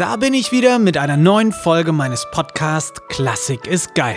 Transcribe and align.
Da 0.00 0.16
bin 0.16 0.32
ich 0.32 0.50
wieder 0.50 0.78
mit 0.78 0.96
einer 0.96 1.18
neuen 1.18 1.52
Folge 1.52 1.92
meines 1.92 2.26
Podcasts 2.30 3.02
Klassik 3.10 3.66
ist 3.66 3.94
geil. 3.94 4.16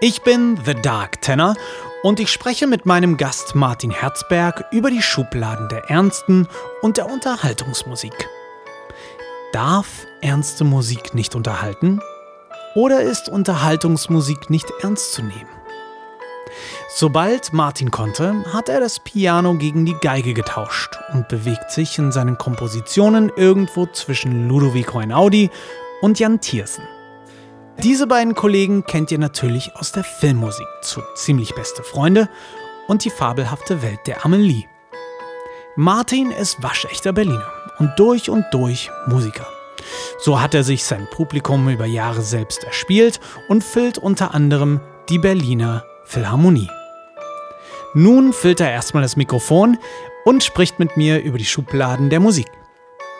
Ich 0.00 0.22
bin 0.22 0.58
The 0.64 0.72
Dark 0.72 1.20
Tenor 1.20 1.56
und 2.02 2.20
ich 2.20 2.32
spreche 2.32 2.66
mit 2.66 2.86
meinem 2.86 3.18
Gast 3.18 3.54
Martin 3.54 3.90
Herzberg 3.90 4.64
über 4.72 4.90
die 4.90 5.02
Schubladen 5.02 5.68
der 5.68 5.90
ernsten 5.90 6.48
und 6.80 6.96
der 6.96 7.10
Unterhaltungsmusik. 7.10 8.14
Darf 9.52 10.06
ernste 10.22 10.64
Musik 10.64 11.12
nicht 11.12 11.34
unterhalten? 11.34 12.00
Oder 12.74 13.02
ist 13.02 13.28
Unterhaltungsmusik 13.28 14.48
nicht 14.48 14.72
ernst 14.80 15.12
zu 15.12 15.20
nehmen? 15.20 15.53
Sobald 16.88 17.52
Martin 17.52 17.90
konnte, 17.90 18.44
hat 18.52 18.68
er 18.68 18.80
das 18.80 19.00
Piano 19.00 19.54
gegen 19.54 19.84
die 19.86 19.96
Geige 20.00 20.34
getauscht 20.34 20.98
und 21.12 21.28
bewegt 21.28 21.70
sich 21.70 21.98
in 21.98 22.12
seinen 22.12 22.38
Kompositionen 22.38 23.32
irgendwo 23.36 23.86
zwischen 23.86 24.48
Ludovico 24.48 24.98
Einaudi 24.98 25.50
und 26.00 26.18
Jan 26.18 26.40
Tiersen. 26.40 26.84
Diese 27.82 28.06
beiden 28.06 28.34
Kollegen 28.34 28.84
kennt 28.84 29.10
ihr 29.10 29.18
natürlich 29.18 29.74
aus 29.74 29.92
der 29.92 30.04
Filmmusik 30.04 30.66
zu 30.82 31.02
Ziemlich 31.16 31.54
beste 31.54 31.82
Freunde 31.82 32.28
und 32.86 33.04
die 33.04 33.10
fabelhafte 33.10 33.82
Welt 33.82 34.00
der 34.06 34.24
Amelie. 34.24 34.64
Martin 35.76 36.30
ist 36.30 36.62
waschechter 36.62 37.12
Berliner 37.12 37.50
und 37.78 37.90
durch 37.98 38.30
und 38.30 38.44
durch 38.52 38.90
Musiker. 39.06 39.46
So 40.18 40.40
hat 40.40 40.54
er 40.54 40.62
sich 40.62 40.84
sein 40.84 41.08
Publikum 41.10 41.68
über 41.68 41.86
Jahre 41.86 42.22
selbst 42.22 42.62
erspielt 42.62 43.18
und 43.48 43.64
füllt 43.64 43.98
unter 43.98 44.34
anderem 44.34 44.80
die 45.08 45.18
Berliner 45.18 45.84
Philharmonie. 46.04 46.70
Nun 47.94 48.32
füllt 48.32 48.60
er 48.60 48.70
erstmal 48.70 49.02
das 49.02 49.16
Mikrofon 49.16 49.78
und 50.24 50.42
spricht 50.42 50.78
mit 50.78 50.96
mir 50.96 51.22
über 51.22 51.38
die 51.38 51.44
Schubladen 51.44 52.10
der 52.10 52.20
Musik. 52.20 52.48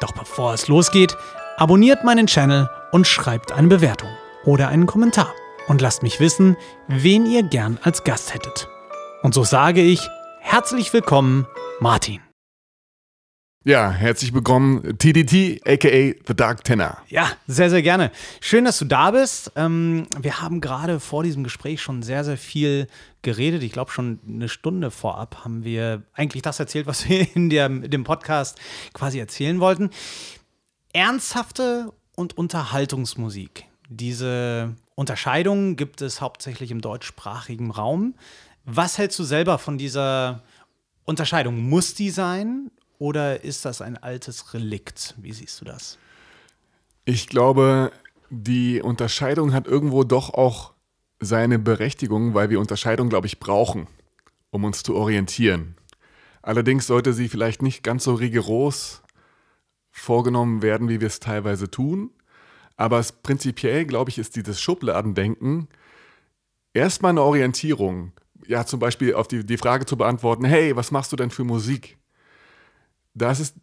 Doch 0.00 0.12
bevor 0.12 0.54
es 0.54 0.68
losgeht, 0.68 1.16
abonniert 1.56 2.04
meinen 2.04 2.26
Channel 2.26 2.68
und 2.92 3.06
schreibt 3.06 3.52
eine 3.52 3.68
Bewertung 3.68 4.10
oder 4.44 4.68
einen 4.68 4.86
Kommentar 4.86 5.32
und 5.68 5.80
lasst 5.80 6.02
mich 6.02 6.20
wissen, 6.20 6.56
wen 6.88 7.26
ihr 7.26 7.42
gern 7.42 7.78
als 7.82 8.04
Gast 8.04 8.34
hättet. 8.34 8.68
Und 9.22 9.34
so 9.34 9.44
sage 9.44 9.80
ich 9.80 10.00
herzlich 10.40 10.92
willkommen, 10.92 11.46
Martin. 11.80 12.20
Ja, 13.66 13.90
herzlich 13.90 14.34
willkommen, 14.34 14.98
TDT, 14.98 15.66
aka 15.66 16.12
The 16.26 16.36
Dark 16.36 16.64
Tenor. 16.64 16.98
Ja, 17.08 17.30
sehr, 17.46 17.70
sehr 17.70 17.80
gerne. 17.80 18.10
Schön, 18.42 18.66
dass 18.66 18.78
du 18.78 18.84
da 18.84 19.10
bist. 19.10 19.52
Ähm, 19.56 20.06
wir 20.20 20.42
haben 20.42 20.60
gerade 20.60 21.00
vor 21.00 21.22
diesem 21.22 21.44
Gespräch 21.44 21.80
schon 21.80 22.02
sehr, 22.02 22.24
sehr 22.24 22.36
viel 22.36 22.88
geredet. 23.22 23.62
Ich 23.62 23.72
glaube, 23.72 23.90
schon 23.90 24.20
eine 24.28 24.50
Stunde 24.50 24.90
vorab 24.90 25.46
haben 25.46 25.64
wir 25.64 26.02
eigentlich 26.12 26.42
das 26.42 26.60
erzählt, 26.60 26.86
was 26.86 27.08
wir 27.08 27.26
in, 27.34 27.48
der, 27.48 27.70
dem 27.70 28.04
Podcast 28.04 28.60
quasi 28.92 29.18
erzählen 29.18 29.58
wollten. 29.60 29.88
Ernsthafte 30.92 31.90
und 32.16 32.36
Unterhaltungsmusik. 32.36 33.64
Diese 33.88 34.76
Unterscheidung 34.94 35.76
gibt 35.76 36.02
es 36.02 36.20
hauptsächlich 36.20 36.70
im 36.70 36.82
deutschsprachigen 36.82 37.70
Raum. 37.70 38.12
Was 38.66 38.98
hältst 38.98 39.18
du 39.18 39.24
selber 39.24 39.56
von 39.56 39.78
dieser 39.78 40.42
Unterscheidung? 41.06 41.66
Muss 41.66 41.94
die 41.94 42.10
sein 42.10 42.70
oder 43.04 43.44
ist 43.44 43.66
das 43.66 43.82
ein 43.82 43.98
altes 43.98 44.54
Relikt? 44.54 45.14
Wie 45.18 45.34
siehst 45.34 45.60
du 45.60 45.66
das? 45.66 45.98
Ich 47.04 47.28
glaube, 47.28 47.92
die 48.30 48.80
Unterscheidung 48.80 49.52
hat 49.52 49.66
irgendwo 49.66 50.04
doch 50.04 50.32
auch 50.32 50.72
seine 51.20 51.58
Berechtigung, 51.58 52.32
weil 52.32 52.48
wir 52.48 52.58
Unterscheidung, 52.58 53.10
glaube 53.10 53.26
ich, 53.26 53.40
brauchen, 53.40 53.88
um 54.48 54.64
uns 54.64 54.82
zu 54.82 54.94
orientieren. 54.94 55.76
Allerdings 56.40 56.86
sollte 56.86 57.12
sie 57.12 57.28
vielleicht 57.28 57.60
nicht 57.60 57.82
ganz 57.82 58.04
so 58.04 58.14
rigoros 58.14 59.02
vorgenommen 59.90 60.62
werden, 60.62 60.88
wie 60.88 61.02
wir 61.02 61.08
es 61.08 61.20
teilweise 61.20 61.70
tun. 61.70 62.10
Aber 62.78 63.04
prinzipiell, 63.22 63.84
glaube 63.84 64.08
ich, 64.12 64.16
ist 64.16 64.34
dieses 64.34 64.62
Schubladendenken 64.62 65.68
erstmal 66.72 67.10
eine 67.10 67.22
Orientierung. 67.22 68.12
Ja, 68.46 68.64
zum 68.64 68.80
Beispiel 68.80 69.14
auf 69.14 69.28
die, 69.28 69.44
die 69.44 69.58
Frage 69.58 69.84
zu 69.84 69.98
beantworten, 69.98 70.46
hey, 70.46 70.74
was 70.74 70.90
machst 70.90 71.12
du 71.12 71.16
denn 71.16 71.30
für 71.30 71.44
Musik? 71.44 71.98
Das 73.14 73.40
ist, 73.40 73.56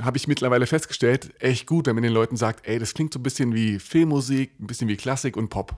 habe 0.00 0.16
ich 0.16 0.28
mittlerweile 0.28 0.66
festgestellt, 0.66 1.32
echt 1.40 1.66
gut, 1.66 1.86
wenn 1.86 1.94
man 1.94 2.02
den 2.02 2.12
Leuten 2.12 2.36
sagt, 2.36 2.66
ey, 2.66 2.78
das 2.78 2.94
klingt 2.94 3.12
so 3.12 3.18
ein 3.18 3.22
bisschen 3.22 3.54
wie 3.54 3.78
Filmmusik, 3.78 4.58
ein 4.60 4.66
bisschen 4.66 4.88
wie 4.88 4.96
Klassik 4.96 5.36
und 5.36 5.48
Pop. 5.48 5.76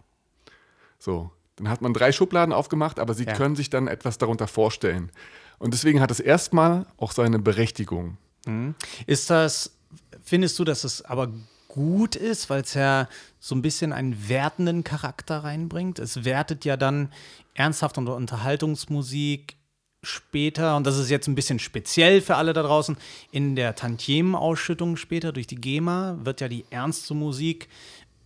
So, 0.98 1.30
dann 1.56 1.68
hat 1.68 1.82
man 1.82 1.92
drei 1.92 2.12
Schubladen 2.12 2.54
aufgemacht, 2.54 2.98
aber 2.98 3.14
sie 3.14 3.24
ja. 3.24 3.34
können 3.34 3.56
sich 3.56 3.70
dann 3.70 3.86
etwas 3.86 4.18
darunter 4.18 4.46
vorstellen. 4.46 5.10
Und 5.58 5.74
deswegen 5.74 6.00
hat 6.00 6.10
es 6.10 6.20
erstmal 6.20 6.86
auch 6.96 7.12
seine 7.12 7.38
Berechtigung. 7.38 8.16
Mhm. 8.46 8.74
Ist 9.06 9.28
das, 9.30 9.76
findest 10.24 10.58
du, 10.58 10.64
dass 10.64 10.84
es 10.84 11.02
aber 11.02 11.30
gut 11.68 12.16
ist, 12.16 12.50
weil 12.50 12.62
es 12.62 12.74
ja 12.74 13.08
so 13.38 13.54
ein 13.54 13.62
bisschen 13.62 13.92
einen 13.92 14.28
wertenden 14.28 14.84
Charakter 14.84 15.44
reinbringt? 15.44 15.98
Es 15.98 16.24
wertet 16.24 16.64
ja 16.64 16.76
dann 16.76 17.12
ernsthaft 17.54 17.98
unter 17.98 18.16
Unterhaltungsmusik 18.16 19.56
später, 20.02 20.76
und 20.76 20.86
das 20.86 20.96
ist 20.96 21.10
jetzt 21.10 21.26
ein 21.26 21.34
bisschen 21.34 21.58
speziell 21.58 22.20
für 22.20 22.36
alle 22.36 22.52
da 22.52 22.62
draußen, 22.62 22.96
in 23.32 23.54
der 23.54 23.74
Tantiemen-Ausschüttung 23.74 24.96
später 24.96 25.32
durch 25.32 25.46
die 25.46 25.60
GEMA 25.60 26.18
wird 26.22 26.40
ja 26.40 26.48
die 26.48 26.64
ernste 26.70 27.14
Musik 27.14 27.68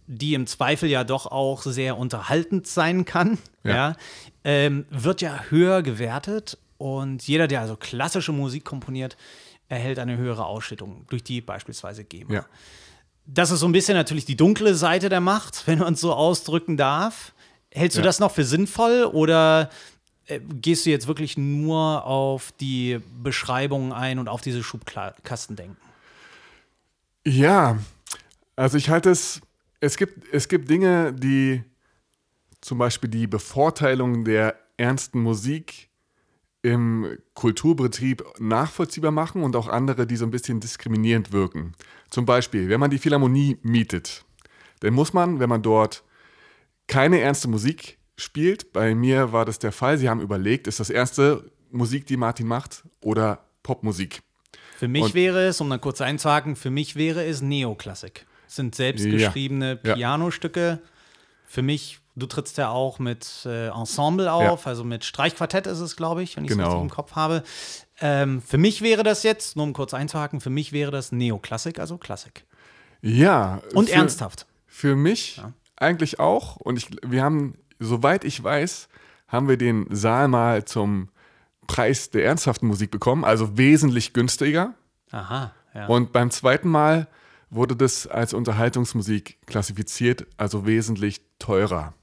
die 0.06 0.34
im 0.34 0.46
Zweifel 0.46 0.88
ja 0.88 1.04
doch 1.04 1.26
auch 1.26 1.62
sehr 1.62 1.96
unterhaltend 1.96 2.66
sein 2.66 3.04
kann, 3.04 3.38
ja. 3.62 3.74
ja 3.74 3.96
ähm, 4.44 4.84
wird 4.90 5.22
ja 5.22 5.44
höher 5.48 5.82
gewertet. 5.82 6.58
Und 6.76 7.26
jeder, 7.26 7.46
der 7.46 7.60
also 7.60 7.76
klassische 7.76 8.32
Musik 8.32 8.64
komponiert, 8.64 9.16
erhält 9.68 9.98
eine 9.98 10.16
höhere 10.16 10.44
Ausschüttung 10.44 11.06
durch 11.08 11.24
die 11.24 11.40
beispielsweise 11.40 12.04
GEMA. 12.04 12.34
Ja. 12.34 12.46
Das 13.26 13.50
ist 13.50 13.60
so 13.60 13.66
ein 13.66 13.72
bisschen 13.72 13.96
natürlich 13.96 14.26
die 14.26 14.36
dunkle 14.36 14.74
Seite 14.74 15.08
der 15.08 15.20
Macht, 15.20 15.62
wenn 15.66 15.78
man 15.78 15.94
es 15.94 16.00
so 16.00 16.12
ausdrücken 16.12 16.76
darf. 16.76 17.32
Hältst 17.70 17.96
du 17.96 18.02
ja. 18.02 18.04
das 18.04 18.20
noch 18.20 18.30
für 18.30 18.44
sinnvoll 18.44 19.04
oder 19.04 19.70
gehst 20.60 20.86
du 20.86 20.90
jetzt 20.90 21.06
wirklich 21.06 21.36
nur 21.36 22.04
auf 22.04 22.52
die 22.60 23.00
Beschreibungen 23.22 23.92
ein 23.92 24.18
und 24.18 24.28
auf 24.28 24.40
diese 24.40 24.62
Schubkasten 24.62 25.56
denken? 25.56 25.76
Ja, 27.26 27.78
also 28.56 28.76
ich 28.76 28.90
halte 28.90 29.10
es 29.10 29.40
es 29.84 29.98
gibt, 29.98 30.32
es 30.32 30.48
gibt 30.48 30.70
Dinge, 30.70 31.12
die 31.12 31.62
zum 32.60 32.78
Beispiel 32.78 33.10
die 33.10 33.26
Bevorteilung 33.26 34.24
der 34.24 34.58
ernsten 34.78 35.20
Musik 35.20 35.90
im 36.62 37.18
Kulturbetrieb 37.34 38.24
nachvollziehbar 38.38 39.10
machen 39.10 39.42
und 39.42 39.54
auch 39.54 39.68
andere, 39.68 40.06
die 40.06 40.16
so 40.16 40.24
ein 40.24 40.30
bisschen 40.30 40.60
diskriminierend 40.60 41.32
wirken. 41.32 41.74
Zum 42.08 42.24
Beispiel, 42.24 42.70
wenn 42.70 42.80
man 42.80 42.90
die 42.90 42.98
Philharmonie 42.98 43.58
mietet, 43.62 44.24
dann 44.80 44.94
muss 44.94 45.12
man, 45.12 45.38
wenn 45.38 45.50
man 45.50 45.62
dort 45.62 46.02
keine 46.86 47.20
ernste 47.20 47.48
Musik 47.48 47.98
spielt, 48.16 48.72
bei 48.72 48.94
mir 48.94 49.32
war 49.32 49.44
das 49.44 49.58
der 49.58 49.72
Fall, 49.72 49.98
sie 49.98 50.08
haben 50.08 50.20
überlegt, 50.20 50.66
ist 50.66 50.80
das 50.80 50.90
erste 50.90 51.50
Musik, 51.70 52.06
die 52.06 52.16
Martin 52.16 52.46
macht 52.46 52.84
oder 53.00 53.44
Popmusik? 53.62 54.22
Für 54.76 54.88
mich 54.88 55.02
und 55.02 55.14
wäre 55.14 55.46
es, 55.46 55.60
um 55.60 55.70
dann 55.70 55.80
kurz 55.80 56.00
einzuhaken, 56.00 56.56
für 56.56 56.70
mich 56.70 56.96
wäre 56.96 57.24
es 57.24 57.42
Neoklassik 57.42 58.26
sind 58.54 58.74
selbstgeschriebene 58.74 59.80
ja. 59.82 59.94
Pianostücke. 59.94 60.80
Für 61.46 61.62
mich, 61.62 61.98
du 62.16 62.26
trittst 62.26 62.58
ja 62.58 62.70
auch 62.70 62.98
mit 62.98 63.26
äh, 63.44 63.68
Ensemble 63.68 64.32
auf, 64.32 64.64
ja. 64.64 64.70
also 64.70 64.84
mit 64.84 65.04
Streichquartett 65.04 65.66
ist 65.66 65.80
es, 65.80 65.96
glaube 65.96 66.22
ich, 66.22 66.36
wenn 66.36 66.44
ich 66.44 66.50
es 66.50 66.56
genau. 66.56 66.68
richtig 66.70 66.82
im 66.82 66.90
Kopf 66.90 67.12
habe. 67.12 67.42
Ähm, 68.00 68.42
für 68.42 68.58
mich 68.58 68.82
wäre 68.82 69.02
das 69.02 69.22
jetzt, 69.22 69.56
nur 69.56 69.64
um 69.64 69.72
kurz 69.72 69.94
einzuhaken, 69.94 70.40
für 70.40 70.50
mich 70.50 70.72
wäre 70.72 70.90
das 70.90 71.12
Neoklassik, 71.12 71.78
also 71.78 71.98
Klassik. 71.98 72.44
Ja. 73.02 73.60
Und 73.74 73.88
für, 73.88 73.96
ernsthaft. 73.96 74.46
Für 74.66 74.96
mich 74.96 75.36
ja. 75.36 75.52
eigentlich 75.76 76.18
auch. 76.18 76.56
Und 76.56 76.76
ich, 76.76 76.88
wir 77.02 77.22
haben, 77.22 77.56
soweit 77.78 78.24
ich 78.24 78.42
weiß, 78.42 78.88
haben 79.28 79.48
wir 79.48 79.56
den 79.56 79.86
Saal 79.90 80.28
mal 80.28 80.64
zum 80.64 81.08
Preis 81.66 82.10
der 82.10 82.24
ernsthaften 82.24 82.66
Musik 82.66 82.90
bekommen, 82.90 83.24
also 83.24 83.56
wesentlich 83.56 84.12
günstiger. 84.12 84.74
Aha. 85.10 85.52
Ja. 85.74 85.86
Und 85.86 86.12
beim 86.12 86.30
zweiten 86.30 86.68
Mal 86.68 87.08
wurde 87.50 87.76
das 87.76 88.06
als 88.06 88.34
Unterhaltungsmusik 88.34 89.38
klassifiziert, 89.46 90.26
also 90.36 90.66
wesentlich 90.66 91.20
teurer. 91.38 91.94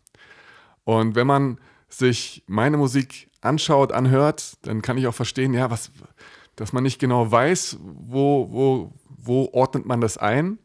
Und 0.83 1.15
wenn 1.15 1.27
man 1.27 1.59
sich 1.89 2.43
meine 2.47 2.77
Musik 2.77 3.29
anschaut, 3.41 3.91
anhört, 3.91 4.57
dann 4.63 4.81
kann 4.81 4.97
ich 4.97 5.07
auch 5.07 5.13
verstehen, 5.13 5.53
ja, 5.53 5.69
was, 5.69 5.91
dass 6.55 6.73
man 6.73 6.83
nicht 6.83 6.99
genau 6.99 7.31
weiß, 7.31 7.77
wo, 7.81 8.51
wo, 8.51 8.93
wo 9.07 9.49
ordnet 9.51 9.85
man 9.85 10.01
das 10.01 10.17
ein. 10.17 10.57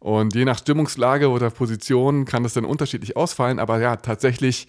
Und 0.00 0.34
je 0.34 0.44
nach 0.44 0.58
Stimmungslage 0.58 1.28
oder 1.28 1.50
Position 1.50 2.24
kann 2.24 2.42
das 2.42 2.54
dann 2.54 2.64
unterschiedlich 2.64 3.16
ausfallen. 3.16 3.58
Aber 3.58 3.80
ja, 3.80 3.96
tatsächlich 3.96 4.68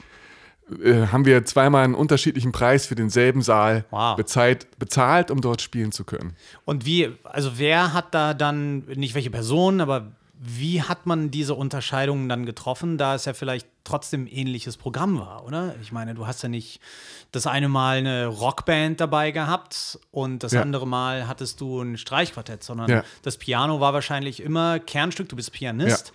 äh, 0.83 1.07
haben 1.07 1.25
wir 1.25 1.45
zweimal 1.45 1.83
einen 1.83 1.95
unterschiedlichen 1.95 2.51
Preis 2.51 2.85
für 2.85 2.95
denselben 2.95 3.41
Saal 3.41 3.85
wow. 3.91 4.15
bezahlt, 4.15 4.67
bezahlt, 4.79 5.31
um 5.31 5.41
dort 5.41 5.61
spielen 5.61 5.91
zu 5.91 6.03
können. 6.03 6.35
Und 6.65 6.85
wie, 6.85 7.11
also 7.23 7.51
wer 7.57 7.93
hat 7.93 8.13
da 8.13 8.33
dann, 8.33 8.79
nicht 8.95 9.15
welche 9.15 9.29
Person, 9.29 9.81
aber 9.81 10.11
wie 10.41 10.81
hat 10.81 11.05
man 11.05 11.31
diese 11.31 11.53
Unterscheidungen 11.53 12.29
dann 12.29 12.45
getroffen, 12.45 12.97
da 12.97 13.13
es 13.13 13.25
ja 13.25 13.33
vielleicht 13.33 13.67
trotzdem 13.83 14.25
ähnliches 14.25 14.77
Programm 14.77 15.19
war, 15.19 15.45
oder? 15.45 15.75
Ich 15.81 15.91
meine, 15.91 16.13
du 16.15 16.27
hast 16.27 16.41
ja 16.43 16.47
nicht 16.49 16.79
das 17.33 17.45
eine 17.45 17.67
Mal 17.67 17.97
eine 17.97 18.27
Rockband 18.27 19.01
dabei 19.01 19.31
gehabt 19.31 19.99
und 20.11 20.41
das 20.43 20.53
Ja. 20.53 20.61
andere 20.61 20.87
Mal 20.87 21.27
hattest 21.27 21.59
du 21.59 21.81
ein 21.81 21.97
Streichquartett, 21.97 22.63
sondern 22.63 22.89
Ja. 22.89 23.03
das 23.21 23.35
Piano 23.37 23.81
war 23.81 23.93
wahrscheinlich 23.93 24.41
immer 24.41 24.79
Kernstück. 24.79 25.27
Du 25.27 25.35
bist 25.35 25.51
Pianist 25.51 26.13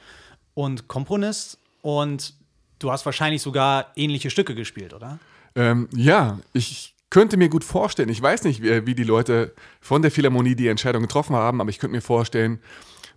und 0.54 0.88
Komponist 0.88 1.58
und 1.82 2.32
du 2.78 2.90
hast 2.90 3.04
wahrscheinlich 3.04 3.42
sogar 3.42 3.92
ähnliche 3.94 4.30
Stücke 4.30 4.54
gespielt, 4.54 4.94
oder? 4.94 5.18
Ähm, 5.54 5.88
ja, 5.94 6.38
ich 6.54 6.94
könnte 7.10 7.36
mir 7.36 7.50
gut 7.50 7.62
vorstellen, 7.62 8.08
ich 8.08 8.22
weiß 8.22 8.44
nicht, 8.44 8.62
wie, 8.62 8.86
wie 8.86 8.94
die 8.94 9.04
Leute 9.04 9.54
von 9.80 10.00
der 10.00 10.10
Philharmonie 10.10 10.56
die 10.56 10.68
Entscheidung 10.68 11.02
getroffen 11.02 11.36
haben, 11.36 11.60
aber 11.60 11.68
ich 11.68 11.78
könnte 11.78 11.94
mir 11.94 12.00
vorstellen, 12.02 12.60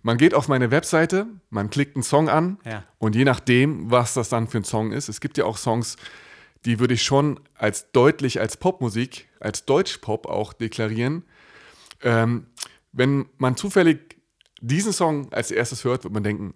man 0.02 0.16
geht 0.16 0.34
auf 0.34 0.48
meine 0.48 0.70
Webseite, 0.70 1.26
man 1.50 1.70
klickt 1.70 1.96
einen 1.96 2.02
Song 2.02 2.28
an 2.28 2.58
Ja. 2.64 2.84
und 2.98 3.14
je 3.14 3.24
nachdem, 3.24 3.90
was 3.90 4.14
das 4.14 4.28
dann 4.28 4.46
für 4.48 4.58
ein 4.58 4.64
Song 4.64 4.92
ist, 4.92 5.08
es 5.08 5.20
gibt 5.20 5.38
ja 5.38 5.44
auch 5.44 5.56
Songs, 5.58 5.96
die 6.64 6.78
würde 6.80 6.94
ich 6.94 7.02
schon 7.02 7.40
als 7.54 7.90
deutlich 7.92 8.40
als 8.40 8.56
Popmusik, 8.56 9.28
als 9.40 9.64
Deutschpop 9.64 10.26
auch 10.26 10.52
deklarieren. 10.52 11.24
Ähm, 12.02 12.46
wenn 12.92 13.26
man 13.38 13.56
zufällig 13.56 14.16
diesen 14.60 14.92
Song 14.92 15.32
als 15.32 15.50
erstes 15.50 15.84
hört, 15.84 16.04
wird 16.04 16.12
man 16.14 16.22
denken, 16.24 16.54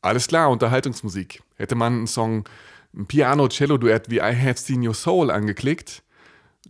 alles 0.00 0.26
klar, 0.26 0.50
Unterhaltungsmusik. 0.50 1.42
Hätte 1.56 1.74
man 1.74 1.92
einen 1.92 2.06
Song, 2.06 2.48
ein 2.94 3.06
Piano-Cello-Duett 3.06 4.10
wie 4.10 4.18
I 4.18 4.34
Have 4.36 4.58
Seen 4.58 4.86
Your 4.86 4.94
Soul 4.94 5.30
angeklickt, 5.30 6.02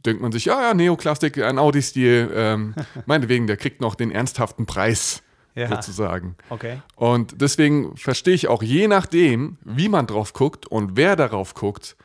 denkt 0.05 0.21
man 0.21 0.33
sich, 0.33 0.47
ja, 0.47 0.61
ja, 0.61 0.75
Neoklassik, 0.75 1.39
ein 1.39 1.59
Audi-Stil, 1.59 2.31
ähm, 2.35 2.75
meinetwegen, 3.07 3.47
der 3.47 3.57
kriegt 3.57 3.81
noch 3.81 3.95
den 3.95 4.11
ernsthaften 4.11 4.67
Preis, 4.67 5.23
Ja. 5.55 5.69
sozusagen. 5.69 6.37
Okay. 6.49 6.81
Und 6.97 7.41
deswegen 7.43 7.97
verstehe 7.97 8.35
ich 8.35 8.49
auch, 8.49 8.63
je 8.63 8.89
nachdem, 8.89 9.59
wie 9.65 9.89
man 9.89 10.07
drauf 10.07 10.33
guckt 10.33 10.67
und 10.67 10.97
wer 10.97 11.15
darauf 11.17 11.55
guckt, 11.55 11.97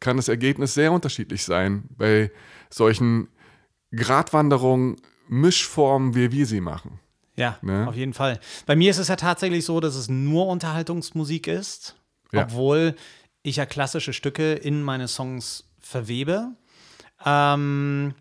kann 0.00 0.16
das 0.16 0.28
Ergebnis 0.28 0.74
sehr 0.74 0.90
unterschiedlich 0.92 1.44
sein 1.44 1.84
bei 1.96 2.30
solchen 2.68 3.28
Gratwanderungen, 3.94 4.96
Mischformen, 5.28 6.14
wie 6.14 6.30
wir 6.32 6.46
sie 6.46 6.60
machen. 6.60 7.00
Ja, 7.36 7.58
Ne? 7.62 7.86
auf 7.88 7.94
jeden 7.96 8.14
Fall. 8.14 8.40
Bei 8.66 8.76
mir 8.76 8.90
ist 8.90 8.98
es 8.98 9.08
ja 9.08 9.16
tatsächlich 9.16 9.64
so, 9.64 9.80
dass 9.80 9.94
es 9.94 10.08
nur 10.08 10.46
Unterhaltungsmusik 10.48 11.46
ist, 11.46 11.96
Ja. 12.32 12.42
obwohl 12.44 12.94
ich 13.42 13.56
ja 13.56 13.66
klassische 13.66 14.12
Stücke 14.12 14.54
in 14.54 14.82
meine 14.82 15.06
Songs 15.08 15.64
verwebe. 15.78 16.48
Ähm, 17.24 18.14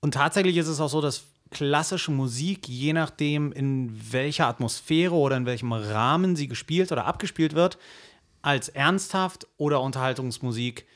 und 0.00 0.14
tatsächlich 0.14 0.56
ist 0.56 0.68
es 0.68 0.80
auch 0.80 0.88
so, 0.88 1.00
dass 1.00 1.24
klassische 1.52 2.10
Musik, 2.10 2.68
je 2.68 2.92
nachdem, 2.92 3.52
in 3.52 3.92
welcher 4.12 4.48
Atmosphäre 4.48 5.14
oder 5.14 5.36
in 5.36 5.46
welchem 5.46 5.72
Rahmen 5.72 6.34
sie 6.34 6.48
gespielt 6.48 6.90
oder 6.90 7.04
abgespielt 7.04 7.54
wird, 7.54 7.78
als 8.42 8.68
ernsthaft 8.68 9.46
oder 9.56 9.80
Unterhaltungsmusik 9.80 10.86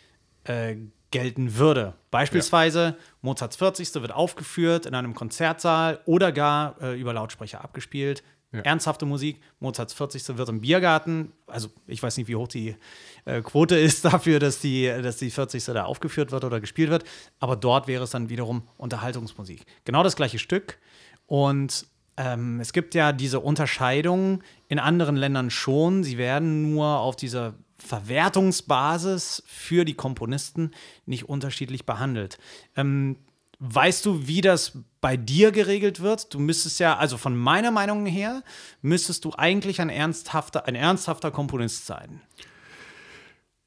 äh, 0.44 0.76
gelten 1.11 1.56
würde. 1.56 1.94
Beispielsweise 2.11 2.97
Mozarts 3.23 3.56
40. 3.56 3.94
wird 3.94 4.12
aufgeführt 4.12 4.87
in 4.87 4.94
einem 4.94 5.14
Konzertsaal 5.14 6.00
oder 6.05 6.32
gar 6.32 6.81
äh, 6.82 6.99
über 6.99 7.12
Lautsprecher 7.12 7.62
abgespielt. 7.62 8.25
Ja. 8.56 8.62
Ernsthafte 8.62 9.06
Musik, 9.06 9.41
Mozarts 9.61 9.93
40. 9.94 10.37
wird 10.37 10.49
im 10.49 10.61
Biergarten, 10.61 11.32
also 11.47 11.69
ich 11.87 12.03
weiß 12.03 12.17
nicht, 12.17 12.29
wie 12.29 12.37
hoch 12.37 12.49
die 12.49 12.76
äh, 13.25 13.43
Quote 13.43 13.76
ist 13.76 14.05
dafür, 14.05 14.38
dass 14.38 14.61
die, 14.61 14.87
dass 14.87 15.17
die 15.17 15.31
40. 15.31 15.64
da 15.64 15.85
aufgeführt 15.85 16.32
wird 16.32 16.44
oder 16.44 16.61
gespielt 16.61 16.91
wird, 16.91 17.05
aber 17.41 17.56
dort 17.56 17.87
wäre 17.87 18.05
es 18.05 18.11
dann 18.11 18.29
wiederum 18.29 18.62
Unterhaltungsmusik. 18.76 19.64
Genau 19.85 20.03
das 20.03 20.17
gleiche 20.17 20.38
Stück 20.38 20.79
und 21.26 21.87
ähm, 22.17 22.61
es 22.61 22.73
gibt 22.73 22.94
ja 22.94 23.12
diese 23.12 23.41
Unterscheidung 23.41 24.43
in 24.69 24.79
anderen 24.79 25.17
Ländern 25.17 25.50
schon. 25.50 26.02
Sie 26.02 26.17
werden 26.17 26.73
nur 26.73 26.87
auf 27.00 27.17
dieser 27.17 27.55
Verwertungsbasis 27.79 29.43
für 29.47 29.85
die 29.85 29.94
Komponisten 29.94 30.70
nicht 31.05 31.29
unterschiedlich 31.29 31.85
behandelt. 31.85 32.38
Ähm, 32.75 33.17
weißt 33.58 34.05
du, 34.05 34.26
wie 34.26 34.41
das 34.41 34.79
bei 35.00 35.17
dir 35.17 35.53
geregelt 35.53 36.00
wird? 36.00 36.32
Du 36.35 36.38
müsstest 36.38 36.81
ja, 36.81 36.97
also 36.97 37.17
von 37.17 37.37
meiner 37.37 37.70
Meinung 37.70 38.06
her, 38.06 38.43
müsstest 38.82 39.25
du 39.25 39.32
eigentlich 39.37 39.81
ein 39.81 39.88
ernsthafter, 39.88 40.67
ein 40.67 40.75
ernsthafter 40.75 41.31
Komponist 41.31 41.87
sein. 41.87 42.20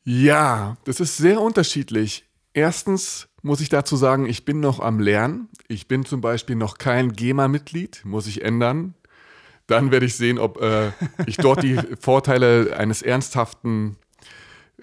Ja, 0.03 0.77
das 0.85 0.99
ist 0.99 1.17
sehr 1.17 1.41
unterschiedlich. 1.41 2.25
Erstens 2.53 3.27
muss 3.41 3.61
ich 3.61 3.69
dazu 3.69 3.95
sagen, 3.95 4.25
ich 4.25 4.45
bin 4.45 4.59
noch 4.59 4.79
am 4.79 4.99
Lernen. 4.99 5.49
Ich 5.67 5.87
bin 5.87 6.05
zum 6.05 6.21
Beispiel 6.21 6.55
noch 6.55 6.77
kein 6.77 7.13
GEMA-Mitglied, 7.13 8.01
muss 8.05 8.27
ich 8.27 8.43
ändern. 8.43 8.95
Dann 9.67 9.91
werde 9.91 10.07
ich 10.07 10.15
sehen, 10.15 10.39
ob 10.39 10.59
äh, 10.61 10.91
ich 11.27 11.37
dort 11.37 11.61
die 11.61 11.79
Vorteile 11.99 12.75
eines 12.75 13.01
ernsthaften 13.01 13.97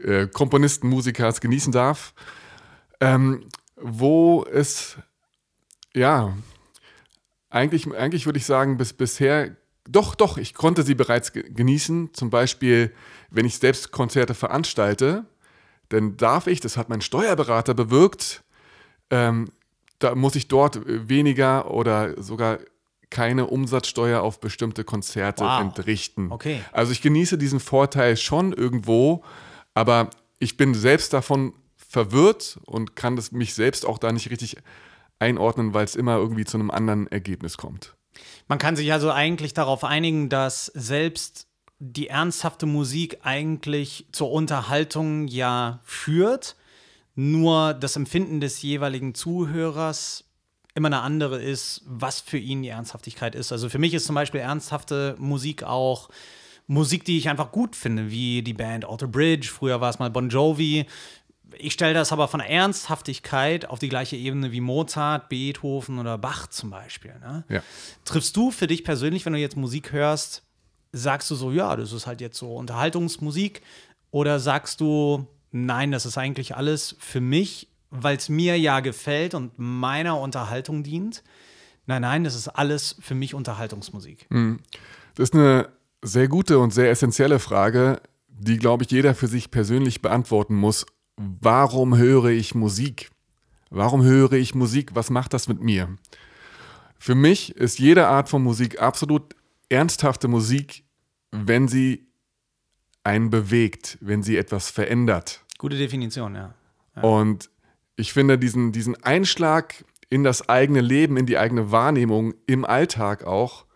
äh, 0.00 0.26
Komponisten, 0.28 0.88
Musikers 0.88 1.40
genießen 1.40 1.72
darf. 1.72 2.14
Ähm, 3.00 3.46
wo 3.76 4.44
es, 4.44 4.96
ja, 5.94 6.36
eigentlich, 7.50 7.86
eigentlich 7.94 8.26
würde 8.26 8.38
ich 8.38 8.46
sagen, 8.46 8.76
bis 8.76 8.92
bisher, 8.92 9.56
doch, 9.88 10.14
doch, 10.14 10.36
ich 10.38 10.54
konnte 10.54 10.82
sie 10.82 10.94
bereits 10.94 11.32
ge- 11.32 11.48
genießen. 11.48 12.12
Zum 12.12 12.30
Beispiel, 12.30 12.92
wenn 13.30 13.46
ich 13.46 13.58
selbst 13.58 13.92
Konzerte 13.92 14.34
veranstalte, 14.34 15.24
dann 15.88 16.16
darf 16.16 16.48
ich, 16.48 16.60
das 16.60 16.76
hat 16.76 16.88
mein 16.88 17.00
Steuerberater 17.00 17.72
bewirkt, 17.74 18.42
ähm, 19.10 19.50
da 20.00 20.14
muss 20.14 20.34
ich 20.34 20.48
dort 20.48 20.80
weniger 20.86 21.70
oder 21.70 22.20
sogar 22.20 22.58
keine 23.08 23.46
Umsatzsteuer 23.46 24.20
auf 24.20 24.40
bestimmte 24.40 24.82
Konzerte 24.82 25.44
Wow. 25.44 25.60
entrichten. 25.60 26.32
Okay. 26.32 26.60
Also 26.72 26.90
ich 26.92 27.00
genieße 27.02 27.38
diesen 27.38 27.60
Vorteil 27.60 28.16
schon 28.16 28.52
irgendwo, 28.52 29.22
aber 29.74 30.10
ich 30.40 30.56
bin 30.56 30.74
selbst 30.74 31.12
davon 31.12 31.54
verwirrt 31.88 32.58
und 32.64 32.96
kann 32.96 33.16
das 33.16 33.32
mich 33.32 33.54
selbst 33.54 33.86
auch 33.86 33.98
da 33.98 34.12
nicht 34.12 34.30
richtig 34.30 34.56
einordnen, 35.18 35.74
weil 35.74 35.84
es 35.84 35.96
immer 35.96 36.16
irgendwie 36.16 36.44
zu 36.44 36.56
einem 36.56 36.70
anderen 36.70 37.06
Ergebnis 37.06 37.56
kommt. 37.56 37.94
Man 38.48 38.58
kann 38.58 38.76
sich 38.76 38.92
also 38.92 39.10
eigentlich 39.10 39.54
darauf 39.54 39.84
einigen, 39.84 40.28
dass 40.28 40.66
selbst 40.66 41.48
die 41.78 42.08
ernsthafte 42.08 42.66
Musik 42.66 43.18
eigentlich 43.22 44.06
zur 44.12 44.30
Unterhaltung 44.30 45.28
ja 45.28 45.80
führt, 45.84 46.56
nur 47.14 47.74
das 47.74 47.96
Empfinden 47.96 48.40
des 48.40 48.62
jeweiligen 48.62 49.14
Zuhörers 49.14 50.24
immer 50.74 50.88
eine 50.88 51.00
andere 51.00 51.42
ist, 51.42 51.82
was 51.86 52.20
für 52.20 52.38
ihn 52.38 52.62
die 52.62 52.68
Ernsthaftigkeit 52.68 53.34
ist. 53.34 53.50
Also 53.50 53.68
für 53.68 53.78
mich 53.78 53.94
ist 53.94 54.06
zum 54.06 54.14
Beispiel 54.14 54.40
ernsthafte 54.40 55.16
Musik 55.18 55.62
auch 55.62 56.10
Musik, 56.66 57.04
die 57.04 57.16
ich 57.16 57.28
einfach 57.28 57.52
gut 57.52 57.76
finde, 57.76 58.10
wie 58.10 58.42
die 58.42 58.52
Band 58.52 58.84
Alter 58.84 59.06
Bridge, 59.06 59.48
früher 59.48 59.80
war 59.80 59.88
es 59.88 59.98
mal 59.98 60.10
Bon 60.10 60.28
Jovi. 60.28 60.84
Ich 61.58 61.72
stelle 61.72 61.94
das 61.94 62.12
aber 62.12 62.28
von 62.28 62.40
Ernsthaftigkeit 62.40 63.66
auf 63.66 63.78
die 63.78 63.88
gleiche 63.88 64.16
Ebene 64.16 64.52
wie 64.52 64.60
Mozart, 64.60 65.28
Beethoven 65.28 65.98
oder 65.98 66.18
Bach 66.18 66.48
zum 66.48 66.70
Beispiel. 66.70 67.14
Ne? 67.20 67.44
Ja. 67.48 67.62
Triffst 68.04 68.36
du 68.36 68.50
für 68.50 68.66
dich 68.66 68.84
persönlich, 68.84 69.24
wenn 69.24 69.32
du 69.32 69.38
jetzt 69.38 69.56
Musik 69.56 69.92
hörst, 69.92 70.42
sagst 70.92 71.30
du 71.30 71.34
so, 71.34 71.52
ja, 71.52 71.76
das 71.76 71.92
ist 71.92 72.06
halt 72.06 72.20
jetzt 72.20 72.38
so 72.38 72.54
Unterhaltungsmusik? 72.56 73.62
Oder 74.10 74.40
sagst 74.40 74.80
du, 74.80 75.26
nein, 75.52 75.92
das 75.92 76.06
ist 76.06 76.18
eigentlich 76.18 76.56
alles 76.56 76.96
für 76.98 77.20
mich, 77.20 77.68
weil 77.90 78.16
es 78.16 78.28
mir 78.28 78.58
ja 78.58 78.80
gefällt 78.80 79.34
und 79.34 79.52
meiner 79.56 80.18
Unterhaltung 80.20 80.82
dient? 80.82 81.22
Nein, 81.86 82.02
nein, 82.02 82.24
das 82.24 82.34
ist 82.34 82.48
alles 82.48 82.96
für 83.00 83.14
mich 83.14 83.34
Unterhaltungsmusik. 83.34 84.26
Das 85.14 85.28
ist 85.28 85.34
eine 85.34 85.68
sehr 86.02 86.28
gute 86.28 86.58
und 86.58 86.74
sehr 86.74 86.90
essentielle 86.90 87.38
Frage, 87.38 88.00
die, 88.28 88.58
glaube 88.58 88.84
ich, 88.84 88.90
jeder 88.90 89.14
für 89.14 89.28
sich 89.28 89.50
persönlich 89.50 90.02
beantworten 90.02 90.54
muss. 90.54 90.86
Warum 91.16 91.96
höre 91.96 92.26
ich 92.26 92.54
Musik? 92.54 93.10
Warum 93.70 94.02
höre 94.04 94.34
ich 94.34 94.54
Musik? 94.54 94.94
Was 94.94 95.10
macht 95.10 95.32
das 95.32 95.48
mit 95.48 95.60
mir? 95.60 95.96
Für 96.98 97.14
mich 97.14 97.56
ist 97.56 97.78
jede 97.78 98.06
Art 98.08 98.28
von 98.28 98.42
Musik 98.42 98.80
absolut 98.80 99.34
ernsthafte 99.68 100.28
Musik, 100.28 100.84
wenn 101.30 101.68
sie 101.68 102.06
einen 103.04 103.30
bewegt, 103.30 103.98
wenn 104.00 104.22
sie 104.22 104.36
etwas 104.36 104.70
verändert. 104.70 105.44
Gute 105.58 105.76
Definition, 105.76 106.34
ja. 106.34 106.54
Und 107.02 107.50
ich 107.96 108.12
finde 108.12 108.38
diesen, 108.38 108.72
diesen 108.72 109.02
Einschlag 109.02 109.84
in 110.08 110.24
das 110.24 110.48
eigene 110.48 110.80
Leben, 110.80 111.16
in 111.16 111.26
die 111.26 111.38
eigene 111.38 111.70
Wahrnehmung, 111.70 112.34
im 112.46 112.64
Alltag 112.64 113.24
auch, 113.24 113.66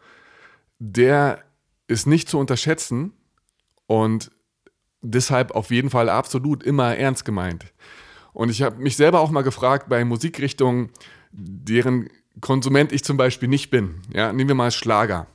der 0.78 1.44
ist 1.86 2.06
nicht 2.06 2.28
zu 2.28 2.38
unterschätzen 2.38 3.12
und 3.86 4.30
deshalb 5.02 5.52
auf 5.52 5.70
jeden 5.70 5.90
Fall 5.90 6.08
absolut 6.08 6.62
immer 6.62 6.96
ernst 6.96 7.24
gemeint. 7.24 7.66
Und 8.32 8.48
ich 8.48 8.62
habe 8.62 8.80
mich 8.80 8.96
selber 8.96 9.20
auch 9.20 9.30
mal 9.30 9.42
gefragt 9.42 9.88
bei 9.88 10.04
Musikrichtungen, 10.04 10.90
deren 11.32 12.08
Konsument 12.40 12.92
ich 12.92 13.04
zum 13.04 13.16
Beispiel 13.16 13.48
nicht 13.48 13.70
bin. 13.70 14.02
Ja, 14.14 14.32
nehmen 14.32 14.48
wir 14.48 14.54
mal 14.54 14.70
Schlager. 14.70 15.26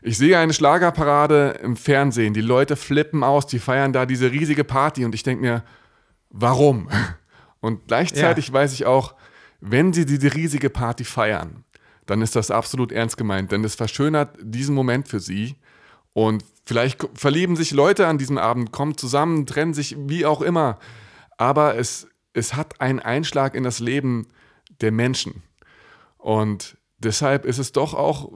Ich 0.00 0.18
sehe 0.18 0.38
eine 0.38 0.52
Schlagerparade 0.52 1.60
im 1.62 1.76
Fernsehen, 1.76 2.34
die 2.34 2.40
Leute 2.40 2.74
flippen 2.74 3.22
aus, 3.22 3.46
die 3.46 3.60
feiern 3.60 3.92
da 3.92 4.04
diese 4.06 4.32
riesige 4.32 4.64
Party 4.64 5.04
und 5.04 5.14
ich 5.14 5.22
denke 5.22 5.42
mir, 5.42 5.62
warum? 6.30 6.88
Und 7.60 7.86
gleichzeitig 7.86 8.48
Ja. 8.48 8.54
weiß 8.54 8.72
ich 8.72 8.86
auch, 8.86 9.14
wenn 9.60 9.92
sie 9.92 10.04
diese 10.04 10.34
riesige 10.34 10.68
Party 10.68 11.04
feiern, 11.04 11.62
dann 12.06 12.20
ist 12.20 12.34
das 12.34 12.50
absolut 12.50 12.90
ernst 12.90 13.16
gemeint, 13.16 13.52
denn 13.52 13.62
es 13.62 13.76
verschönert 13.76 14.36
diesen 14.42 14.74
Moment 14.74 15.06
für 15.06 15.20
sie 15.20 15.54
Und 16.12 16.44
vielleicht 16.64 17.06
verlieben 17.14 17.56
sich 17.56 17.72
Leute 17.72 18.06
an 18.06 18.18
diesem 18.18 18.38
Abend, 18.38 18.72
kommen 18.72 18.96
zusammen, 18.96 19.46
trennen 19.46 19.74
sich, 19.74 19.96
wie 19.98 20.26
auch 20.26 20.42
immer. 20.42 20.78
Aber 21.36 21.76
es, 21.76 22.08
es 22.32 22.54
hat 22.54 22.80
einen 22.80 23.00
Einschlag 23.00 23.54
in 23.54 23.64
das 23.64 23.80
Leben 23.80 24.28
der 24.80 24.92
Menschen. 24.92 25.42
Und 26.18 26.76
deshalb 26.98 27.44
ist 27.44 27.58
es 27.58 27.72
doch 27.72 27.94
auch, 27.94 28.30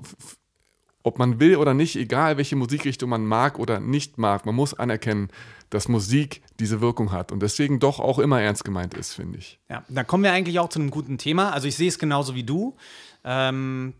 ob 1.06 1.21
man 1.21 1.38
will 1.38 1.56
oder 1.56 1.73
nicht, 1.73 1.95
egal 1.95 2.37
welche 2.37 2.56
Musikrichtung 2.56 3.09
man 3.11 3.25
mag 3.25 3.61
oder 3.61 3.78
nicht 3.78 4.18
mag, 4.18 4.45
man 4.45 4.56
muss 4.56 4.75
anerkennen, 4.75 5.28
dass 5.71 5.88
Musik 5.88 6.42
diese 6.59 6.80
Wirkung 6.80 7.12
hat 7.12 7.30
und 7.30 7.40
deswegen 7.40 7.78
doch 7.78 8.00
auch 8.00 8.18
immer 8.18 8.40
ernst 8.40 8.64
gemeint 8.64 8.95
ist, 8.95 9.14
finde 9.14 9.38
ich. 9.38 9.61
Ja, 9.68 9.85
da 9.88 10.02
kommen 10.02 10.25
wir 10.25 10.33
eigentlich 10.33 10.59
auch 10.59 10.68
zu 10.68 10.80
einem 10.80 10.90
guten 10.90 11.16
Thema. 11.16 11.52
Also 11.52 11.68
ich 11.68 11.76
sehe 11.76 11.88
es 11.88 12.00
genauso 12.00 12.35
wie 12.35 12.42
du. 12.42 12.76
Ähm, 13.25 13.95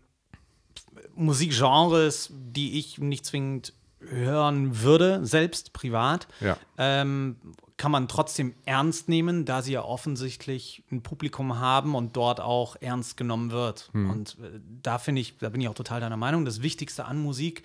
Musikgenres, 1.15 2.29
die 2.31 2.77
ich 2.77 2.97
nicht 2.99 3.25
zwingend 3.25 3.73
hören 3.99 4.81
würde, 4.81 5.25
selbst 5.25 5.73
privat, 5.73 6.27
ja. 6.39 6.57
ähm, 6.77 7.37
kann 7.77 7.91
man 7.91 8.07
trotzdem 8.07 8.55
ernst 8.65 9.07
nehmen, 9.07 9.45
da 9.45 9.61
sie 9.61 9.73
ja 9.73 9.83
offensichtlich 9.83 10.83
ein 10.91 11.03
Publikum 11.03 11.59
haben 11.59 11.95
und 11.95 12.15
dort 12.15 12.39
auch 12.39 12.75
ernst 12.79 13.17
genommen 13.17 13.51
wird. 13.51 13.89
Hm. 13.93 14.09
Und 14.09 14.37
äh, 14.41 14.59
da 14.81 14.97
finde 14.97 15.21
ich, 15.21 15.37
da 15.37 15.49
bin 15.49 15.61
ich 15.61 15.67
auch 15.67 15.75
total 15.75 16.01
deiner 16.01 16.17
Meinung, 16.17 16.45
das 16.45 16.61
Wichtigste 16.61 17.05
an 17.05 17.19
Musik 17.19 17.63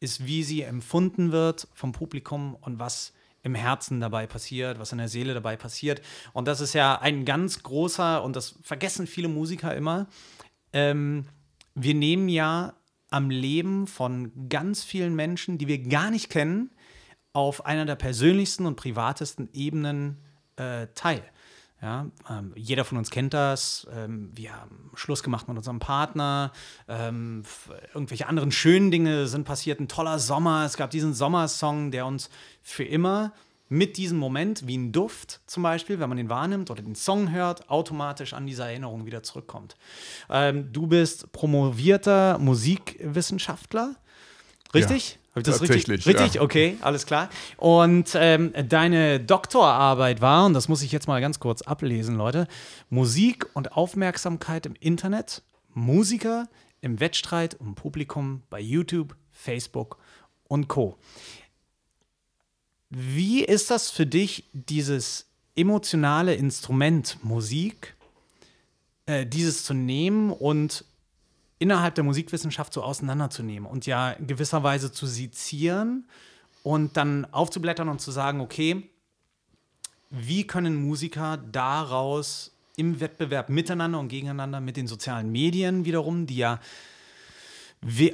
ist, 0.00 0.26
wie 0.26 0.42
sie 0.42 0.62
empfunden 0.62 1.30
wird 1.30 1.68
vom 1.74 1.92
Publikum 1.92 2.54
und 2.54 2.78
was 2.78 3.12
im 3.42 3.54
Herzen 3.54 4.00
dabei 4.00 4.26
passiert, 4.26 4.78
was 4.78 4.92
in 4.92 4.98
der 4.98 5.08
Seele 5.08 5.34
dabei 5.34 5.56
passiert. 5.56 6.02
Und 6.32 6.48
das 6.48 6.60
ist 6.60 6.74
ja 6.74 6.98
ein 7.00 7.24
ganz 7.24 7.62
großer, 7.62 8.22
und 8.22 8.36
das 8.36 8.56
vergessen 8.62 9.06
viele 9.06 9.28
Musiker 9.28 9.74
immer, 9.74 10.08
ähm, 10.72 11.26
wir 11.74 11.94
nehmen 11.94 12.28
ja 12.28 12.74
am 13.10 13.30
Leben 13.30 13.86
von 13.86 14.48
ganz 14.48 14.82
vielen 14.84 15.14
Menschen, 15.14 15.58
die 15.58 15.68
wir 15.68 15.82
gar 15.82 16.10
nicht 16.10 16.30
kennen, 16.30 16.70
auf 17.32 17.66
einer 17.66 17.84
der 17.84 17.96
persönlichsten 17.96 18.66
und 18.66 18.76
privatesten 18.76 19.48
Ebenen 19.52 20.18
äh, 20.56 20.86
teil. 20.94 21.22
Ja, 21.82 22.10
ähm, 22.28 22.52
jeder 22.56 22.84
von 22.84 22.98
uns 22.98 23.10
kennt 23.10 23.32
das. 23.32 23.86
Ähm, 23.94 24.30
wir 24.34 24.54
haben 24.54 24.90
Schluss 24.94 25.22
gemacht 25.22 25.48
mit 25.48 25.56
unserem 25.56 25.78
Partner. 25.78 26.52
Ähm, 26.88 27.42
irgendwelche 27.94 28.26
anderen 28.26 28.52
schönen 28.52 28.90
Dinge 28.90 29.26
sind 29.28 29.44
passiert. 29.44 29.80
Ein 29.80 29.88
toller 29.88 30.18
Sommer. 30.18 30.66
Es 30.66 30.76
gab 30.76 30.90
diesen 30.90 31.14
Sommersong, 31.14 31.90
der 31.90 32.04
uns 32.04 32.28
für 32.62 32.84
immer 32.84 33.32
mit 33.70 33.96
diesem 33.96 34.18
Moment, 34.18 34.66
wie 34.66 34.76
ein 34.76 34.90
Duft 34.90 35.40
zum 35.46 35.62
Beispiel, 35.62 36.00
wenn 36.00 36.08
man 36.08 36.18
den 36.18 36.28
wahrnimmt 36.28 36.70
oder 36.70 36.82
den 36.82 36.96
Song 36.96 37.30
hört, 37.30 37.70
automatisch 37.70 38.34
an 38.34 38.44
diese 38.44 38.64
Erinnerung 38.64 39.06
wieder 39.06 39.22
zurückkommt. 39.22 39.76
Ähm, 40.28 40.72
du 40.72 40.88
bist 40.88 41.30
promovierter 41.32 42.38
Musikwissenschaftler, 42.38 43.94
richtig? 44.74 45.12
Ja. 45.12 45.16
Habe 45.30 45.40
ich 45.42 45.46
das 45.46 45.62
richtig? 45.62 45.88
Richtig, 45.88 46.34
ja. 46.34 46.40
okay, 46.42 46.76
alles 46.80 47.06
klar. 47.06 47.30
Und 47.56 48.10
ähm, 48.16 48.52
deine 48.68 49.20
Doktorarbeit 49.20 50.20
war, 50.20 50.46
und 50.46 50.54
das 50.54 50.68
muss 50.68 50.82
ich 50.82 50.90
jetzt 50.90 51.06
mal 51.06 51.20
ganz 51.20 51.38
kurz 51.38 51.62
ablesen, 51.62 52.16
Leute, 52.16 52.48
Musik 52.88 53.46
und 53.54 53.76
Aufmerksamkeit 53.76 54.66
im 54.66 54.74
Internet, 54.80 55.42
Musiker 55.72 56.48
im 56.80 56.98
Wettstreit 56.98 57.54
um 57.60 57.76
Publikum 57.76 58.42
bei 58.50 58.58
YouTube, 58.58 59.14
Facebook 59.30 59.98
und 60.48 60.66
Co. 60.66 60.98
Wie 62.90 63.44
ist 63.44 63.70
das 63.70 63.90
für 63.90 64.04
dich, 64.04 64.44
dieses 64.52 65.26
emotionale 65.54 66.34
Instrument 66.34 67.18
Musik, 67.22 67.94
äh, 69.06 69.26
dieses 69.26 69.64
zu 69.64 69.74
nehmen 69.74 70.32
und 70.32 70.84
innerhalb 71.60 71.94
der 71.94 72.02
Musikwissenschaft 72.02 72.72
so 72.72 72.82
auseinanderzunehmen 72.82 73.70
und 73.70 73.86
ja 73.86 74.14
gewisserweise 74.18 74.90
zu 74.90 75.06
sezieren 75.06 76.08
und 76.64 76.96
dann 76.96 77.26
aufzublättern 77.32 77.88
und 77.88 78.00
zu 78.00 78.10
sagen, 78.10 78.40
okay, 78.40 78.90
wie 80.10 80.44
können 80.44 80.74
Musiker 80.74 81.36
daraus 81.36 82.52
im 82.76 82.98
Wettbewerb 82.98 83.50
miteinander 83.50 84.00
und 84.00 84.08
gegeneinander 84.08 84.60
mit 84.60 84.76
den 84.76 84.88
sozialen 84.88 85.30
Medien 85.30 85.84
wiederum, 85.84 86.26
die 86.26 86.38
ja 86.38 86.60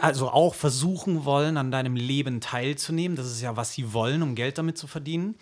also 0.00 0.30
auch 0.30 0.54
versuchen 0.54 1.24
wollen, 1.24 1.56
an 1.56 1.70
deinem 1.70 1.96
Leben 1.96 2.40
teilzunehmen. 2.40 3.16
Das 3.16 3.26
ist 3.26 3.40
ja, 3.40 3.56
was 3.56 3.72
sie 3.72 3.92
wollen, 3.92 4.22
um 4.22 4.34
Geld 4.34 4.58
damit 4.58 4.78
zu 4.78 4.86
verdienen. 4.86 5.36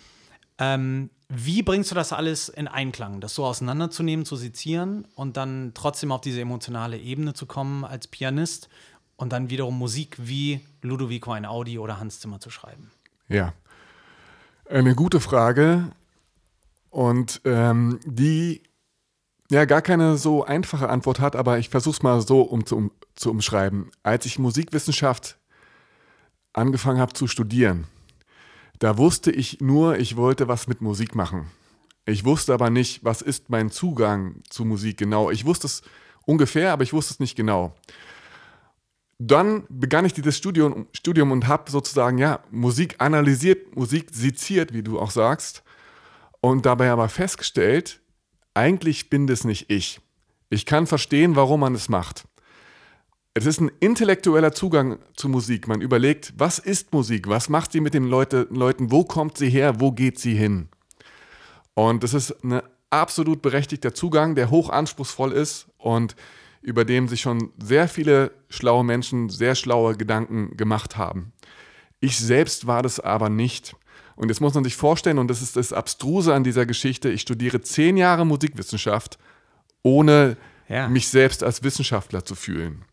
Ähm, 0.57 1.09
wie 1.27 1.63
bringst 1.63 1.91
du 1.91 1.95
das 1.95 2.13
alles 2.13 2.49
in 2.49 2.67
Einklang, 2.67 3.19
das 3.19 3.35
so 3.35 3.45
auseinanderzunehmen, 3.45 4.25
zu 4.25 4.35
sezieren 4.35 5.07
und 5.15 5.37
dann 5.37 5.71
trotzdem 5.73 6.11
auf 6.11 6.21
diese 6.21 6.41
emotionale 6.41 6.97
Ebene 6.97 7.33
zu 7.33 7.45
kommen 7.45 7.83
als 7.83 8.07
Pianist 8.07 8.69
und 9.15 9.33
dann 9.33 9.49
wiederum 9.49 9.77
Musik 9.77 10.17
wie 10.19 10.61
Ludovico 10.81 11.31
Einaudi 11.31 11.79
oder 11.79 11.99
Hans 11.99 12.19
Zimmer 12.19 12.39
zu 12.39 12.49
schreiben? 12.49 12.91
Ja, 13.27 13.53
eine 14.69 14.95
gute 14.95 15.19
Frage 15.19 15.91
und 16.89 17.41
ähm, 17.43 17.99
die 18.05 18.61
ja 19.49 19.65
gar 19.65 19.81
keine 19.81 20.17
so 20.17 20.43
einfache 20.43 20.89
Antwort 20.89 21.19
hat, 21.19 21.35
aber 21.35 21.57
ich 21.57 21.69
versuche 21.69 21.95
es 21.95 22.03
mal 22.03 22.21
so 22.21 22.41
um, 22.41 22.65
zu, 22.65 22.91
zu 23.15 23.31
umschreiben. 23.31 23.91
Als 24.03 24.25
ich 24.25 24.39
Musikwissenschaft 24.39 25.37
angefangen 26.53 26.99
habe 26.99 27.13
zu 27.13 27.27
studieren, 27.27 27.85
da 28.79 28.97
wusste 28.97 29.31
ich 29.31 29.61
nur, 29.61 29.97
ich 29.97 30.15
wollte 30.15 30.47
was 30.47 30.67
mit 30.67 30.81
Musik 30.81 31.15
machen. 31.15 31.49
Ich 32.05 32.23
wusste 32.23 32.53
aber 32.53 32.69
nicht, 32.69 33.03
was 33.03 33.21
ist 33.21 33.49
mein 33.49 33.71
Zugang 33.71 34.43
zu 34.49 34.63
Musik 34.65 34.97
genau. 34.97 35.31
Ich 35.31 35.45
wusste 35.45 35.67
es 35.67 35.81
ungefähr, 36.25 36.71
aber 36.71 36.83
ich 36.83 36.93
wusste 36.93 37.13
es 37.13 37.19
nicht 37.19 37.35
genau. 37.35 37.75
Dann 39.17 39.63
begann 39.69 40.05
ich 40.05 40.13
dieses 40.13 40.37
Studium, 40.37 40.87
Studium 40.91 41.31
und 41.31 41.47
habe 41.47 41.71
sozusagen 41.71 42.17
ja 42.17 42.41
Musik 42.51 42.95
analysiert, 42.99 43.75
Musik 43.75 44.09
seziert, 44.11 44.73
wie 44.73 44.83
du 44.83 44.99
auch 44.99 45.11
sagst, 45.11 45.63
und 46.41 46.65
dabei 46.65 46.91
aber 46.91 47.09
festgestellt, 47.09 48.01
eigentlich 48.53 49.09
bin 49.09 49.25
das 49.25 49.45
nicht 49.45 49.71
ich. 49.71 50.01
Ich 50.49 50.65
kann 50.65 50.85
verstehen, 50.85 51.35
warum 51.35 51.61
man 51.61 51.73
es 51.73 51.89
macht. 51.89 52.25
Es 53.37 53.45
ist 53.45 53.59
ein 53.59 53.69
intellektueller 53.81 54.53
Zugang 54.53 54.97
zu 55.13 55.27
Musik. 55.27 55.67
Man 55.67 55.81
überlegt, 55.81 56.33
was 56.37 56.57
ist 56.57 56.93
Musik? 56.93 57.27
Was 57.27 57.49
macht 57.49 57.73
sie 57.73 57.81
mit 57.81 57.93
den 57.93 58.05
Leute, 58.05 58.47
Leuten? 58.49 58.91
Wo 58.91 59.03
kommt 59.03 59.37
sie 59.37 59.49
her? 59.49 59.81
Wo 59.81 59.91
geht 59.91 60.17
sie 60.17 60.35
hin? 60.35 60.69
Und 61.73 62.01
das 62.03 62.13
ist 62.13 62.31
ein 62.45 62.61
absolut 62.91 63.41
berechtigter 63.41 63.93
Zugang, 63.93 64.35
der 64.35 64.51
hoch 64.51 64.69
anspruchsvoll 64.69 65.33
ist 65.33 65.67
und 65.77 66.15
über 66.61 66.85
dem 66.85 67.09
sich 67.09 67.19
schon 67.19 67.51
sehr 67.61 67.89
viele 67.89 68.31
schlaue 68.47 68.85
Menschen 68.85 69.27
sehr 69.27 69.55
schlaue 69.55 69.97
Gedanken 69.97 70.55
gemacht 70.55 70.95
haben. 70.95 71.33
Ich 71.99 72.17
selbst 72.17 72.67
war 72.67 72.83
das 72.83 73.01
aber 73.01 73.27
nicht. 73.27 73.75
Und 74.15 74.29
jetzt 74.29 74.39
muss 74.39 74.53
man 74.53 74.63
sich 74.63 74.77
vorstellen, 74.77 75.19
und 75.19 75.27
das 75.27 75.41
ist 75.41 75.57
das 75.57 75.73
Abstruse 75.73 76.33
an 76.33 76.45
dieser 76.45 76.65
Geschichte, 76.65 77.09
ich 77.09 77.19
studiere 77.19 77.59
zehn 77.59 77.97
Jahre 77.97 78.25
Musikwissenschaft, 78.25 79.19
ohne 79.83 80.37
ja. 80.69 80.87
mich 80.87 81.09
selbst 81.09 81.43
als 81.43 81.63
Wissenschaftler 81.63 82.23
zu 82.23 82.35
fühlen. 82.35 82.85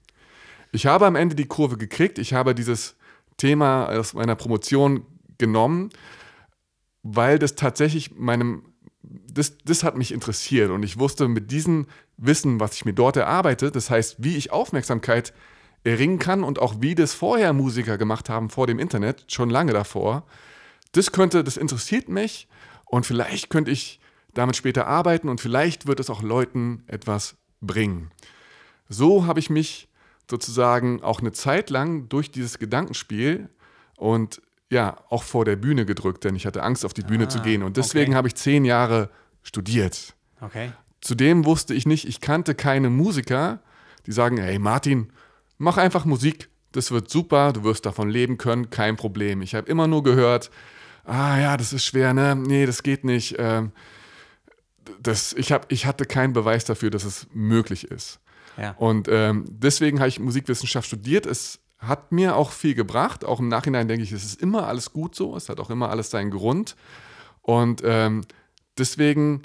Ich 0.73 0.87
habe 0.87 1.07
am 1.07 1.17
Ende 1.17 1.37
die 1.37 1.47
Kurve 1.47 1.77
gekriegt. 1.77 2.19
Ich 2.19 2.33
habe 2.33 2.55
dieses 2.55 2.97
Thema 3.37 3.87
aus 3.87 4.15
meiner 4.15 4.35
Promotion 4.35 5.07
genommen, 5.39 5.91
weil 7.03 7.39
das 7.39 7.55
tatsächlich 7.55 8.17
meinem, 8.17 8.73
das, 9.03 9.59
das 9.65 9.85
hat 9.85 9.97
mich 9.97 10.13
interessiert 10.13 10.71
und 10.71 10.83
ich 10.83 10.99
wusste 10.99 11.29
mit 11.29 11.51
diesem 11.51 11.87
Wissen, 12.17 12.61
was 12.61 12.75
ich 12.75 12.85
mir 12.85 12.93
dort 12.93 13.17
erarbeite, 13.17 13.71
das 13.71 13.91
heißt, 13.91 14.17
wie 14.19 14.37
ich 14.37 14.53
Aufmerksamkeit 14.53 15.35
erringen 15.85 16.19
kann 16.19 16.45
und 16.45 16.61
auch 16.61 16.77
wie 16.79 16.95
das 16.95 17.13
vorher 17.13 17.53
Musiker 17.53 17.99
gemacht 17.99 18.29
haben 18.29 18.51
vor 18.51 18.67
dem 18.67 18.79
Internet, 18.79 19.25
schon 19.29 19.51
lange 19.51 19.73
davor, 19.73 20.25
das 20.93 21.11
könnte, 21.11 21.43
das 21.43 21.57
interessiert 21.57 22.09
mich 22.09 22.47
und 22.87 23.05
vielleicht 23.05 23.51
könnte 23.51 23.71
ich 23.71 23.99
damit 24.35 24.57
später 24.57 24.87
arbeiten 24.87 25.29
und 25.29 25.41
vielleicht 25.41 25.87
wird 25.87 25.99
es 25.99 26.09
auch 26.09 26.23
Leuten 26.23 26.85
etwas 26.87 27.37
bringen. 27.61 28.11
So 28.89 29.27
habe 29.27 29.41
ich 29.41 29.51
mich 29.51 29.89
sozusagen 30.33 31.03
auch 31.03 31.21
eine 31.21 31.33
Zeit 31.33 31.69
lang 31.69 32.09
durch 32.09 32.31
dieses 32.31 32.59
Gedankenspiel 32.59 33.51
und 33.99 34.41
ja, 34.71 34.97
auch 35.11 35.25
vor 35.25 35.45
der 35.45 35.57
Bühne 35.57 35.85
gedrückt, 35.85 36.25
denn 36.25 36.35
ich 36.35 36.47
hatte 36.47 36.63
Angst, 36.63 36.87
auf 36.87 36.95
die 36.95 37.03
Bühne 37.03 37.25
ah, 37.25 37.29
zu 37.29 37.43
gehen. 37.43 37.63
Und 37.63 37.77
deswegen 37.77 38.13
okay. 38.13 38.17
habe 38.17 38.29
ich 38.29 38.35
zehn 38.35 38.65
Jahre 38.65 39.11
studiert. 39.43 40.15
Okay. 40.41 40.73
Zudem 41.03 41.45
wusste 41.45 41.75
ich 41.75 41.85
nicht, 41.85 42.09
ich 42.09 42.23
kannte 42.23 42.55
keine 42.55 42.89
Musiker, 42.89 43.61
die 44.07 44.13
sagen, 44.13 44.39
hey 44.39 44.59
Martin, 44.59 45.13
mach 45.59 45.77
einfach 45.77 46.07
Musik, 46.07 46.49
das 46.73 46.91
wird 46.91 47.11
super, 47.11 47.53
du 47.53 47.63
wirst 47.65 47.85
davon 47.85 48.09
leben 48.09 48.39
können, 48.39 48.71
kein 48.71 48.97
Problem. 48.97 49.43
Ich 49.43 49.55
habe 49.55 49.69
immer 49.69 49.87
nur 49.87 50.03
gehört, 50.03 50.51
ah 51.05 51.39
ja, 51.39 51.59
das 51.59 51.75
ist 51.75 51.85
schwer, 51.85 52.15
ne? 52.15 52.35
Nee, 52.35 52.65
das 52.65 52.83
geht 52.83 53.05
nicht. 53.05 53.37
Ähm, 53.39 53.73
das, 54.99 55.35
ich, 55.35 55.53
hab, 55.53 55.71
ich 55.71 55.85
hatte 55.85 56.07
keinen 56.07 56.33
Beweis 56.33 56.65
dafür, 56.65 56.89
dass 56.89 57.05
es 57.05 57.27
möglich 57.35 57.91
ist. 57.91 58.21
Ja. 58.57 58.73
Und 58.73 59.09
ähm, 59.11 59.45
deswegen 59.49 59.99
habe 60.01 60.09
ich 60.09 60.21
Musikwissenschaft 60.21 60.87
studiert. 60.87 61.27
Es 61.27 61.61
hat 61.79 62.13
mir 62.13 62.37
auch 62.37 62.51
viel 62.53 62.75
gebracht. 62.75 63.25
Auch 63.25 63.41
im 63.41 63.49
Nachhinein 63.49 63.89
denke 63.89 64.05
ich, 64.05 64.13
es 64.13 64.25
ist 64.25 64.41
immer 64.41 64.67
alles 64.69 64.93
gut 64.93 65.15
so. 65.15 65.37
Es 65.37 65.49
hat 65.49 65.59
auch 65.59 65.71
immer 65.71 65.91
alles 65.91 66.11
seinen 66.11 66.31
Grund. 66.31 66.77
Und 67.41 67.83
ähm, 67.85 68.23
deswegen 68.79 69.43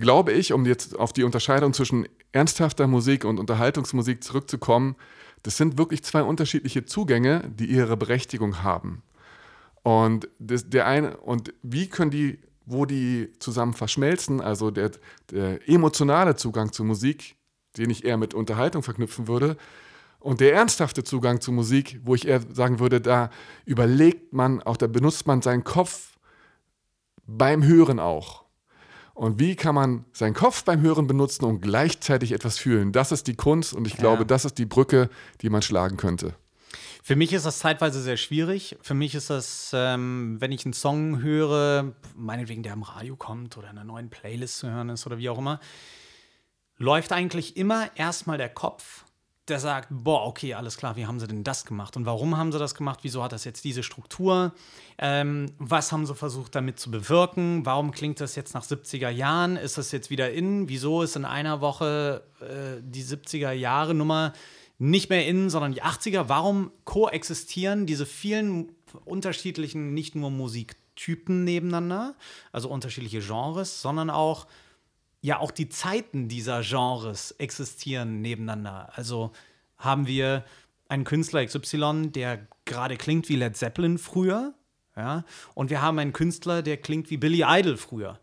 glaube 0.00 0.32
ich, 0.32 0.52
um 0.52 0.64
jetzt 0.66 0.96
auf 0.96 1.12
die 1.12 1.24
Unterscheidung 1.24 1.72
zwischen 1.72 2.06
ernsthafter 2.30 2.86
Musik 2.86 3.24
und 3.24 3.40
Unterhaltungsmusik 3.40 4.22
zurückzukommen, 4.22 4.94
Das 5.42 5.56
sind 5.56 5.76
wirklich 5.78 6.02
zwei 6.04 6.22
unterschiedliche 6.22 6.84
Zugänge, 6.84 7.50
die 7.58 7.66
ihre 7.66 7.96
Berechtigung 7.96 8.62
haben. 8.62 9.02
Und 9.82 10.28
das, 10.38 10.68
der 10.70 10.86
eine, 10.86 11.16
und 11.16 11.52
wie 11.62 11.88
können 11.88 12.12
die, 12.12 12.38
wo 12.64 12.86
die 12.86 13.32
zusammen 13.40 13.72
verschmelzen, 13.72 14.40
also 14.40 14.70
der, 14.70 14.92
der 15.30 15.68
emotionale 15.68 16.36
Zugang 16.36 16.72
zur 16.72 16.86
Musik, 16.86 17.34
den 17.76 17.90
ich 17.90 18.04
eher 18.04 18.16
mit 18.16 18.34
Unterhaltung 18.34 18.82
verknüpfen 18.82 19.28
würde, 19.28 19.56
und 20.22 20.40
der 20.40 20.54
ernsthafte 20.54 21.02
Zugang 21.02 21.40
zur 21.40 21.52
Musik, 21.52 22.00
wo 22.04 22.14
ich 22.14 22.28
eher 22.28 22.40
sagen 22.52 22.78
würde, 22.78 23.00
da 23.00 23.30
überlegt 23.64 24.32
man, 24.32 24.62
auch 24.62 24.76
da 24.76 24.86
benutzt 24.86 25.26
man 25.26 25.42
seinen 25.42 25.64
Kopf 25.64 26.16
beim 27.26 27.64
Hören 27.64 27.98
auch. 27.98 28.44
Und 29.14 29.38
wie 29.40 29.56
kann 29.56 29.74
man 29.74 30.04
seinen 30.12 30.34
Kopf 30.34 30.64
beim 30.64 30.80
Hören 30.80 31.06
benutzen 31.06 31.44
und 31.44 31.60
gleichzeitig 31.60 32.32
etwas 32.32 32.56
fühlen? 32.56 32.92
Das 32.92 33.12
ist 33.12 33.26
die 33.26 33.34
Kunst 33.34 33.74
und 33.74 33.86
ich 33.86 33.94
ja. 33.94 34.00
glaube, 34.00 34.24
das 34.24 34.44
ist 34.44 34.58
die 34.58 34.64
Brücke, 34.64 35.10
die 35.42 35.50
man 35.50 35.60
schlagen 35.60 35.96
könnte. 35.96 36.34
Für 37.02 37.16
mich 37.16 37.32
ist 37.32 37.44
das 37.44 37.58
zeitweise 37.58 38.00
sehr 38.00 38.16
schwierig. 38.16 38.76
Für 38.80 38.94
mich 38.94 39.16
ist 39.16 39.28
das, 39.28 39.72
ähm, 39.74 40.36
wenn 40.38 40.52
ich 40.52 40.64
einen 40.64 40.72
Song 40.72 41.20
höre, 41.20 41.92
meinetwegen 42.14 42.62
der 42.62 42.74
im 42.74 42.84
Radio 42.84 43.16
kommt 43.16 43.58
oder 43.58 43.70
in 43.70 43.76
einer 43.76 43.84
neuen 43.84 44.08
Playlist 44.08 44.58
zu 44.58 44.70
hören 44.70 44.88
ist 44.88 45.04
oder 45.04 45.18
wie 45.18 45.28
auch 45.28 45.38
immer, 45.38 45.58
läuft 46.78 47.12
eigentlich 47.12 47.56
immer 47.56 47.90
erstmal 47.96 48.38
der 48.38 48.48
Kopf 48.48 49.04
der 49.48 49.58
sagt, 49.58 49.88
boah, 49.90 50.24
okay, 50.26 50.54
alles 50.54 50.76
klar, 50.76 50.96
wie 50.96 51.06
haben 51.06 51.18
sie 51.18 51.26
denn 51.26 51.42
das 51.42 51.64
gemacht 51.64 51.96
und 51.96 52.06
warum 52.06 52.36
haben 52.36 52.52
sie 52.52 52.58
das 52.58 52.76
gemacht? 52.76 53.00
Wieso 53.02 53.24
hat 53.24 53.32
das 53.32 53.44
jetzt 53.44 53.64
diese 53.64 53.82
Struktur? 53.82 54.54
Ähm, 54.98 55.52
was 55.58 55.90
haben 55.90 56.06
sie 56.06 56.14
versucht 56.14 56.54
damit 56.54 56.78
zu 56.78 56.90
bewirken? 56.92 57.66
Warum 57.66 57.90
klingt 57.90 58.20
das 58.20 58.36
jetzt 58.36 58.54
nach 58.54 58.64
70er 58.64 59.10
Jahren? 59.10 59.56
Ist 59.56 59.78
das 59.78 59.90
jetzt 59.90 60.10
wieder 60.10 60.30
in? 60.30 60.68
Wieso 60.68 61.02
ist 61.02 61.16
in 61.16 61.24
einer 61.24 61.60
Woche 61.60 62.22
äh, 62.40 62.80
die 62.82 63.02
70er 63.02 63.50
Jahre 63.50 63.94
Nummer 63.94 64.32
nicht 64.78 65.10
mehr 65.10 65.26
in, 65.26 65.50
sondern 65.50 65.72
die 65.72 65.82
80er? 65.82 66.28
Warum 66.28 66.70
koexistieren 66.84 67.84
diese 67.84 68.06
vielen 68.06 68.72
unterschiedlichen, 69.04 69.92
nicht 69.92 70.14
nur 70.14 70.30
Musiktypen 70.30 71.42
nebeneinander, 71.42 72.14
also 72.52 72.68
unterschiedliche 72.68 73.20
Genres, 73.20 73.82
sondern 73.82 74.08
auch 74.08 74.46
ja 75.22 75.38
auch 75.38 75.52
die 75.52 75.68
Zeiten 75.68 76.28
dieser 76.28 76.60
Genres 76.62 77.30
existieren 77.38 78.20
nebeneinander. 78.20 78.90
Also 78.94 79.32
haben 79.78 80.06
wir 80.06 80.44
einen 80.88 81.04
Künstler 81.04 81.46
XY, 81.46 82.08
der 82.10 82.46
gerade 82.66 82.96
klingt 82.96 83.28
wie 83.28 83.36
Led 83.36 83.56
Zeppelin 83.56 83.98
früher, 83.98 84.52
ja, 84.94 85.24
und 85.54 85.70
wir 85.70 85.80
haben 85.80 85.98
einen 85.98 86.12
Künstler, 86.12 86.60
der 86.60 86.76
klingt 86.76 87.08
wie 87.08 87.16
Billy 87.16 87.44
Idol 87.46 87.78
früher. 87.78 88.18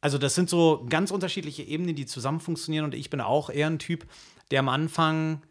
Also 0.00 0.18
das 0.18 0.36
sind 0.36 0.48
so 0.48 0.86
ganz 0.88 1.10
unterschiedliche 1.10 1.62
Ebenen, 1.64 1.96
die 1.96 2.06
zusammen 2.06 2.38
funktionieren 2.38 2.84
und 2.84 2.94
ich 2.94 3.10
bin 3.10 3.20
auch 3.20 3.50
eher 3.50 3.66
ein 3.66 3.80
Typ, 3.80 4.06
der 4.50 4.60
am 4.60 4.68
Anfang 4.68 5.42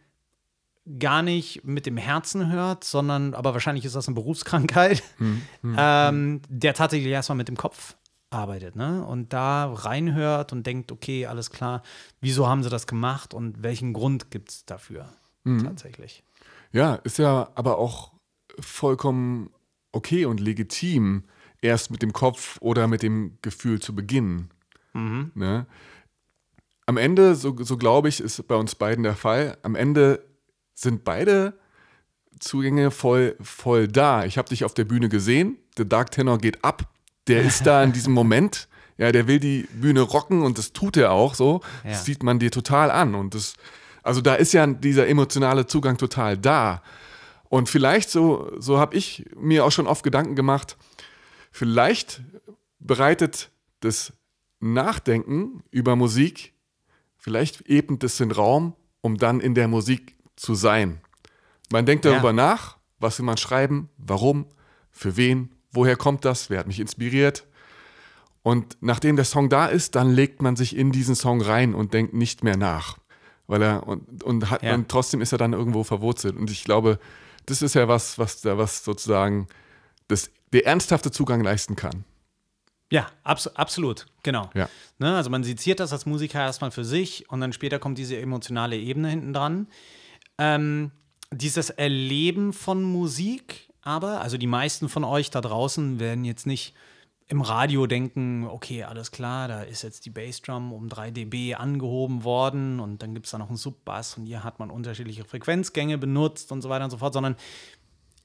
gar 0.97 1.21
nicht 1.21 1.65
mit 1.65 1.85
dem 1.85 1.97
Herzen 1.97 2.51
hört, 2.51 2.83
sondern, 2.83 3.33
aber 3.33 3.53
wahrscheinlich 3.53 3.85
ist 3.85 3.95
das 3.95 4.07
eine 4.07 4.15
Berufskrankheit, 4.15 5.03
hm, 5.17 5.41
hm, 5.61 5.75
ähm, 5.77 6.41
der 6.47 6.73
tatsächlich 6.73 7.11
erstmal 7.11 7.37
mit 7.37 7.47
dem 7.47 7.57
Kopf 7.57 7.95
arbeitet, 8.29 8.75
ne? 8.75 9.05
Und 9.05 9.33
da 9.33 9.71
reinhört 9.73 10.51
und 10.51 10.65
denkt, 10.65 10.91
okay, 10.91 11.25
alles 11.25 11.49
klar, 11.49 11.81
wieso 12.21 12.47
haben 12.47 12.63
sie 12.63 12.69
das 12.69 12.87
gemacht 12.87 13.33
und 13.33 13.63
welchen 13.63 13.93
Grund 13.93 14.31
gibt 14.31 14.49
es 14.51 14.65
dafür 14.65 15.09
mhm. 15.43 15.63
tatsächlich? 15.63 16.23
Ja, 16.71 16.95
ist 16.95 17.17
ja 17.17 17.49
aber 17.55 17.77
auch 17.77 18.11
vollkommen 18.59 19.49
okay 19.91 20.25
und 20.25 20.39
legitim, 20.39 21.23
erst 21.61 21.91
mit 21.91 22.01
dem 22.01 22.13
Kopf 22.13 22.57
oder 22.61 22.87
mit 22.87 23.03
dem 23.03 23.37
Gefühl 23.41 23.81
zu 23.81 23.95
beginnen. 23.95 24.49
Mhm. 24.93 25.31
Ne? 25.35 25.65
Am 26.85 26.97
Ende, 26.97 27.35
so, 27.35 27.55
so 27.59 27.77
glaube 27.77 28.09
ich, 28.09 28.19
ist 28.19 28.47
bei 28.47 28.55
uns 28.55 28.75
beiden 28.75 29.03
der 29.03 29.15
Fall, 29.15 29.57
am 29.63 29.75
Ende 29.75 30.25
sind 30.75 31.03
beide 31.03 31.53
Zugänge 32.39 32.91
voll, 32.91 33.35
voll 33.41 33.87
da. 33.87 34.23
Ich 34.23 34.37
habe 34.37 34.49
dich 34.49 34.63
auf 34.63 34.73
der 34.73 34.85
Bühne 34.85 35.09
gesehen, 35.09 35.57
der 35.77 35.85
Dark 35.85 36.11
Tenor 36.11 36.37
geht 36.37 36.63
ab, 36.63 36.89
der 37.29 37.43
ist 37.43 37.65
da 37.65 37.83
in 37.83 37.93
diesem 37.93 38.13
Moment, 38.13 38.67
ja, 38.97 39.11
der 39.13 39.27
will 39.27 39.39
die 39.39 39.67
Bühne 39.73 40.01
rocken 40.01 40.41
und 40.41 40.57
das 40.57 40.73
tut 40.73 40.97
er 40.97 41.11
auch 41.11 41.33
so. 41.33 41.61
Ja. 41.83 41.91
Das 41.91 42.03
sieht 42.03 42.21
man 42.21 42.39
dir 42.39 42.51
total 42.51 42.91
an. 42.91 43.15
Und 43.15 43.33
das, 43.33 43.53
also 44.03 44.19
da 44.19 44.35
ist 44.35 44.51
ja 44.51 44.67
dieser 44.67 45.07
emotionale 45.07 45.67
Zugang 45.67 45.97
total 45.97 46.37
da. 46.37 46.83
Und 47.47 47.69
vielleicht, 47.69 48.09
so, 48.09 48.51
so 48.59 48.77
habe 48.79 48.95
ich 48.95 49.25
mir 49.35 49.63
auch 49.63 49.71
schon 49.71 49.87
oft 49.87 50.03
Gedanken 50.03 50.35
gemacht, 50.35 50.77
vielleicht 51.51 52.21
bereitet 52.79 53.49
das 53.79 54.13
Nachdenken 54.59 55.63
über 55.71 55.95
Musik, 55.95 56.53
vielleicht 57.15 57.69
ebnet 57.69 58.03
es 58.03 58.17
den 58.17 58.31
Raum, 58.31 58.75
um 59.01 59.17
dann 59.17 59.39
in 59.39 59.55
der 59.55 59.67
Musik 59.67 60.15
zu 60.35 60.55
sein. 60.55 60.99
Man 61.71 61.85
denkt 61.85 62.05
darüber 62.05 62.29
ja. 62.29 62.33
nach, 62.33 62.77
was 62.99 63.17
will 63.17 63.25
man 63.25 63.37
schreiben, 63.37 63.89
warum, 63.97 64.45
für 64.91 65.15
wen 65.15 65.55
woher 65.71 65.95
kommt 65.95 66.25
das, 66.25 66.49
wer 66.49 66.59
hat 66.59 66.67
mich 66.67 66.79
inspiriert. 66.79 67.45
Und 68.41 68.77
nachdem 68.81 69.15
der 69.15 69.25
Song 69.25 69.49
da 69.49 69.67
ist, 69.67 69.95
dann 69.95 70.09
legt 70.09 70.41
man 70.41 70.55
sich 70.55 70.75
in 70.75 70.91
diesen 70.91 71.15
Song 71.15 71.41
rein 71.41 71.75
und 71.75 71.93
denkt 71.93 72.13
nicht 72.13 72.43
mehr 72.43 72.57
nach. 72.57 72.97
Weil 73.47 73.61
er, 73.61 73.87
und, 73.87 74.23
und, 74.23 74.49
hat, 74.49 74.63
ja. 74.63 74.73
und 74.73 74.89
trotzdem 74.89 75.21
ist 75.21 75.31
er 75.31 75.37
dann 75.37 75.53
irgendwo 75.53 75.83
verwurzelt. 75.83 76.37
Und 76.37 76.49
ich 76.51 76.63
glaube, 76.63 76.99
das 77.45 77.61
ist 77.61 77.75
ja 77.75 77.87
was, 77.87 78.17
was 78.17 78.41
da 78.41 78.57
was 78.57 78.83
sozusagen 78.83 79.47
das, 80.07 80.31
der 80.53 80.65
ernsthafte 80.65 81.11
Zugang 81.11 81.41
leisten 81.41 81.75
kann. 81.75 82.05
Ja, 82.91 83.07
abs 83.23 83.47
absolut, 83.47 84.07
genau. 84.23 84.49
Ja. 84.55 84.67
Ne, 84.97 85.15
also 85.15 85.29
man 85.29 85.43
seziert 85.43 85.79
das 85.79 85.93
als 85.93 86.05
Musiker 86.05 86.39
erstmal 86.41 86.71
für 86.71 86.83
sich 86.83 87.29
und 87.29 87.39
dann 87.39 87.53
später 87.53 87.77
kommt 87.77 87.97
diese 87.97 88.17
emotionale 88.17 88.77
Ebene 88.77 89.09
hinten 89.09 89.33
dran. 89.33 89.67
Ähm, 90.39 90.91
dieses 91.31 91.69
Erleben 91.69 92.53
von 92.53 92.81
Musik 92.81 93.68
aber, 93.81 94.21
also 94.21 94.37
die 94.37 94.47
meisten 94.47 94.89
von 94.89 95.03
euch 95.03 95.29
da 95.29 95.41
draußen 95.41 95.99
werden 95.99 96.25
jetzt 96.25 96.45
nicht 96.45 96.73
im 97.27 97.41
Radio 97.41 97.85
denken, 97.85 98.47
okay, 98.47 98.83
alles 98.83 99.11
klar, 99.11 99.47
da 99.47 99.61
ist 99.61 99.83
jetzt 99.83 100.05
die 100.05 100.09
Bassdrum 100.09 100.73
um 100.73 100.89
3 100.89 101.11
dB 101.11 101.53
angehoben 101.53 102.23
worden 102.23 102.79
und 102.79 103.03
dann 103.03 103.13
gibt 103.13 103.27
es 103.27 103.31
da 103.31 103.37
noch 103.37 103.49
einen 103.49 103.57
Subbass 103.57 104.17
und 104.17 104.25
hier 104.25 104.43
hat 104.43 104.57
man 104.57 104.71
unterschiedliche 104.71 105.23
Frequenzgänge 105.25 105.99
benutzt 105.99 106.51
und 106.51 106.61
so 106.61 106.69
weiter 106.69 106.85
und 106.85 106.91
so 106.91 106.97
fort, 106.97 107.13
sondern 107.13 107.35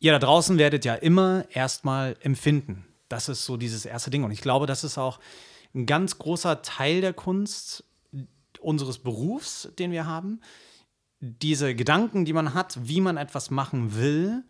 ihr 0.01 0.13
da 0.13 0.19
draußen 0.19 0.57
werdet 0.57 0.87
ja 0.87 0.95
immer 0.95 1.45
erstmal 1.51 2.17
empfinden. 2.21 2.87
Das 3.09 3.29
ist 3.29 3.45
so 3.45 3.57
dieses 3.57 3.85
erste 3.85 4.11
Ding. 4.11 4.25
Und 4.25 4.31
ich 4.31 4.41
glaube, 4.41 4.67
das 4.67 4.85
ist 4.85 4.99
auch 4.99 5.21
ein 5.75 5.87
ganz 5.87 6.19
großer 6.19 6.63
Teil 6.63 7.01
der 7.01 7.13
Kunst 7.13 7.85
unseres 8.61 8.99
Berufs, 8.99 9.69
den 9.79 9.91
wir 9.91 10.07
haben. 10.07 10.41
Diese 11.21 11.75
Gedanken, 11.75 12.25
die 12.25 12.33
man 12.33 12.55
hat, 12.55 12.79
wie 12.89 13.01
man 13.01 13.17
etwas 13.17 13.51
machen 13.51 13.97
will, 13.97 14.45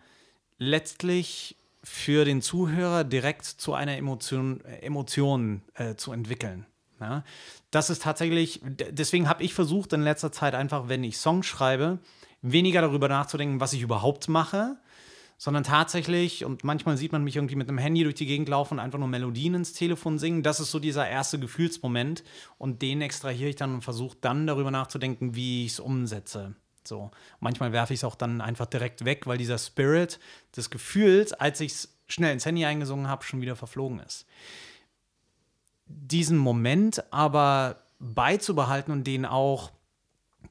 letztlich 0.58 1.56
für 1.82 2.24
den 2.24 2.40
Zuhörer 2.40 3.04
direkt 3.04 3.44
zu 3.44 3.74
einer 3.74 3.96
Emotion, 3.96 4.64
Emotion 4.64 5.62
äh, 5.74 5.94
zu 5.96 6.12
entwickeln. 6.12 6.66
Ja? 7.00 7.24
Das 7.70 7.90
ist 7.90 8.02
tatsächlich, 8.02 8.60
deswegen 8.62 9.28
habe 9.28 9.42
ich 9.42 9.54
versucht 9.54 9.92
in 9.92 10.02
letzter 10.02 10.32
Zeit 10.32 10.54
einfach, 10.54 10.88
wenn 10.88 11.04
ich 11.04 11.18
Songs 11.18 11.46
schreibe, 11.46 11.98
weniger 12.40 12.80
darüber 12.80 13.08
nachzudenken, 13.08 13.60
was 13.60 13.72
ich 13.72 13.82
überhaupt 13.82 14.28
mache, 14.28 14.76
sondern 15.36 15.64
tatsächlich, 15.64 16.44
und 16.44 16.64
manchmal 16.64 16.96
sieht 16.96 17.12
man 17.12 17.24
mich 17.24 17.36
irgendwie 17.36 17.56
mit 17.56 17.68
einem 17.68 17.78
Handy 17.78 18.02
durch 18.02 18.14
die 18.14 18.26
Gegend 18.26 18.48
laufen 18.48 18.74
und 18.74 18.80
einfach 18.80 18.98
nur 18.98 19.08
Melodien 19.08 19.54
ins 19.54 19.72
Telefon 19.72 20.18
singen. 20.18 20.42
Das 20.42 20.60
ist 20.60 20.70
so 20.70 20.78
dieser 20.78 21.08
erste 21.08 21.38
Gefühlsmoment 21.38 22.22
und 22.56 22.80
den 22.80 23.02
extrahiere 23.02 23.50
ich 23.50 23.56
dann 23.56 23.74
und 23.74 23.82
versuche 23.82 24.16
dann 24.20 24.46
darüber 24.46 24.70
nachzudenken, 24.70 25.34
wie 25.34 25.66
ich 25.66 25.72
es 25.72 25.80
umsetze. 25.80 26.54
So. 26.86 27.10
Manchmal 27.40 27.72
werfe 27.72 27.94
ich 27.94 28.00
es 28.00 28.04
auch 28.04 28.14
dann 28.14 28.40
einfach 28.40 28.66
direkt 28.66 29.04
weg, 29.04 29.26
weil 29.26 29.38
dieser 29.38 29.58
Spirit 29.58 30.18
des 30.56 30.70
Gefühls, 30.70 31.32
als 31.32 31.60
ich 31.60 31.72
es 31.72 31.88
schnell 32.06 32.32
ins 32.32 32.46
Handy 32.46 32.64
eingesungen 32.64 33.08
habe, 33.08 33.24
schon 33.24 33.40
wieder 33.40 33.56
verflogen 33.56 34.00
ist. 34.00 34.26
Diesen 35.86 36.38
Moment 36.38 37.04
aber 37.12 37.82
beizubehalten 37.98 38.92
und 38.92 39.04
den 39.04 39.24
auch, 39.24 39.70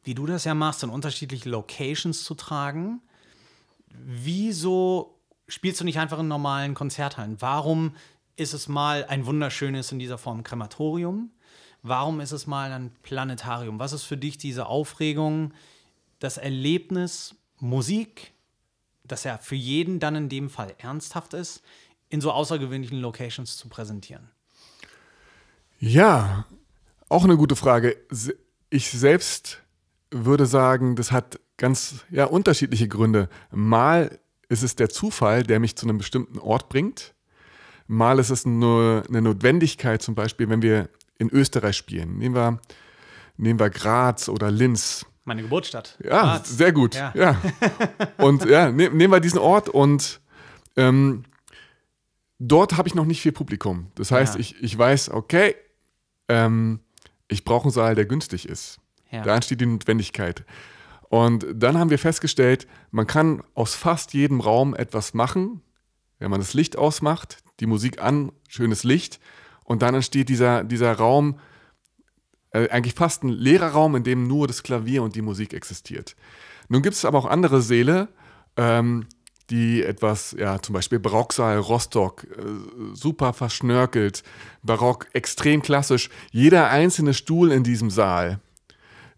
wie 0.04 0.15
du 0.15 0.26
das 0.26 0.43
ja 0.43 0.54
machst, 0.54 0.84
in 0.84 0.89
unterschiedliche 0.89 1.50
Locations 1.50 2.24
zu 2.24 2.36
tragen, 2.36 3.02
wieso 3.89 5.19
spielst 5.48 5.80
du 5.80 5.86
nicht 5.86 6.00
einfach 6.00 6.19
in 6.19 6.28
normalen 6.28 6.74
Konzerthallen? 6.74 7.38
Warum 7.39 7.96
ist 8.36 8.54
es 8.54 8.67
mal 8.67 9.06
ein 9.06 9.26
wunderschönes 9.26 9.91
in 9.91 10.00
dieser 10.00 10.17
Form 10.17 10.43
Krematorium? 10.43 11.32
Warum 11.84 12.22
ist 12.22 12.32
es 12.32 12.48
mal 12.48 12.72
ein 12.72 12.91
Planetarium? 13.04 13.78
Was 13.78 13.93
ist 13.93 14.04
für 14.04 14.17
dich 14.17 14.38
diese 14.38 14.67
Aufregung? 14.67 15.54
Das 16.23 16.38
Erlebnis 16.38 17.36
Musik, 17.59 18.31
das 19.03 19.25
ja 19.25 19.38
für 19.38 19.55
jeden 19.55 19.99
dann 19.99 20.15
in 20.15 20.29
dem 20.29 20.49
Fall 20.49 20.73
ernsthaft 20.77 21.33
ist, 21.33 21.62
in 22.09 22.21
so 22.21 22.31
außergewöhnlichen 22.31 22.99
Locations 22.99 23.57
zu 23.57 23.67
präsentieren? 23.67 24.29
Ja, 25.79 26.45
auch 27.09 27.25
eine 27.25 27.36
gute 27.36 27.57
Frage. 27.57 27.97
Ich 28.69 28.89
selbst 28.89 29.62
würde 30.12 30.45
sagen, 30.45 30.95
das 30.95 31.12
hat 31.12 31.39
ganz 31.57 32.05
ja, 32.09 32.25
unterschiedliche 32.25 32.88
Gründe. 32.88 33.27
Mal 33.51 34.19
ist 34.47 34.63
es 34.63 34.77
der 34.77 34.89
Zufall, 34.89 35.43
der 35.43 35.59
mich 35.59 35.75
zu 35.75 35.86
einem 35.86 35.97
bestimmten 35.97 36.39
Ort 36.39 36.69
bringt. 36.69 37.13
Mal 37.88 38.19
ist 38.19 38.29
es 38.29 38.45
nur 38.45 39.03
eine 39.09 39.21
Notwendigkeit, 39.21 40.01
zum 40.01 40.15
Beispiel, 40.15 40.47
wenn 40.47 40.62
wir 40.62 40.89
in 41.17 41.29
Österreich 41.29 41.75
spielen. 41.75 42.17
Nehmen 42.17 42.36
wir, 42.36 42.62
nehmen 43.36 43.59
wir 43.59 43.69
Graz 43.69 44.29
oder 44.29 44.51
Linz 44.51 45.05
Meine 45.25 45.41
Geburtsstadt. 45.41 45.97
Ja, 46.03 46.09
Graz. 46.38 46.49
sehr 46.49 46.71
gut. 46.73 46.95
Ja. 46.95 47.13
Ja. 47.15 47.41
Und 48.17 48.45
ja, 48.45 48.71
ne, 48.71 48.89
nehmen 48.89 49.12
wir 49.13 49.19
diesen 49.21 49.39
Ort 49.39 49.69
und 49.69 50.19
ähm, 50.75 51.23
dort 52.39 52.77
habe 52.77 52.88
ich 52.88 52.95
noch 52.95 53.05
nicht 53.05 53.21
viel 53.21 53.31
Publikum. 53.31 53.88
Das 53.95 54.12
heißt, 54.12 54.36
Ja. 54.36 54.39
ich, 54.41 54.62
ich 54.62 54.77
weiß, 54.77 55.09
okay, 55.12 55.55
ähm, 56.27 56.79
ich 57.27 57.45
brauche 57.45 57.63
einen 57.65 57.71
Saal, 57.71 57.95
der 57.95 58.05
günstig 58.05 58.47
ist. 58.49 58.79
Ja. 59.12 59.23
Da 59.23 59.36
entsteht 59.36 59.62
die 59.62 59.65
Notwendigkeit. 59.65 60.43
Und 61.09 61.45
dann 61.53 61.77
haben 61.77 61.89
wir 61.89 61.99
festgestellt, 61.99 62.67
man 62.91 63.05
kann 63.07 63.43
aus 63.53 63.75
fast 63.75 64.13
jedem 64.13 64.41
Raum 64.41 64.73
etwas 64.75 65.13
machen, 65.13 65.62
wenn 66.19 66.31
man 66.31 66.39
das 66.39 66.53
Licht 66.53 66.75
ausmacht, 66.77 67.38
die 67.59 67.65
Musik 67.67 68.01
an, 68.01 68.31
schönes 68.49 68.83
Licht 68.83 69.19
und 69.63 69.81
dann 69.83 69.93
entsteht 69.95 70.27
dieser, 70.29 70.63
dieser 70.63 70.93
Raum, 70.93 71.39
äh, 72.53 72.69
eigentlich 72.69 72.93
fast 72.95 73.23
ein 73.23 73.29
leerer 73.29 73.69
Raum, 73.69 73.95
in 73.95 74.03
dem 74.03 74.27
nur 74.27 74.47
das 74.47 74.63
Klavier 74.63 75.03
und 75.03 75.15
die 75.15 75.21
Musik 75.21 75.53
existiert. 75.53 76.15
Nun 76.69 76.81
gibt 76.81 76.95
es 76.95 77.05
aber 77.05 77.17
auch 77.19 77.25
andere 77.25 77.61
Säle, 77.61 78.07
ähm, 78.57 79.05
die 79.49 79.83
etwas, 79.83 80.33
ja, 80.39 80.61
zum 80.61 80.73
Beispiel 80.73 80.99
Barocksaal 80.99 81.57
Rostock, 81.59 82.23
äh, 82.23 82.37
super 82.93 83.33
verschnörkelt, 83.33 84.23
Barock 84.63 85.07
extrem 85.13 85.61
klassisch. 85.61 86.09
Jeder 86.31 86.69
einzelne 86.69 87.13
Stuhl 87.13 87.51
in 87.51 87.63
diesem 87.63 87.89
Saal 87.89 88.39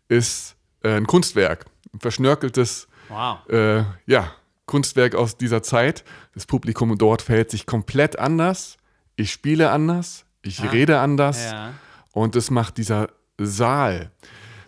ist 0.07 0.55
äh, 0.83 0.95
ein 0.97 1.07
Kunstwerk, 1.07 1.65
ein 1.93 1.99
verschnörkeltes 1.99 2.87
Wow. 3.09 3.47
äh, 3.49 3.83
ja, 4.07 4.31
Kunstwerk 4.65 5.13
aus 5.13 5.37
dieser 5.37 5.61
Zeit. 5.61 6.03
Das 6.33 6.47
Publikum 6.47 6.97
dort 6.97 7.21
verhält 7.21 7.51
sich 7.51 7.67
komplett 7.67 8.17
anders. 8.17 8.77
Ich 9.15 9.31
spiele 9.31 9.69
anders, 9.69 10.25
ich 10.41 10.61
Ah. 10.61 10.69
rede 10.69 10.99
anders 10.99 11.51
Ja. 11.51 11.73
und 12.13 12.35
das 12.35 12.49
macht 12.49 12.77
dieser 12.77 13.09
Saal. 13.39 14.11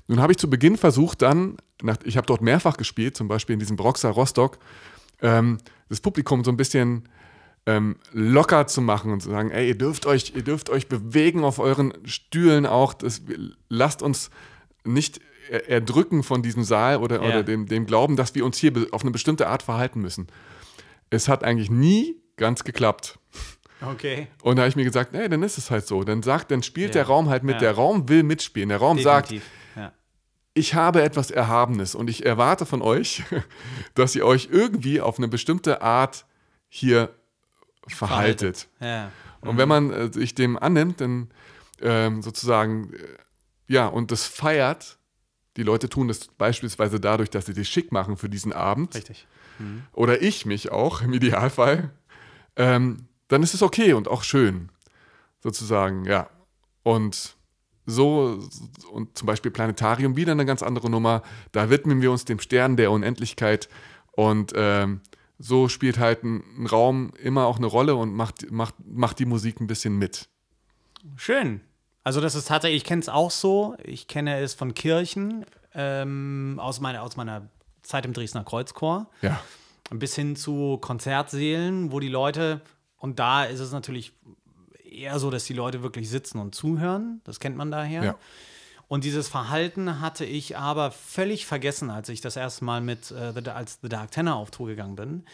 Nun 0.07 0.19
habe 0.21 0.31
ich 0.31 0.37
zu 0.37 0.49
Beginn 0.49 0.77
versucht, 0.77 1.21
dann, 1.21 1.57
nach, 1.81 1.97
ich 2.03 2.17
habe 2.17 2.27
dort 2.27 2.41
mehrfach 2.41 2.77
gespielt, 2.77 3.17
zum 3.17 3.27
Beispiel 3.27 3.53
in 3.53 3.59
diesem 3.59 3.75
Broxer 3.75 4.09
Rostock, 4.09 4.57
ähm, 5.21 5.57
das 5.89 5.99
Publikum 6.01 6.43
so 6.43 6.51
ein 6.51 6.57
bisschen 6.57 7.09
ähm, 7.65 7.97
locker 8.13 8.67
zu 8.67 8.81
machen 8.81 9.11
und 9.11 9.21
zu 9.21 9.29
sagen, 9.29 9.51
ey, 9.51 9.67
ihr 9.67 9.77
dürft 9.77 10.05
euch, 10.05 10.33
ihr 10.35 10.43
dürft 10.43 10.69
euch 10.69 10.87
bewegen 10.87 11.43
auf 11.43 11.59
euren 11.59 11.93
Stühlen 12.05 12.65
auch. 12.65 12.93
Das, 12.93 13.21
lasst 13.67 14.01
uns 14.01 14.29
nicht 14.85 15.19
er- 15.49 15.67
erdrücken 15.69 16.23
von 16.23 16.41
diesem 16.41 16.63
Saal 16.63 16.97
oder, 16.97 17.17
Ja. 17.21 17.27
oder 17.27 17.43
dem, 17.43 17.65
dem 17.65 17.85
Glauben, 17.85 18.15
dass 18.15 18.35
wir 18.35 18.45
uns 18.45 18.57
hier 18.57 18.71
auf 18.91 19.01
eine 19.01 19.11
bestimmte 19.11 19.47
Art 19.47 19.63
verhalten 19.63 19.99
müssen. 20.01 20.27
Es 21.09 21.27
hat 21.27 21.43
eigentlich 21.43 21.69
nie 21.69 22.15
ganz 22.37 22.63
geklappt. 22.63 23.19
Okay. 23.81 24.27
Und 24.41 24.55
da 24.55 24.63
habe 24.63 24.69
ich 24.69 24.75
mir 24.75 24.83
gesagt, 24.83 25.13
nee, 25.13 25.27
dann 25.29 25.43
ist 25.43 25.57
es 25.57 25.69
halt 25.69 25.85
so. 25.85 26.03
Dann 26.03 26.23
sagt, 26.23 26.49
dann 26.51 26.63
spielt 26.63 26.89
Ja. 26.95 27.01
der 27.01 27.07
Raum 27.07 27.29
halt 27.29 27.43
mit. 27.43 27.55
Ja. 27.55 27.59
Der 27.59 27.71
Raum 27.73 28.09
will 28.09 28.23
mitspielen. 28.23 28.69
Der 28.69 28.79
Raum 28.79 28.99
sagt, 28.99 29.29
Definitiv. 29.31 29.49
Ja. 29.75 29.93
ich 30.55 30.73
habe 30.73 31.03
etwas 31.03 31.29
Erhabenes 31.31 31.93
und 31.93 32.09
ich 32.09 32.25
erwarte 32.25 32.65
von 32.65 32.81
euch, 32.81 33.23
dass 33.93 34.15
ihr 34.15 34.25
euch 34.25 34.49
irgendwie 34.51 34.99
auf 35.01 35.17
eine 35.19 35.27
bestimmte 35.27 35.81
Art 35.81 36.25
hier 36.69 37.13
verhaltet. 37.87 38.67
Ja. 38.79 39.11
Und 39.41 39.57
wenn 39.57 39.69
man 39.69 39.91
äh, 39.91 40.11
sich 40.11 40.33
dem 40.35 40.57
annimmt, 40.57 40.99
dann 41.01 41.29
ähm, 41.81 42.21
sozusagen, 42.21 42.93
äh, 42.93 42.97
ja, 43.67 43.87
und 43.87 44.11
das 44.11 44.25
feiert, 44.25 44.97
die 45.55 45.63
Leute 45.63 45.87
tun 45.89 46.07
das 46.07 46.27
beispielsweise 46.27 46.99
dadurch, 46.99 47.29
dass 47.29 47.45
sie 47.45 47.53
sich 47.53 47.69
schick 47.69 47.91
machen 47.91 48.17
für 48.17 48.29
diesen 48.29 48.53
Abend, 48.53 48.95
Richtig. 48.95 49.27
oder 49.93 50.21
ich 50.21 50.45
mich 50.45 50.71
auch 50.71 51.01
im 51.01 51.13
Idealfall, 51.13 51.89
ähm, 52.55 53.06
dann 53.27 53.43
ist 53.43 53.53
es 53.53 53.61
okay 53.61 53.93
und 53.93 54.07
auch 54.07 54.23
schön, 54.23 54.69
sozusagen, 55.41 56.05
ja. 56.05 56.29
Und 56.83 57.35
so, 57.85 58.39
und 58.91 59.17
zum 59.17 59.25
Beispiel 59.25 59.51
Planetarium 59.51 60.15
wieder 60.15 60.33
eine 60.33 60.45
ganz 60.45 60.61
andere 60.61 60.89
Nummer, 60.89 61.23
da 61.51 61.69
widmen 61.69 62.01
wir 62.01 62.11
uns 62.11 62.25
dem 62.25 62.39
Stern 62.39 62.75
der 62.75 62.91
Unendlichkeit 62.91 63.69
und 64.11 64.53
ähm, 64.55 65.01
so 65.39 65.69
spielt 65.69 65.99
halt 65.99 66.23
ein, 66.23 66.43
ein 66.57 66.65
Raum 66.65 67.11
immer 67.21 67.45
auch 67.45 67.57
eine 67.57 67.67
Rolle 67.67 67.95
und 67.95 68.13
macht, 68.13 68.51
macht, 68.51 68.75
macht 68.85 69.19
die 69.19 69.25
Musik 69.25 69.61
ein 69.61 69.67
bisschen 69.67 69.97
mit. 69.97 70.27
Schön. 71.15 71.61
Also 72.03 72.21
das 72.21 72.35
ist 72.35 72.47
tatsächlich, 72.47 72.83
ich 72.83 72.87
kenne 72.87 73.01
es 73.01 73.09
auch 73.09 73.31
so. 73.31 73.75
Ich 73.83 74.07
kenne 74.07 74.39
es 74.39 74.53
von 74.53 74.73
Kirchen 74.73 75.45
ähm, 75.73 76.59
aus, 76.61 76.79
meiner, 76.79 77.03
aus 77.03 77.15
meiner 77.17 77.49
Zeit 77.83 78.05
im 78.05 78.13
Dresdner 78.13 78.43
Kreuzchor 78.43 79.09
Ja, 79.21 79.39
bis 79.91 80.15
hin 80.15 80.35
zu 80.35 80.77
Konzertsälen, 80.79 81.91
wo 81.91 81.99
die 81.99 82.07
Leute, 82.07 82.61
und 82.97 83.19
da 83.19 83.45
ist 83.45 83.59
es 83.59 83.71
natürlich 83.71 84.13
eher 84.83 85.19
so, 85.19 85.29
dass 85.29 85.45
die 85.45 85.53
Leute 85.53 85.83
wirklich 85.83 86.09
sitzen 86.09 86.39
und 86.39 86.55
zuhören. 86.55 87.21
Das 87.23 87.39
kennt 87.39 87.55
man 87.55 87.71
daher. 87.71 88.03
Ja. 88.03 88.15
Und 88.87 89.03
dieses 89.03 89.27
Verhalten 89.27 89.99
hatte 89.99 90.25
ich 90.25 90.57
aber 90.57 90.91
völlig 90.91 91.45
vergessen, 91.45 91.89
als 91.89 92.09
ich 92.09 92.21
das 92.21 92.37
erste 92.37 92.63
Mal 92.63 92.81
mit 92.81 93.11
äh, 93.11 93.33
The, 93.33 93.49
als 93.49 93.79
The 93.81 93.89
Dark 93.89 94.11
Tenor 94.11 94.35
auf 94.35 94.49
Tour 94.49 94.67
gegangen 94.67 94.95
bin. 94.95 95.25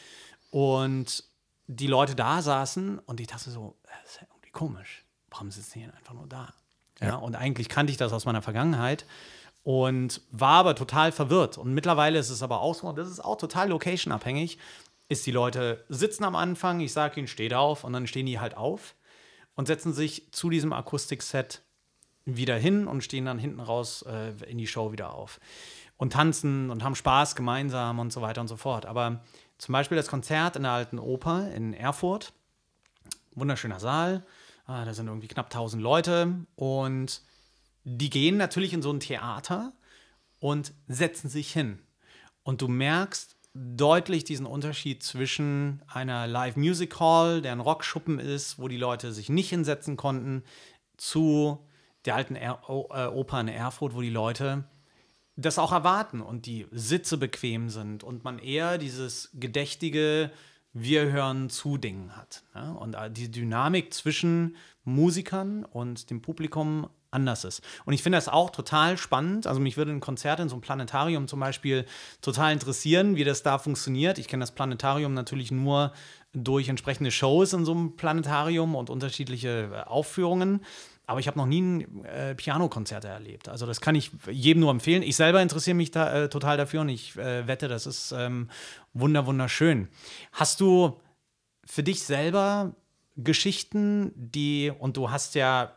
Und 0.50 1.24
die 1.68 1.88
Leute 1.88 2.16
da 2.16 2.42
saßen 2.42 3.00
und 3.00 3.20
ich 3.20 3.28
dachte 3.28 3.52
so, 3.52 3.78
das 3.84 4.14
ist 4.14 4.22
ja 4.22 4.28
irgendwie 4.30 4.52
komisch. 4.52 5.06
Warum 5.30 5.52
sitzen 5.52 5.80
die 5.80 5.86
denn 5.86 5.94
einfach 5.94 6.14
nur 6.14 6.28
da? 6.28 6.54
Ja. 7.02 7.16
und 7.16 7.36
eigentlich 7.36 7.68
kannte 7.68 7.92
ich 7.92 7.98
das 7.98 8.14
aus 8.14 8.24
meiner 8.24 8.42
Vergangenheit 8.42 9.06
und 9.64 10.22
war 10.32 10.60
aber 10.60 10.76
total 10.76 11.12
verwirrt. 11.12 11.58
Und 11.58 11.74
mittlerweile 11.74 12.20
ist 12.20 12.30
es 12.30 12.44
aber 12.44 12.62
auch 12.62 12.76
so, 12.76 12.88
und 12.88 12.98
das 12.98 13.10
ist 13.10 13.20
auch 13.20 13.38
total 13.38 13.70
location-abhängig, 13.70 14.58
ist 15.14 15.26
die 15.26 15.32
Leute 15.32 15.86
sitzen 15.88 16.24
am 16.24 16.36
Anfang, 16.36 16.82
ich 16.82 16.92
sage 16.92 17.20
ihnen, 17.20 17.28
steht 17.28 17.54
auf, 17.54 17.84
und 17.84 17.94
dann 17.94 18.08
stehen 18.08 18.26
die 18.26 18.40
halt 18.40 18.58
auf 18.58 18.96
und 19.56 19.68
setzen 19.68 19.94
sich 19.94 20.32
zu 20.32 20.50
diesem 20.50 20.74
Akustikset 20.74 21.62
wieder 22.26 22.58
hin 22.58 22.88
und 22.88 23.04
stehen 23.04 23.26
dann 23.26 23.40
hinten 23.40 23.60
raus 23.60 24.04
äh, 24.04 24.34
in 24.50 24.58
die 24.58 24.68
Show 24.68 24.92
wieder 24.92 25.14
auf. 25.14 25.40
Und 25.98 26.14
tanzen 26.14 26.70
und 26.70 26.84
haben 26.84 26.96
Spaß 26.96 27.36
gemeinsam 27.36 28.00
und 28.00 28.12
so 28.12 28.22
weiter 28.22 28.42
und 28.42 28.48
so 28.48 28.58
fort. 28.58 28.86
Aber 28.86 29.24
zum 29.58 29.74
Beispiel 29.74 29.96
das 29.96 30.08
Konzert 30.08 30.56
in 30.56 30.64
der 30.64 30.72
Alten 30.72 31.00
Oper 31.00 31.52
in 31.54 31.74
Erfurt, 31.74 32.34
wunderschöner 33.36 33.80
Saal, 33.80 34.26
ah, 34.66 34.86
da 34.86 34.94
sind 34.94 35.08
irgendwie 35.08 35.28
knapp 35.28 35.48
1000 35.48 35.82
Leute 35.82 36.46
und 36.56 37.22
die 37.84 38.10
gehen 38.10 38.38
natürlich 38.38 38.74
in 38.74 38.82
so 38.82 38.92
ein 38.92 39.00
Theater 39.00 39.74
und 40.40 40.74
setzen 40.88 41.30
sich 41.30 41.52
hin. 41.52 41.80
Und 42.44 42.62
du 42.62 42.68
merkst 42.68 43.38
deutlich 43.54 44.24
diesen 44.24 44.46
Unterschied 44.46 45.04
zwischen 45.04 45.84
einer 45.88 46.28
Live 46.28 46.56
Music 46.56 47.00
Hall, 47.00 47.42
der 47.42 47.52
ein 47.52 47.60
Rockschuppen 47.60 48.20
ist, 48.20 48.58
wo 48.58 48.68
die 48.68 48.78
Leute 48.78 49.14
sich 49.14 49.30
nicht 49.30 49.50
hinsetzen 49.50 49.96
konnten, 49.96 50.44
zu 50.98 51.60
der 52.06 52.16
alten 52.16 52.36
er 52.36 52.70
o 52.70 52.90
äh, 52.92 53.08
Oper 53.08 53.40
in 53.42 53.48
Erfurt, 53.48 53.94
wo 53.94 54.02
die 54.02 54.10
Leute 54.10 54.66
das 55.36 55.58
auch 55.58 55.72
erwarten 55.72 56.22
und 56.22 56.46
die 56.46 56.68
Sitze 56.72 57.18
bequem 57.18 57.70
sind 57.70 58.04
und 58.04 58.24
man 58.24 58.40
eher 58.40 58.78
dieses 58.78 59.30
gedächtige 59.34 60.32
Wir 60.74 61.12
hören 61.12 61.50
zu 61.50 61.78
Ding 61.78 62.12
hat. 62.12 62.44
Ne? 62.54 62.76
Und 62.78 62.96
äh, 62.96 63.10
die 63.10 63.32
Dynamik 63.32 63.94
zwischen 63.94 64.58
Musikern 64.84 65.64
und 65.64 66.10
dem 66.10 66.22
Publikum 66.22 66.90
anders 67.14 67.44
ist. 67.44 67.62
Und 67.86 67.94
ich 67.94 68.04
finde 68.04 68.18
das 68.18 68.28
auch 68.28 68.50
total 68.50 68.98
spannend. 68.98 69.48
Also 69.48 69.60
mich 69.60 69.78
würde 69.78 69.92
ein 69.92 70.00
Konzert 70.00 70.40
in 70.40 70.50
so 70.50 70.56
einem 70.56 70.62
Planetarium 70.62 71.28
zum 71.28 71.40
Beispiel 71.40 71.86
total 72.22 72.54
interessieren, 72.54 73.16
wie 73.16 73.24
das 73.24 73.44
da 73.44 73.58
funktioniert. 73.58 74.18
Ich 74.18 74.28
kenne 74.28 74.42
das 74.42 74.52
Planetarium 74.52 75.14
natürlich 75.14 75.52
nur 75.52 75.94
durch 76.34 76.68
entsprechende 76.68 77.12
Shows 77.12 77.54
in 77.54 77.64
so 77.64 77.72
einem 77.72 77.96
Planetarium 77.96 78.76
und 78.76 78.90
unterschiedliche 78.90 79.70
äh, 79.72 79.88
Aufführungen. 79.88 80.62
Aber 81.06 81.20
ich 81.20 81.28
habe 81.28 81.38
noch 81.38 81.46
nie 81.46 81.62
ein 81.62 82.06
äh, 82.06 82.34
Pianokonzert 82.34 83.06
erlebt. 83.06 83.50
Also 83.50 83.66
das 83.66 83.82
kann 83.82 83.94
ich 83.94 84.12
jedem 84.32 84.62
nur 84.62 84.72
empfehlen. 84.72 85.04
Ich 85.04 85.18
selber 85.18 85.42
interessiere 85.42 85.76
mich 85.76 85.92
da 85.92 86.24
äh, 86.24 86.30
total 86.30 86.58
dafür 86.58 86.82
und 86.82 86.90
ich 86.90 87.18
äh, 87.18 87.46
wette, 87.46 87.68
das 87.68 87.86
ist 87.86 88.14
ähm, 88.18 88.50
wunder 88.94 89.26
wunderschön. 89.26 89.90
Hast 90.32 90.62
du 90.62 91.00
für 91.66 91.84
dich 91.84 92.04
selber 92.04 92.74
Geschichten, 93.18 94.12
die 94.16 94.72
und 94.78 94.98
du 94.98 95.12
hast 95.12 95.36
ja 95.36 95.74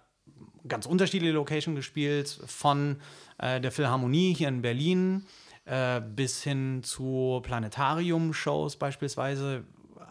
ganz 0.68 0.86
unterschiedliche 0.86 1.32
Locations 1.32 1.76
gespielt, 1.76 2.40
von 2.46 2.96
äh, 3.38 3.60
der 3.60 3.72
Philharmonie 3.72 4.34
hier 4.34 4.48
in 4.48 4.62
Berlin 4.62 5.26
äh, 5.64 6.00
bis 6.00 6.42
hin 6.42 6.82
zu 6.82 7.40
Planetarium-Shows 7.42 8.76
beispielsweise. 8.76 9.64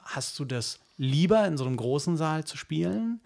Hast 0.03 0.37
du 0.39 0.45
das 0.45 0.79
lieber 0.97 1.45
in 1.47 1.57
so 1.57 1.65
einem 1.65 1.77
großen 1.77 2.17
Saal 2.17 2.43
zu 2.43 2.57
spielen? 2.57 3.21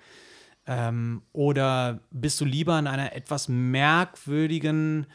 Ähm, 0.65 1.23
oder 1.33 1.99
bist 2.11 2.39
du 2.39 2.45
lieber 2.45 2.77
in 2.77 2.87
einer 2.87 3.13
etwas 3.13 3.47
merkwürdigen 3.47 5.07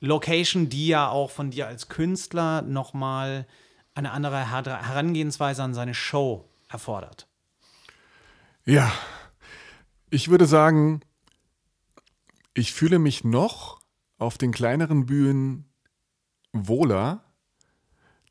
Location, 0.00 0.68
die 0.68 0.88
ja 0.88 1.08
auch 1.08 1.30
von 1.30 1.50
dir 1.50 1.66
als 1.68 1.88
Künstler 1.88 2.62
nochmal 2.62 3.46
eine 3.94 4.10
andere 4.10 4.50
Her 4.50 4.86
Herangehensweise 4.86 5.62
an 5.62 5.74
seine 5.74 5.94
Show 5.94 6.48
erfordert? 6.68 7.28
Ja, 8.64 8.92
ich 10.10 10.28
würde 10.28 10.46
sagen, 10.46 11.00
ich 12.54 12.72
fühle 12.72 12.98
mich 12.98 13.24
noch 13.24 13.80
auf 14.18 14.38
den 14.38 14.52
kleineren 14.52 15.06
Bühnen 15.06 15.68
wohler. 16.52 17.24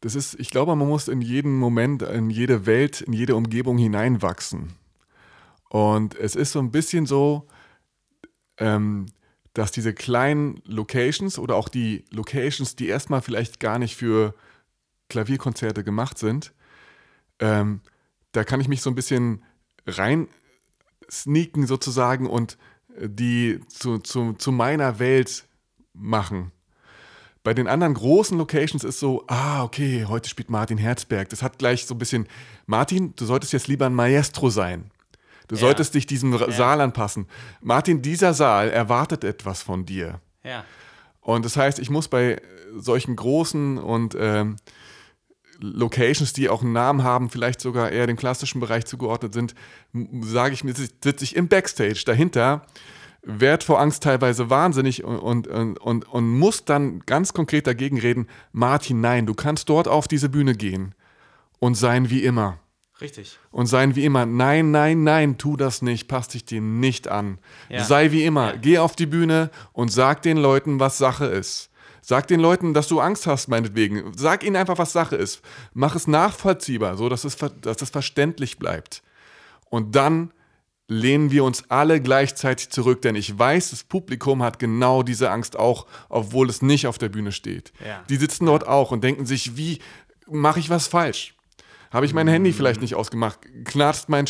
Das 0.02 0.16
ist, 0.16 0.40
ich 0.40 0.50
glaube, 0.50 0.76
man 0.76 0.88
muss 0.88 1.08
in 1.08 1.22
jeden 1.22 1.58
Moment, 1.58 2.02
in 2.02 2.30
jede 2.30 2.66
Welt, 2.66 3.02
in 3.02 3.14
jede 3.14 3.36
Umgebung 3.36 3.78
hineinwachsen. 3.78 4.74
Und 5.70 6.16
es 6.16 6.36
ist 6.36 6.52
so 6.52 6.60
ein 6.60 6.72
bisschen 6.72 7.06
so, 7.06 7.48
ähm, 8.58 9.08
dass 9.54 9.72
diese 9.72 9.94
kleinen 9.94 10.62
Locations 10.66 11.38
oder 11.38 11.56
auch 11.56 11.70
die 11.70 12.06
Locations, 12.12 12.76
die 12.76 12.88
erstmal 12.88 13.22
vielleicht 13.22 13.60
gar 13.60 13.80
nicht 13.80 13.96
für 13.96 14.34
Klavierkonzerte 15.10 15.84
gemacht 15.84 16.18
sind, 16.18 16.54
ähm, 17.40 17.82
da 18.32 18.44
kann 18.44 18.62
ich 18.62 18.68
mich 18.68 18.82
so 18.82 18.90
ein 18.90 18.96
bisschen 18.96 19.44
rein 19.86 20.28
sneaken 21.10 21.68
sozusagen 21.68 22.28
und 22.28 22.58
die 23.00 23.60
zu, 23.68 24.00
zu, 24.00 24.34
zu 24.34 24.52
meiner 24.52 25.00
Welt 25.00 25.46
machen. 25.94 26.52
Bei 27.44 27.54
den 27.54 27.68
anderen 27.68 27.94
großen 27.94 28.38
Locations 28.38 28.84
ist 28.84 29.00
so, 29.00 29.26
ah, 29.28 29.64
okay, 29.64 30.06
heute 30.08 30.30
spielt 30.30 30.50
Martin 30.50 30.78
Herzberg. 30.78 31.28
Das 31.30 31.44
hat 31.44 31.60
gleich 31.60 31.86
so 31.86 31.94
ein 31.94 31.98
bisschen, 31.98 32.28
Martin, 32.66 33.14
du 33.18 33.26
solltest 33.26 33.52
jetzt 33.52 33.68
lieber 33.68 33.86
ein 33.86 33.94
Maestro 33.94 34.50
sein. 34.50 34.92
Du 35.50 35.56
ja. 35.56 35.62
solltest 35.62 35.94
dich 35.94 36.06
diesem 36.06 36.34
ja. 36.34 36.52
Saal 36.52 36.80
anpassen. 36.80 37.28
Martin, 37.62 38.02
dieser 38.02 38.34
Saal 38.34 38.70
erwartet 38.70 39.26
etwas 39.26 39.62
von 39.62 39.86
dir. 39.86 40.22
Ja. 40.44 40.64
Und 41.20 41.44
das 41.44 41.58
heißt, 41.58 41.80
ich 41.80 41.90
muss 41.90 42.08
bei 42.08 42.42
solchen 42.78 43.16
großen 43.16 43.78
und 43.78 44.16
ähm, 44.18 44.56
Locations, 45.64 46.34
die 46.34 46.50
auch 46.50 46.62
einen 46.62 46.74
Namen 46.74 47.04
haben, 47.04 47.30
vielleicht 47.30 47.62
sogar 47.62 47.92
eher 47.92 48.08
dem 48.08 48.18
klassischen 48.18 48.60
Bereich 48.60 48.86
zugeordnet 48.86 49.34
sind, 49.34 49.56
sage 50.22 50.54
ich 50.54 50.64
mir, 50.64 50.74
sitze 50.74 51.24
ich 51.24 51.36
im 51.36 51.48
Backstage 51.48 52.04
dahinter 52.06 52.66
werd 53.24 53.64
vor 53.64 53.80
Angst 53.80 54.04
teilweise 54.04 54.50
wahnsinnig 54.50 55.04
und, 55.04 55.48
und, 55.48 55.80
und, 55.80 56.08
und 56.10 56.30
muss 56.30 56.66
dann 56.66 57.00
ganz 57.06 57.34
konkret 57.34 57.68
dagegen 57.68 58.00
reden, 58.00 58.28
Martin, 58.52 59.02
nein, 59.02 59.26
du 59.26 59.34
kannst 59.34 59.70
dort 59.70 59.88
auf 59.88 60.08
diese 60.08 60.30
Bühne 60.30 60.56
gehen 60.56 60.94
und 61.60 61.76
sein 61.76 62.10
wie 62.10 62.24
immer. 62.24 62.60
Richtig. 63.02 63.40
Und 63.52 63.68
sein 63.68 63.96
wie 63.96 64.06
immer, 64.06 64.26
nein, 64.26 64.72
nein, 64.72 65.04
nein, 65.04 65.38
tu 65.38 65.58
das 65.58 65.82
nicht, 65.82 66.08
passt 66.08 66.34
dich 66.34 66.46
dir 66.46 66.62
nicht 66.62 67.08
an. 67.08 67.40
Ja. 67.70 67.84
Sei 67.84 68.12
wie 68.12 68.24
immer, 68.24 68.54
ja. 68.54 68.58
geh 68.58 68.78
auf 68.78 68.96
die 68.96 69.08
Bühne 69.08 69.50
und 69.72 69.90
sag 69.90 70.22
den 70.22 70.38
Leuten, 70.38 70.80
was 70.80 70.98
Sache 70.98 71.26
ist. 71.26 71.70
Sag 72.06 72.28
den 72.28 72.42
Leuten, 72.42 72.74
dass 72.74 72.90
du 72.90 73.00
Angst 73.00 73.28
hast, 73.28 73.48
meinetwegen. 73.48 74.12
Sag 74.18 74.44
ihnen 74.44 74.58
einfach, 74.58 74.78
was 74.78 74.92
Sache 74.92 75.16
ist. 75.16 75.42
Mach 75.74 75.96
es 75.96 76.06
nachvollziehbar, 76.06 76.98
so 76.98 77.08
dass 77.08 77.24
es, 77.24 77.38
dass 77.62 77.82
es 77.82 77.90
verständlich 77.90 78.60
bleibt. 78.60 79.02
Und 79.70 79.96
dann 79.96 80.34
lehnen 80.90 81.32
wir 81.32 81.46
uns 81.46 81.64
alle 81.70 82.02
gleichzeitig 82.02 82.70
zurück, 82.70 83.02
denn 83.04 83.16
ich 83.16 83.40
weiß, 83.40 83.70
das 83.70 83.86
Publikum 83.86 84.44
hat 84.44 84.60
genau 84.60 85.02
diese 85.02 85.32
Angst 85.32 85.58
auch, 85.58 85.88
obwohl 86.10 86.50
es 86.50 86.62
nicht 86.62 86.88
auf 86.88 86.98
der 86.98 87.08
Bühne 87.08 87.32
steht. 87.32 87.72
Ja. 87.86 88.04
Die 88.10 88.18
sitzen 88.18 88.48
dort 88.48 88.68
auch 88.68 88.92
und 88.92 89.02
denken 89.02 89.26
sich, 89.26 89.56
wie 89.56 89.80
mache 90.28 90.60
ich 90.60 90.70
was 90.70 90.88
falsch? 90.88 91.33
Habe 91.94 92.08
ich 92.08 92.14
mein 92.16 92.28
Handy 92.28 92.54
vielleicht 92.54 92.82
nicht 92.82 92.96
ausgemacht? 92.96 93.40
Knarzt 93.66 94.10
mein, 94.10 94.26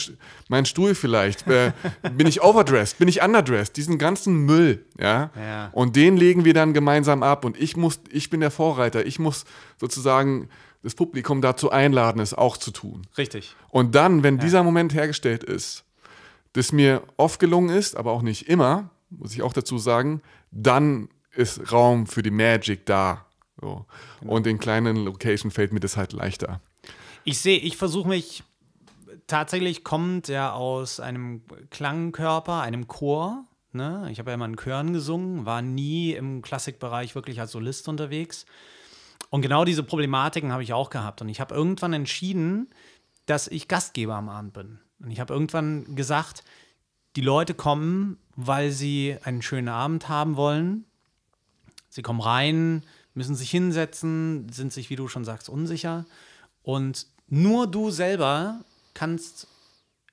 mein 0.50 0.66
Stuhl 0.66 0.96
vielleicht? 0.96 1.48
Äh, 1.48 1.72
bin 2.18 2.28
ich 2.28 2.44
overdressed? 2.44 2.98
Bin 3.00 3.08
ich 3.08 3.24
underdressed? 3.24 3.78
Diesen 3.78 3.98
ganzen 3.98 4.46
Müll, 4.46 4.86
ja? 5.00 5.32
ja? 5.36 5.70
Und 5.72 5.96
den 5.96 6.18
legen 6.18 6.44
wir 6.44 6.54
dann 6.54 6.74
gemeinsam 6.74 7.24
ab. 7.24 7.46
Und 7.46 7.58
ich 7.58 7.78
muss, 7.78 8.02
ich 8.12 8.30
bin 8.30 8.42
der 8.42 8.52
Vorreiter. 8.52 9.06
Ich 9.06 9.18
muss 9.18 9.46
sozusagen 9.80 10.50
das 10.84 10.94
Publikum 10.94 11.42
dazu 11.42 11.72
einladen, 11.72 12.20
es 12.20 12.34
auch 12.34 12.58
zu 12.58 12.72
tun. 12.72 13.08
Richtig. 13.18 13.56
Und 13.70 13.96
dann, 13.96 14.24
wenn 14.24 14.36
ja. 14.36 14.42
dieser 14.42 14.64
Moment 14.64 14.94
hergestellt 14.94 15.44
ist, 15.44 15.86
das 16.52 16.74
mir 16.74 17.02
oft 17.16 17.40
gelungen 17.40 17.70
ist, 17.70 17.96
aber 17.96 18.12
auch 18.12 18.22
nicht 18.22 18.50
immer, 18.50 18.90
muss 19.10 19.34
ich 19.34 19.42
auch 19.42 19.54
dazu 19.54 19.78
sagen, 19.78 20.22
dann 20.52 21.08
ist 21.32 21.72
Raum 21.72 22.08
für 22.08 22.22
die 22.22 22.32
Magic 22.32 22.86
da. 22.86 23.26
So. 23.62 23.86
Genau. 24.20 24.34
Und 24.34 24.48
in 24.48 24.60
kleinen 24.60 24.98
Location 24.98 25.50
fällt 25.50 25.72
mir 25.72 25.80
das 25.80 25.96
halt 25.96 26.12
leichter. 26.12 26.60
Ich 27.26 27.40
sehe, 27.40 27.60
ich 27.60 27.78
versuche 27.78 28.10
mich 28.10 28.44
tatsächlich 29.28 29.84
kommt 29.84 30.30
er 30.30 30.56
aus 30.56 31.00
einem 31.00 31.42
Klangkörper, 31.70 32.62
einem 32.62 32.88
Chor. 32.88 33.46
Ne? 33.72 34.08
Ich 34.12 34.20
habe 34.20 34.32
ja 34.32 34.36
immer 34.36 34.46
in 34.46 34.58
Chören 34.58 34.94
gesungen, 34.94 35.46
war 35.46 35.62
nie 35.62 36.12
im 36.12 36.42
Klassikbereich 36.42 37.16
wirklich 37.16 37.40
als 37.40 37.52
Solist 37.52 37.88
unterwegs. 37.88 38.46
Und 39.30 39.42
genau 39.42 39.66
diese 39.66 39.84
Problematiken 39.84 40.52
habe 40.52 40.64
ich 40.64 40.74
auch 40.74 40.90
gehabt. 40.90 41.22
Und 41.22 41.30
ich 41.30 41.40
habe 41.40 41.56
irgendwann 41.56 41.94
entschieden, 41.94 42.70
dass 43.26 43.48
ich 43.48 43.68
Gastgeber 43.68 44.16
am 44.16 44.30
Abend 44.30 44.54
bin. 44.54 44.80
Und 45.00 45.12
ich 45.12 45.20
habe 45.20 45.34
irgendwann 45.34 45.96
gesagt, 45.96 46.44
die 47.16 47.22
Leute 47.22 47.54
kommen, 47.54 48.18
weil 48.36 48.72
sie 48.72 49.18
einen 49.24 49.42
schönen 49.42 49.70
Abend 49.70 50.10
haben 50.10 50.36
wollen. 50.36 50.86
Sie 51.90 52.02
kommen 52.02 52.22
rein, 52.22 52.84
müssen 53.14 53.36
sich 53.36 53.50
hinsetzen, 53.50 54.50
sind 54.50 54.74
sich, 54.74 54.90
wie 54.90 54.96
du 54.96 55.08
schon 55.08 55.26
sagst, 55.26 55.50
unsicher. 55.50 56.06
Und 56.64 57.08
nur 57.28 57.68
du 57.68 57.90
selber 57.90 58.64
kannst 58.94 59.48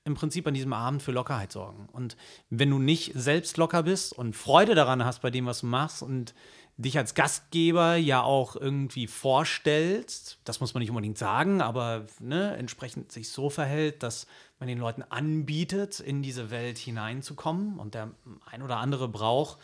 im 0.05 0.15
Prinzip 0.15 0.47
an 0.47 0.55
diesem 0.55 0.73
Abend 0.73 1.03
für 1.03 1.13
Lockerheit 1.13 1.53
sorgen. 1.53 1.89
Und 1.93 2.17
wenn 2.49 2.71
du 2.71 2.79
nicht 2.79 3.13
selbst 3.15 3.57
locker 3.57 3.83
bist 3.83 4.13
und 4.17 4.35
Freude 4.35 4.75
daran 4.75 5.05
hast 5.05 5.21
bei 5.21 5.31
dem, 5.31 5.47
was 5.47 5.61
du 5.61 5.67
machst 5.67 6.03
und 6.03 6.35
dich 6.79 6.97
als 6.97 7.15
Gastgeber 7.15 7.97
ja 7.97 8.23
auch 8.23 8.57
irgendwie 8.57 9.07
vorstellst, 9.07 10.39
das 10.45 10.61
muss 10.61 10.73
man 10.73 10.81
nicht 10.81 10.91
unbedingt 10.91 11.19
sagen, 11.19 11.61
aber 11.61 12.07
ne, 12.19 12.57
entsprechend 12.57 13.13
sich 13.13 13.29
so 13.29 13.51
verhält, 13.51 14.03
dass 14.03 14.27
man 14.59 14.69
den 14.69 14.79
Leuten 14.79 15.03
anbietet, 15.03 16.01
in 16.01 16.23
diese 16.23 16.51
Welt 16.51 16.79
hineinzukommen 16.79 17.79
und 17.79 17.95
der 17.95 18.11
ein 18.47 18.63
oder 18.63 18.79
andere 18.79 19.09
braucht, 19.09 19.59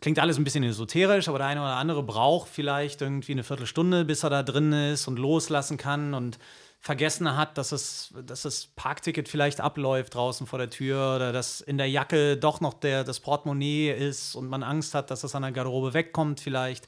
klingt 0.00 0.18
alles 0.18 0.38
ein 0.38 0.44
bisschen 0.44 0.64
esoterisch, 0.64 1.28
aber 1.28 1.38
der 1.38 1.48
eine 1.48 1.60
oder 1.60 1.76
andere 1.76 2.02
braucht 2.02 2.48
vielleicht 2.48 3.02
irgendwie 3.02 3.32
eine 3.32 3.44
Viertelstunde, 3.44 4.04
bis 4.04 4.22
er 4.22 4.30
da 4.30 4.42
drin 4.42 4.72
ist 4.72 5.08
und 5.08 5.18
loslassen 5.18 5.76
kann 5.76 6.14
und 6.14 6.38
vergessen 6.80 7.36
hat, 7.36 7.58
dass, 7.58 7.72
es, 7.72 8.14
dass 8.24 8.42
das 8.42 8.66
Parkticket 8.66 9.28
vielleicht 9.28 9.60
abläuft 9.60 10.14
draußen 10.14 10.46
vor 10.46 10.60
der 10.60 10.70
Tür 10.70 11.16
oder 11.16 11.32
dass 11.32 11.60
in 11.60 11.76
der 11.76 11.90
Jacke 11.90 12.36
doch 12.36 12.60
noch 12.60 12.74
der, 12.74 13.02
das 13.02 13.18
Portemonnaie 13.18 13.90
ist 13.90 14.36
und 14.36 14.48
man 14.48 14.62
Angst 14.62 14.94
hat, 14.94 15.10
dass 15.10 15.22
das 15.22 15.34
an 15.34 15.42
der 15.42 15.52
Garderobe 15.52 15.92
wegkommt 15.92 16.40
vielleicht, 16.40 16.86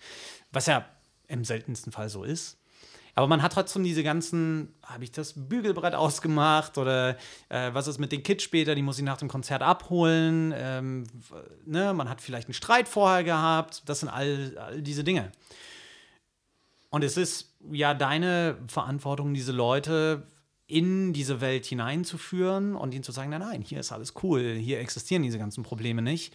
was 0.52 0.66
ja 0.66 0.86
im 1.26 1.44
seltensten 1.44 1.92
Fall 1.92 2.08
so 2.08 2.22
ist. 2.22 2.59
Aber 3.14 3.26
man 3.26 3.42
hat 3.42 3.52
trotzdem 3.52 3.84
diese 3.84 4.02
ganzen, 4.02 4.74
habe 4.82 5.04
ich 5.04 5.12
das 5.12 5.34
Bügelbrett 5.36 5.94
ausgemacht 5.94 6.78
oder 6.78 7.16
äh, 7.48 7.70
was 7.72 7.86
ist 7.86 7.98
mit 7.98 8.12
den 8.12 8.22
Kids 8.22 8.42
später, 8.42 8.74
die 8.74 8.82
muss 8.82 8.98
ich 8.98 9.04
nach 9.04 9.18
dem 9.18 9.28
Konzert 9.28 9.62
abholen. 9.62 10.54
Ähm, 10.56 11.04
ne? 11.66 11.92
Man 11.92 12.08
hat 12.08 12.20
vielleicht 12.20 12.48
einen 12.48 12.54
Streit 12.54 12.88
vorher 12.88 13.24
gehabt. 13.24 13.82
Das 13.86 14.00
sind 14.00 14.08
all, 14.08 14.56
all 14.58 14.82
diese 14.82 15.04
Dinge. 15.04 15.32
Und 16.90 17.04
es 17.04 17.16
ist 17.16 17.54
ja 17.70 17.94
deine 17.94 18.56
Verantwortung, 18.66 19.32
diese 19.34 19.52
Leute 19.52 20.26
in 20.66 21.12
diese 21.12 21.40
Welt 21.40 21.66
hineinzuführen 21.66 22.76
und 22.76 22.94
ihnen 22.94 23.02
zu 23.02 23.12
sagen, 23.12 23.30
nein, 23.30 23.40
nein, 23.40 23.62
hier 23.62 23.80
ist 23.80 23.90
alles 23.90 24.14
cool, 24.22 24.54
hier 24.54 24.78
existieren 24.78 25.22
diese 25.22 25.38
ganzen 25.38 25.64
Probleme 25.64 26.00
nicht. 26.00 26.32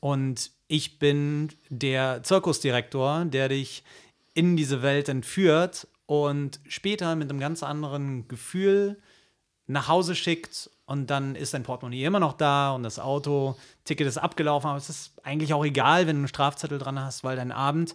Und 0.00 0.50
ich 0.68 0.98
bin 0.98 1.48
der 1.68 2.22
Zirkusdirektor, 2.22 3.24
der 3.26 3.48
dich 3.48 3.82
in 4.34 4.56
diese 4.56 4.82
Welt 4.82 5.08
entführt 5.08 5.86
und 6.10 6.58
später 6.66 7.14
mit 7.14 7.30
einem 7.30 7.38
ganz 7.38 7.62
anderen 7.62 8.26
Gefühl 8.26 9.00
nach 9.68 9.86
Hause 9.86 10.16
schickt 10.16 10.68
und 10.84 11.08
dann 11.08 11.36
ist 11.36 11.54
dein 11.54 11.62
Portemonnaie 11.62 12.04
immer 12.04 12.18
noch 12.18 12.32
da 12.32 12.72
und 12.72 12.82
das 12.82 12.98
Auto, 12.98 13.56
Ticket 13.84 14.08
ist 14.08 14.18
abgelaufen, 14.18 14.70
aber 14.70 14.76
es 14.76 14.88
ist 14.88 15.12
eigentlich 15.22 15.54
auch 15.54 15.64
egal, 15.64 16.08
wenn 16.08 16.16
du 16.16 16.20
einen 16.22 16.28
Strafzettel 16.28 16.80
dran 16.80 16.98
hast, 16.98 17.22
weil 17.22 17.36
dein 17.36 17.52
Abend 17.52 17.94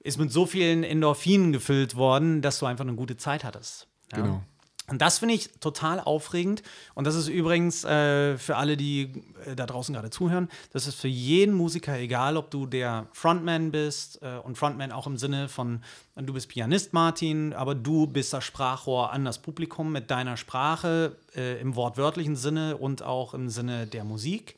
ist 0.00 0.18
mit 0.18 0.30
so 0.30 0.44
vielen 0.44 0.84
Endorphinen 0.84 1.50
gefüllt 1.50 1.96
worden, 1.96 2.42
dass 2.42 2.58
du 2.58 2.66
einfach 2.66 2.84
eine 2.84 2.94
gute 2.94 3.16
Zeit 3.16 3.42
hattest. 3.42 3.88
Ja? 4.12 4.18
Genau. 4.18 4.42
Und 4.90 5.00
das 5.00 5.20
finde 5.20 5.36
ich 5.36 5.52
total 5.60 6.00
aufregend. 6.00 6.64
Und 6.94 7.06
das 7.06 7.14
ist 7.14 7.28
übrigens 7.28 7.84
äh, 7.84 8.36
für 8.38 8.56
alle, 8.56 8.76
die 8.76 9.22
äh, 9.46 9.54
da 9.54 9.64
draußen 9.64 9.94
gerade 9.94 10.10
zuhören, 10.10 10.48
das 10.72 10.88
ist 10.88 10.96
für 10.96 11.08
jeden 11.08 11.54
Musiker 11.54 11.96
egal, 11.96 12.36
ob 12.36 12.50
du 12.50 12.66
der 12.66 13.06
Frontman 13.12 13.70
bist 13.70 14.20
äh, 14.20 14.38
und 14.38 14.58
Frontman 14.58 14.90
auch 14.90 15.06
im 15.06 15.16
Sinne 15.16 15.48
von, 15.48 15.84
du 16.16 16.32
bist 16.32 16.48
Pianist, 16.48 16.92
Martin, 16.92 17.52
aber 17.52 17.76
du 17.76 18.08
bist 18.08 18.32
das 18.32 18.44
Sprachrohr 18.44 19.12
an 19.12 19.24
das 19.24 19.40
Publikum 19.40 19.92
mit 19.92 20.10
deiner 20.10 20.36
Sprache 20.36 21.16
äh, 21.36 21.60
im 21.60 21.76
wortwörtlichen 21.76 22.34
Sinne 22.34 22.76
und 22.76 23.04
auch 23.04 23.32
im 23.32 23.48
Sinne 23.48 23.86
der 23.86 24.02
Musik. 24.02 24.56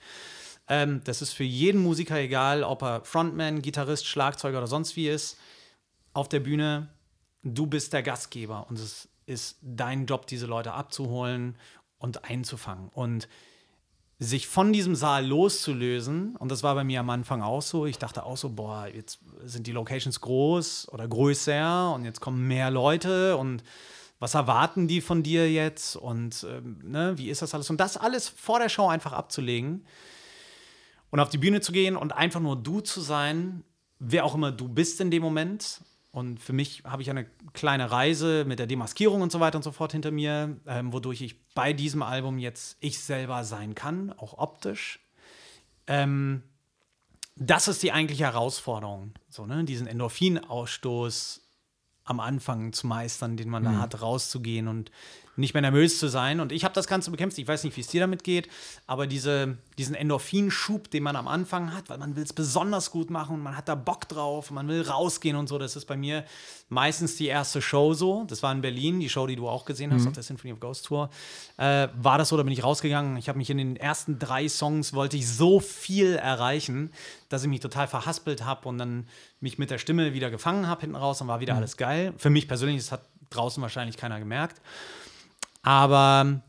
Ähm, 0.67 1.03
das 1.05 1.21
ist 1.21 1.35
für 1.35 1.45
jeden 1.45 1.83
Musiker 1.83 2.19
egal, 2.19 2.63
ob 2.63 2.81
er 2.81 3.05
Frontman, 3.05 3.61
Gitarrist, 3.61 4.07
Schlagzeuger 4.07 4.59
oder 4.59 4.67
sonst 4.67 4.97
wie 4.97 5.11
ist. 5.11 5.37
Auf 6.15 6.31
der 6.31 6.41
Bühne, 6.41 6.89
du 7.43 7.67
bist 7.67 7.93
der 7.93 8.03
Gastgeber 8.03 8.67
und 8.71 8.79
es 8.79 9.09
ist 9.33 9.59
dein 9.63 10.07
Job, 10.07 10.27
diese 10.27 10.47
Leute 10.47 10.73
abzuholen 10.73 11.57
und 11.99 12.25
einzufangen. 12.25 12.89
Und 12.91 13.29
sich 14.19 14.47
von 14.47 14.73
diesem 14.73 14.95
Saal 14.95 15.27
loszulösen, 15.27 16.37
und 16.37 16.51
das 16.51 16.63
war 16.63 16.75
bei 16.75 16.85
mir 16.85 17.01
am 17.01 17.11
Anfang 17.11 17.43
auch 17.43 17.63
so, 17.63 17.87
ich 17.87 17.99
dachte 17.99 18.25
auch 18.25 18.37
so, 18.37 18.51
boah, 18.51 18.87
jetzt 18.87 19.21
sind 19.45 19.67
die 19.67 19.73
Locations 19.73 20.21
groß 20.21 20.89
oder 20.93 21.09
größer 21.09 21.93
und 21.95 22.05
jetzt 22.05 22.21
kommen 22.21 22.47
mehr 22.47 22.71
Leute 22.71 23.37
und 23.37 23.65
was 24.21 24.35
erwarten 24.35 24.87
die 24.87 25.01
von 25.01 25.25
dir 25.25 25.51
jetzt 25.51 25.97
und 25.97 26.47
ähm, 26.49 26.79
ne, 26.85 27.19
wie 27.19 27.29
ist 27.29 27.43
das 27.43 27.55
alles? 27.55 27.69
Und 27.71 27.81
das 27.81 27.97
alles 27.97 28.29
vor 28.29 28.61
der 28.61 28.69
Show 28.69 28.87
einfach 28.87 29.13
abzulegen 29.13 29.85
und 31.11 31.19
auf 31.19 31.29
die 31.29 31.39
Bühne 31.39 31.61
zu 31.61 31.73
gehen 31.73 31.97
und 31.97 32.13
einfach 32.13 32.39
nur 32.39 32.55
du 32.55 32.81
zu 32.81 33.01
sein, 33.01 33.65
wer 33.99 34.25
auch 34.25 34.37
immer 34.37 34.53
du 34.53 34.69
bist 34.69 35.01
in 35.01 35.11
dem 35.11 35.23
Moment 35.23 35.81
und 36.13 36.41
für 36.41 36.53
mich 36.53 36.83
habe 36.85 37.01
ich 37.01 37.09
eine 37.09 37.25
kleine 37.55 37.91
Reise 37.91 38.45
mit 38.47 38.59
der 38.59 38.67
Demaskierung 38.67 39.23
und 39.23 39.33
so 39.33 39.41
weiter 39.41 39.57
und 39.57 39.63
so 39.63 39.73
fort 39.73 39.93
hinter 39.93 40.11
mir, 40.11 40.57
ähm, 40.67 40.93
wodurch 40.93 41.23
ich 41.23 41.43
bei 41.55 41.73
diesem 41.73 42.03
Album 42.03 42.39
jetzt 42.39 42.77
ich 42.81 43.01
selber 43.01 43.45
sein 43.45 43.75
kann, 43.75 44.13
auch 44.19 44.37
optisch. 44.37 45.01
Ähm, 45.87 46.43
das 47.37 47.67
ist 47.67 47.83
die 47.83 47.93
eigentliche 47.93 48.25
Herausforderung, 48.25 49.13
so, 49.31 49.47
ne? 49.47 49.65
diesen 49.65 49.87
Endorphinausstoß 49.87 51.41
am 52.05 52.21
Anfang 52.21 52.75
zu 52.75 52.87
meistern, 52.87 53.39
den 53.39 53.49
man 53.49 53.63
mhm. 53.63 53.67
da 53.67 53.79
hat, 53.79 54.03
rauszugehen 54.03 54.69
und 54.69 54.91
nicht 55.37 55.55
mehr 55.55 55.63
nervös 55.63 55.99
zu 55.99 56.09
sein. 56.09 56.41
Und 56.41 56.53
ich 56.53 56.65
habe 56.65 56.75
das 56.75 56.87
Ganze 56.87 57.11
bekämpft. 57.11 57.39
Ich 57.39 57.49
weiß 57.49 57.65
nicht, 57.65 57.77
wie 57.77 57.81
es 57.81 57.87
dir 57.87 58.01
damit 58.01 58.23
geht, 58.23 58.49
aber 58.87 59.07
diese, 59.07 59.57
diesen 59.79 59.95
Endorphinschub, 59.95 60.91
den 60.91 61.03
man 61.03 61.17
am 61.17 61.27
Anfang 61.27 61.75
hat, 61.75 61.89
weil 61.89 61.99
man 61.99 62.17
will 62.17 62.23
es 62.23 62.33
besonders 62.33 62.91
gut 62.91 63.11
machen 63.11 63.37
und 63.37 63.43
man 63.43 63.57
hat 63.57 63.69
da 63.69 63.75
Bock 63.75 64.09
drauf, 64.09 64.51
man 64.51 64.69
will 64.69 64.83
rausgehen 64.83 65.37
und 65.37 65.49
so. 65.49 65.59
Das 65.59 65.75
ist 65.75 65.87
bei 65.87 65.97
mir 65.97 66.25
meistens 66.69 67.17
die 67.17 67.27
erste 67.27 67.63
Show 67.63 67.95
so. 67.95 68.25
Das 68.25 68.43
war 68.43 68.53
in 68.53 68.61
Berlin, 68.61 69.01
die 69.01 69.09
Show, 69.09 69.27
die 69.27 69.37
du 69.37 69.49
auch 69.49 69.65
gesehen 69.65 69.93
hast 69.93 70.03
mhm. 70.03 70.09
auf 70.09 70.15
der 70.15 70.23
Symphony 70.23 70.53
of 70.53 70.61
Ghost 70.61 70.87
Tour. 70.87 71.09
Äh, 71.57 71.89
war 71.95 72.19
das 72.19 72.29
so, 72.29 72.37
da 72.37 72.43
bin 72.43 72.53
ich 72.53 72.63
rausgegangen. 72.63 73.17
Ich 73.17 73.29
habe 73.29 73.39
mich 73.39 73.49
in 73.49 73.59
den 73.59 73.77
ersten 73.77 74.19
drei 74.19 74.49
Songs, 74.49 74.93
wollte 74.93 75.17
ich 75.17 75.29
so 75.29 75.61
viel 75.61 76.17
erreichen, 76.17 76.93
dass 77.31 77.43
ich 77.43 77.49
mich 77.49 77.61
total 77.61 77.89
verhaspelt 77.89 78.45
habe 78.45 78.69
und 78.69 78.77
dann 78.77 79.07
mich 79.41 79.59
mit 79.59 79.71
der 79.71 79.79
Stimme 79.79 80.13
wieder 80.13 80.31
gefangen 80.31 80.67
habe 80.67 80.83
hinten 80.83 80.97
raus 80.97 81.21
und 81.23 81.29
war 81.29 81.41
wieder 81.41 81.55
mhm. 81.55 81.61
alles 81.61 81.79
geil. 81.79 82.13
Für 82.19 82.31
mich 82.31 82.49
persönlich, 82.49 82.83
das 82.83 82.93
hat 82.93 83.03
draußen 83.31 83.63
wahrscheinlich 83.63 83.97
keiner 83.97 84.19
gemerkt. 84.19 84.61
Aber 85.63 86.43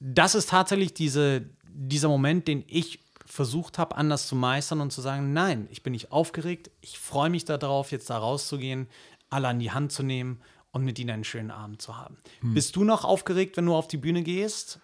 das 0.00 0.34
ist 0.34 0.50
tatsächlich 0.50 0.92
diese, 0.94 1.46
dieser 1.64 2.08
Moment, 2.08 2.48
den 2.48 2.64
ich 2.66 3.00
versucht 3.24 3.78
habe, 3.78 3.96
anders 3.96 4.28
zu 4.28 4.36
meistern 4.36 4.80
und 4.80 4.92
zu 4.92 5.00
sagen, 5.00 5.32
nein, 5.32 5.66
ich 5.70 5.82
bin 5.82 5.92
nicht 5.92 6.12
aufgeregt, 6.12 6.70
ich 6.80 6.98
freue 6.98 7.30
mich 7.30 7.44
darauf, 7.44 7.90
jetzt 7.90 8.10
da 8.10 8.18
rauszugehen, 8.18 8.88
alle 9.30 9.48
an 9.48 9.58
die 9.58 9.72
Hand 9.72 9.92
zu 9.92 10.02
nehmen 10.02 10.40
und 10.70 10.84
mit 10.84 10.98
ihnen 10.98 11.10
einen 11.10 11.24
schönen 11.24 11.50
Abend 11.50 11.82
zu 11.82 11.96
haben. 11.96 12.16
Hm. 12.40 12.54
Bist 12.54 12.76
du 12.76 12.84
noch 12.84 13.04
aufgeregt, 13.04 13.56
wenn 13.56 13.66
du 13.66 13.74
auf 13.74 13.88
die 13.88 13.96
Bühne 13.96 14.22
gehst? 14.22 14.80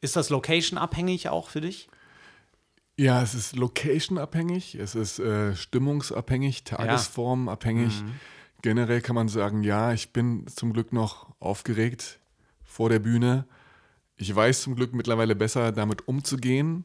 Ist 0.00 0.16
das 0.16 0.28
location-abhängig 0.28 1.30
auch 1.30 1.48
für 1.48 1.62
dich? 1.62 1.88
Ja, 2.98 3.22
es 3.22 3.34
ist 3.34 3.56
location-abhängig, 3.56 4.74
es 4.74 4.94
ist 4.94 5.18
äh, 5.18 5.54
stimmungsabhängig, 5.54 6.64
tagesformabhängig. 6.64 7.94
Ja. 7.98 8.04
Mhm. 8.04 8.20
Generell 8.62 9.00
kann 9.00 9.14
man 9.14 9.28
sagen, 9.28 9.62
ja, 9.62 9.92
ich 9.92 10.12
bin 10.12 10.46
zum 10.48 10.72
Glück 10.72 10.92
noch 10.92 11.34
aufgeregt 11.40 12.20
vor 12.76 12.90
der 12.90 12.98
Bühne. 12.98 13.46
Ich 14.16 14.34
weiß 14.34 14.60
zum 14.62 14.76
Glück 14.76 14.92
mittlerweile 14.92 15.34
besser, 15.34 15.72
damit 15.72 16.06
umzugehen. 16.06 16.84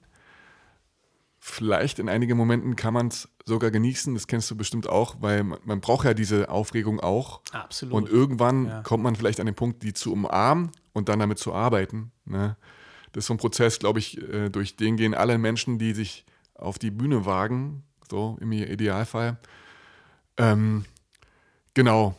Vielleicht 1.39 1.99
in 1.99 2.07
einigen 2.07 2.37
Momenten 2.37 2.77
kann 2.77 2.93
man 2.93 3.07
es 3.07 3.27
sogar 3.45 3.71
genießen, 3.71 4.13
das 4.13 4.27
kennst 4.27 4.49
du 4.49 4.55
bestimmt 4.55 4.87
auch, 4.87 5.17
weil 5.19 5.43
man, 5.43 5.59
man 5.65 5.81
braucht 5.81 6.05
ja 6.05 6.13
diese 6.13 6.49
Aufregung 6.49 7.01
auch. 7.01 7.41
Absolut. 7.51 7.93
Und 7.93 8.09
irgendwann 8.09 8.67
ja. 8.67 8.81
kommt 8.83 9.03
man 9.03 9.15
vielleicht 9.17 9.41
an 9.41 9.47
den 9.47 9.55
Punkt, 9.55 9.83
die 9.83 9.93
zu 9.93 10.13
umarmen 10.13 10.71
und 10.93 11.09
dann 11.09 11.19
damit 11.19 11.39
zu 11.39 11.53
arbeiten. 11.53 12.11
Ne? 12.23 12.55
Das 13.11 13.23
ist 13.23 13.27
so 13.27 13.33
ein 13.33 13.37
Prozess, 13.37 13.79
glaube 13.79 13.99
ich, 13.99 14.21
äh, 14.21 14.49
durch 14.49 14.77
den 14.77 14.95
gehen 14.95 15.13
alle 15.13 15.37
Menschen, 15.37 15.77
die 15.77 15.93
sich 15.93 16.25
auf 16.55 16.79
die 16.79 16.91
Bühne 16.91 17.25
wagen, 17.25 17.83
so 18.09 18.37
im 18.39 18.51
Idealfall. 18.53 19.37
Ähm, 20.37 20.85
genau. 21.73 22.15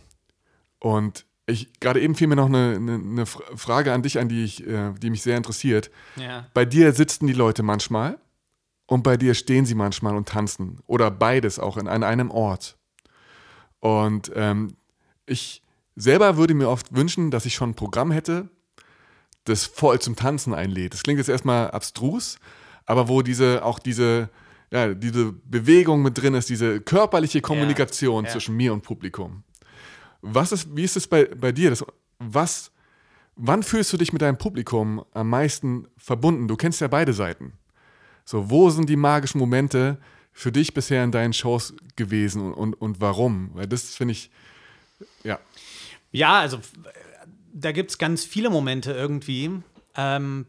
Und 0.79 1.25
ich, 1.47 1.73
gerade 1.81 2.01
eben 2.01 2.15
fiel 2.15 2.29
mir 2.29 2.37
noch 2.37 2.47
eine, 2.47 2.77
eine, 2.77 2.95
eine, 2.95 3.27
Frage 3.27 3.93
an 3.93 4.03
dich 4.03 4.19
an, 4.19 4.29
die, 4.29 4.45
ich, 4.45 4.67
äh, 4.67 4.93
die 4.95 5.11
mich 5.11 5.23
sehr 5.23 5.37
interessiert. 5.37 5.91
Ja. 6.17 6.47
Bei 6.55 6.65
dir 6.65 6.93
sitzen 6.93 7.27
die 7.27 7.33
Leute 7.33 7.63
manchmal 7.63 8.19
und 8.87 9.03
bei 9.03 9.17
dir 9.17 9.35
stehen 9.35 9.67
sie 9.67 9.75
manchmal 9.75 10.17
und 10.17 10.29
tanzen. 10.29 10.81
Oder 10.87 11.11
beides 11.11 11.59
auch 11.59 11.77
in, 11.77 11.89
an 11.89 12.05
einem 12.05 12.31
Ort. 12.31 12.77
Und 13.81 14.31
ähm, 14.37 14.77
ich 15.27 15.63
selber 15.97 16.37
würde 16.37 16.55
mir 16.55 16.69
oft 16.69 16.95
wünschen, 16.95 17.31
dass 17.31 17.47
ich 17.47 17.55
schon 17.55 17.71
ein 17.71 17.75
Programm 17.75 18.13
hätte, 18.13 18.49
das 19.45 19.65
voll 19.65 20.01
zum 20.01 20.15
Tanzen 20.15 20.55
einlädt. 20.55 20.95
Das 20.95 21.03
klingt 21.03 21.19
jetzt 21.19 21.29
erstmal 21.29 21.71
abstrus, 21.73 22.39
aber 22.87 23.09
wo 23.09 23.23
diese 23.23 23.65
auch 23.65 23.81
diese, 23.81 24.31
ja, 24.71 24.95
diese 24.95 25.33
Bewegung 25.33 26.03
mit 26.03 26.17
drin 26.19 26.35
ist, 26.35 26.49
diese 26.49 26.81
körperliche 26.81 27.41
Kommunikation 27.41 28.25
ja. 28.25 28.31
Zwischen 28.31 28.57
mir 28.57 28.73
und 28.73 28.83
Publikum. 28.83 29.43
Was 30.23 30.53
ist, 30.53 30.75
wie 30.75 30.85
ist 30.85 30.97
es 30.97 31.07
bei, 31.07 31.27
bei 31.27 31.53
dir? 31.53 31.71
Das, 31.71 31.85
was, 32.19 32.71
wann 33.37 33.63
fühlst 33.63 33.93
du 33.93 33.97
dich 33.97 34.13
mit 34.13 34.23
deinem 34.23 34.39
Publikum 34.39 35.05
am 35.13 35.29
meisten 35.29 35.89
verbunden? 35.97 36.49
Du 36.49 36.57
kennst 36.57 36.81
ja 36.81 36.89
beide 36.89 37.13
Seiten. 37.13 37.53
So, 38.25 38.49
wo 38.51 38.71
sind 38.71 38.89
die 38.89 38.97
magischen 38.97 39.39
Momente 39.39 39.99
für 40.33 40.53
dich 40.53 40.73
bisher 40.73 41.05
in 41.05 41.13
deinen 41.13 41.33
Shows 41.33 41.75
gewesen 41.97 42.41
und, 42.41 42.55
und, 42.55 42.75
und 42.75 43.01
warum? 43.01 43.51
Weil 43.55 43.67
das 43.67 43.95
finde 43.95 44.13
ich, 44.13 44.31
ja. 45.25 45.39
Ja, 46.13 46.41
also 46.41 46.61
da 47.53 47.73
gibt 47.73 47.91
es 47.91 47.99
ganz 47.99 48.25
viele 48.25 48.51
Momente 48.51 48.93
irgendwie. 48.93 49.51
Ähm, 49.97 50.47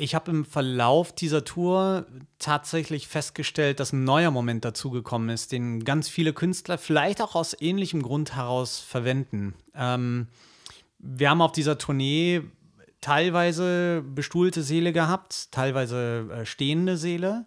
ich 0.00 0.14
habe 0.14 0.30
im 0.30 0.44
Verlauf 0.46 1.12
dieser 1.12 1.44
Tour 1.44 2.06
tatsächlich 2.38 3.06
festgestellt, 3.06 3.80
dass 3.80 3.92
ein 3.92 4.04
neuer 4.04 4.30
Moment 4.30 4.64
dazugekommen 4.64 5.28
ist, 5.28 5.52
den 5.52 5.84
ganz 5.84 6.08
viele 6.08 6.32
Künstler 6.32 6.78
vielleicht 6.78 7.20
auch 7.20 7.34
aus 7.34 7.54
ähnlichem 7.60 8.02
Grund 8.02 8.34
heraus 8.34 8.78
verwenden. 8.78 9.54
Ähm, 9.74 10.28
wir 10.98 11.28
haben 11.28 11.42
auf 11.42 11.52
dieser 11.52 11.76
Tournee 11.76 12.42
teilweise 13.02 14.02
bestuhlte 14.02 14.62
Seele 14.62 14.94
gehabt, 14.94 15.52
teilweise 15.52 16.28
äh, 16.32 16.46
stehende 16.46 16.96
Seele. 16.96 17.44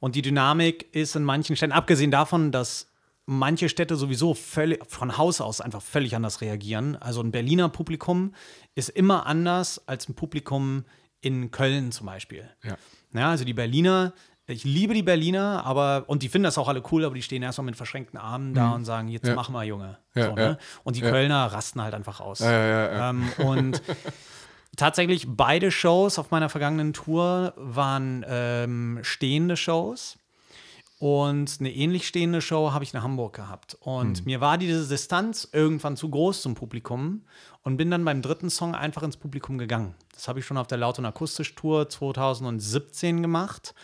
Und 0.00 0.16
die 0.16 0.22
Dynamik 0.22 0.92
ist 0.94 1.14
in 1.14 1.22
manchen 1.22 1.54
Städten, 1.54 1.72
abgesehen 1.72 2.10
davon, 2.10 2.50
dass 2.50 2.88
manche 3.26 3.68
Städte 3.68 3.94
sowieso 3.94 4.34
völlig, 4.34 4.84
von 4.88 5.16
Haus 5.16 5.40
aus 5.40 5.60
einfach 5.60 5.82
völlig 5.82 6.16
anders 6.16 6.40
reagieren. 6.40 6.96
Also 6.96 7.20
ein 7.22 7.30
Berliner 7.30 7.68
Publikum 7.68 8.34
ist 8.74 8.88
immer 8.88 9.26
anders 9.26 9.86
als 9.86 10.08
ein 10.08 10.14
Publikum 10.14 10.84
in 11.22 11.50
Köln 11.50 11.92
zum 11.92 12.06
Beispiel. 12.06 12.50
Ja. 12.62 12.76
ja. 13.14 13.30
Also 13.30 13.44
die 13.44 13.54
Berliner, 13.54 14.12
ich 14.46 14.64
liebe 14.64 14.92
die 14.92 15.02
Berliner, 15.02 15.64
aber, 15.64 16.04
und 16.08 16.22
die 16.22 16.28
finden 16.28 16.44
das 16.44 16.58
auch 16.58 16.68
alle 16.68 16.82
cool, 16.90 17.04
aber 17.04 17.14
die 17.14 17.22
stehen 17.22 17.42
erstmal 17.42 17.64
mit 17.64 17.76
verschränkten 17.76 18.18
Armen 18.18 18.54
da 18.54 18.68
mhm. 18.68 18.74
und 18.74 18.84
sagen, 18.84 19.08
jetzt 19.08 19.26
ja. 19.26 19.34
machen 19.34 19.54
wir, 19.54 19.62
Junge. 19.64 19.98
Ja, 20.14 20.26
so, 20.26 20.34
ne? 20.34 20.58
Und 20.84 20.96
die 20.96 21.00
Kölner 21.00 21.46
rasten 21.46 21.80
halt 21.80 21.94
einfach 21.94 22.20
aus. 22.20 22.40
Ähm, 22.42 23.32
und 23.38 23.80
tatsächlich 24.76 25.26
beide 25.28 25.70
Shows 25.70 26.18
auf 26.18 26.30
meiner 26.30 26.48
vergangenen 26.48 26.92
Tour 26.92 27.54
waren 27.56 28.24
ähm, 28.28 28.98
stehende 29.02 29.56
Shows. 29.56 30.18
Und 30.98 31.56
eine 31.58 31.72
ähnlich 31.72 32.06
stehende 32.06 32.40
Show 32.40 32.72
habe 32.72 32.84
ich 32.84 32.94
in 32.94 33.02
Hamburg 33.02 33.34
gehabt. 33.34 33.76
Und 33.80 34.18
hm. 34.18 34.24
mir 34.24 34.40
war 34.40 34.58
diese 34.58 34.86
Distanz 34.86 35.48
irgendwann 35.52 35.96
zu 35.96 36.08
groß 36.08 36.42
zum 36.42 36.54
Publikum 36.54 37.22
und 37.62 37.76
bin 37.76 37.90
dann 37.90 38.04
beim 38.04 38.22
dritten 38.22 38.50
Song 38.50 38.74
einfach 38.74 39.02
ins 39.02 39.16
Publikum 39.16 39.58
gegangen. 39.58 39.94
Das 40.12 40.28
habe 40.28 40.38
ich 40.38 40.46
schon 40.46 40.56
auf 40.56 40.66
der 40.66 40.78
Laut- 40.78 40.98
und 40.98 41.06
Akustisch-Tour 41.06 41.88
2017 41.88 43.22
gemacht 43.22 43.74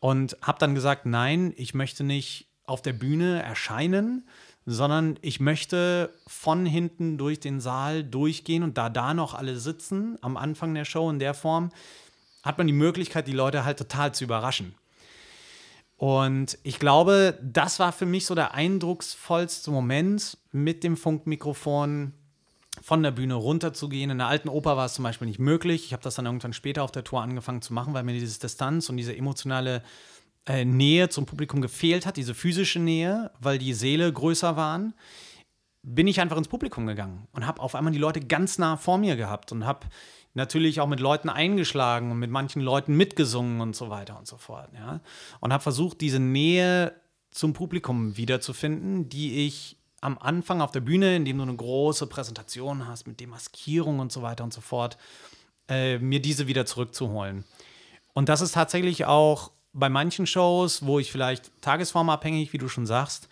und 0.00 0.36
habe 0.42 0.58
dann 0.58 0.74
gesagt, 0.74 1.06
nein, 1.06 1.52
ich 1.56 1.74
möchte 1.74 2.04
nicht 2.04 2.48
auf 2.64 2.82
der 2.82 2.92
Bühne 2.92 3.42
erscheinen, 3.42 4.28
sondern 4.66 5.18
ich 5.22 5.40
möchte 5.40 6.12
von 6.26 6.66
hinten 6.66 7.18
durch 7.18 7.40
den 7.40 7.60
Saal 7.60 8.04
durchgehen 8.04 8.62
und 8.62 8.78
da 8.78 8.88
da 8.88 9.14
noch 9.14 9.34
alle 9.34 9.58
sitzen 9.58 10.18
am 10.20 10.36
Anfang 10.36 10.74
der 10.74 10.84
Show 10.84 11.10
in 11.10 11.18
der 11.18 11.34
Form, 11.34 11.70
hat 12.42 12.58
man 12.58 12.66
die 12.66 12.72
Möglichkeit, 12.72 13.26
die 13.26 13.32
Leute 13.32 13.64
halt 13.64 13.78
total 13.78 14.14
zu 14.14 14.24
überraschen. 14.24 14.74
Und 15.96 16.56
ich 16.62 16.78
glaube, 16.78 17.38
das 17.42 17.78
war 17.78 17.92
für 17.92 18.06
mich 18.06 18.24
so 18.24 18.34
der 18.34 18.54
eindrucksvollste 18.54 19.70
Moment 19.70 20.38
mit 20.50 20.82
dem 20.82 20.96
Funkmikrofon 20.96 22.14
von 22.82 23.02
der 23.02 23.10
Bühne 23.10 23.34
runterzugehen. 23.34 24.10
In 24.10 24.18
der 24.18 24.28
alten 24.28 24.48
Oper 24.48 24.76
war 24.76 24.86
es 24.86 24.94
zum 24.94 25.02
Beispiel 25.02 25.26
nicht 25.26 25.38
möglich. 25.38 25.84
Ich 25.86 25.92
habe 25.92 26.02
das 26.02 26.14
dann 26.14 26.26
irgendwann 26.26 26.52
später 26.52 26.82
auf 26.82 26.92
der 26.92 27.04
Tour 27.04 27.20
angefangen 27.22 27.62
zu 27.62 27.72
machen, 27.72 27.94
weil 27.94 28.04
mir 28.04 28.12
diese 28.12 28.38
Distanz 28.38 28.88
und 28.88 28.96
diese 28.96 29.16
emotionale 29.16 29.82
äh, 30.46 30.64
Nähe 30.64 31.08
zum 31.08 31.26
Publikum 31.26 31.60
gefehlt 31.60 32.06
hat, 32.06 32.16
diese 32.16 32.34
physische 32.34 32.78
Nähe, 32.78 33.30
weil 33.40 33.58
die 33.58 33.74
Seele 33.74 34.12
größer 34.12 34.56
waren. 34.56 34.94
Bin 35.82 36.06
ich 36.06 36.20
einfach 36.20 36.36
ins 36.36 36.48
Publikum 36.48 36.86
gegangen 36.86 37.26
und 37.32 37.46
habe 37.46 37.62
auf 37.62 37.74
einmal 37.74 37.92
die 37.92 37.98
Leute 37.98 38.20
ganz 38.20 38.58
nah 38.58 38.76
vor 38.76 38.98
mir 38.98 39.16
gehabt 39.16 39.50
und 39.50 39.64
habe 39.64 39.86
natürlich 40.34 40.80
auch 40.80 40.86
mit 40.86 41.00
Leuten 41.00 41.28
eingeschlagen 41.28 42.10
und 42.10 42.18
mit 42.18 42.30
manchen 42.30 42.60
Leuten 42.60 42.96
mitgesungen 42.96 43.60
und 43.60 43.74
so 43.74 43.90
weiter 43.90 44.18
und 44.18 44.26
so 44.26 44.36
fort. 44.36 44.68
Ja? 44.74 45.00
Und 45.40 45.52
habe 45.52 45.62
versucht, 45.62 46.00
diese 46.02 46.20
Nähe 46.20 46.94
zum 47.30 47.52
Publikum 47.52 48.16
wiederzufinden, 48.16 49.08
die 49.08 49.46
ich 49.46 49.79
am 50.00 50.18
Anfang 50.18 50.60
auf 50.60 50.72
der 50.72 50.80
Bühne, 50.80 51.16
indem 51.16 51.38
du 51.38 51.42
eine 51.44 51.56
große 51.56 52.06
Präsentation 52.06 52.86
hast 52.86 53.06
mit 53.06 53.20
Demaskierung 53.20 53.98
und 53.98 54.12
so 54.12 54.22
weiter 54.22 54.44
und 54.44 54.52
so 54.52 54.60
fort, 54.60 54.96
äh, 55.68 55.98
mir 55.98 56.20
diese 56.20 56.46
wieder 56.46 56.66
zurückzuholen. 56.66 57.44
Und 58.12 58.28
das 58.28 58.40
ist 58.40 58.52
tatsächlich 58.52 59.04
auch 59.04 59.50
bei 59.72 59.88
manchen 59.88 60.26
Shows, 60.26 60.84
wo 60.84 60.98
ich 60.98 61.12
vielleicht 61.12 61.50
tagesformabhängig, 61.60 62.52
wie 62.52 62.58
du 62.58 62.68
schon 62.68 62.86
sagst, 62.86 63.28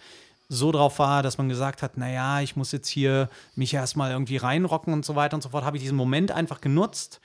so 0.49 0.73
drauf 0.73 0.99
war, 0.99 1.23
dass 1.23 1.37
man 1.37 1.49
gesagt 1.49 1.83
hat, 1.83 1.99
naja, 1.99 2.41
ich 2.41 2.57
muss 2.57 2.73
jetzt 2.73 2.89
hier 2.89 3.29
mich 3.55 3.75
erstmal 3.75 4.13
irgendwie 4.13 4.39
reinrocken 4.39 4.93
und 4.93 5.05
so 5.05 5.15
weiter 5.15 5.35
und 5.35 5.43
so 5.43 5.51
fort, 5.51 5.65
habe 5.65 5.77
ich 5.77 5.83
diesen 5.83 5.97
Moment 5.97 6.31
einfach 6.31 6.61
genutzt, 6.61 7.21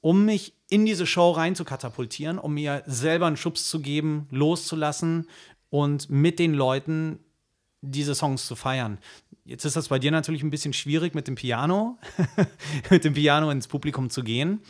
um 0.00 0.24
mich 0.24 0.52
in 0.68 0.84
diese 0.84 1.06
Show 1.06 1.30
rein 1.30 1.54
zu 1.54 1.64
katapultieren, 1.64 2.38
um 2.38 2.54
mir 2.54 2.82
selber 2.86 3.26
einen 3.26 3.36
Schubs 3.36 3.68
zu 3.68 3.80
geben, 3.80 4.26
loszulassen 4.30 5.28
und 5.70 6.10
mit 6.10 6.38
den 6.38 6.54
Leuten 6.54 7.20
diese 7.80 8.14
Songs 8.14 8.46
zu 8.46 8.56
feiern. 8.56 8.98
Jetzt 9.44 9.64
ist 9.64 9.76
das 9.76 9.88
bei 9.88 9.98
dir 9.98 10.10
natürlich 10.10 10.42
ein 10.42 10.50
bisschen 10.50 10.72
schwierig 10.72 11.14
mit 11.14 11.28
dem 11.28 11.36
Piano, 11.36 11.98
mit 12.90 13.04
dem 13.04 13.14
Piano 13.14 13.50
ins 13.50 13.68
Publikum 13.68 14.10
zu 14.10 14.22
gehen. 14.22 14.60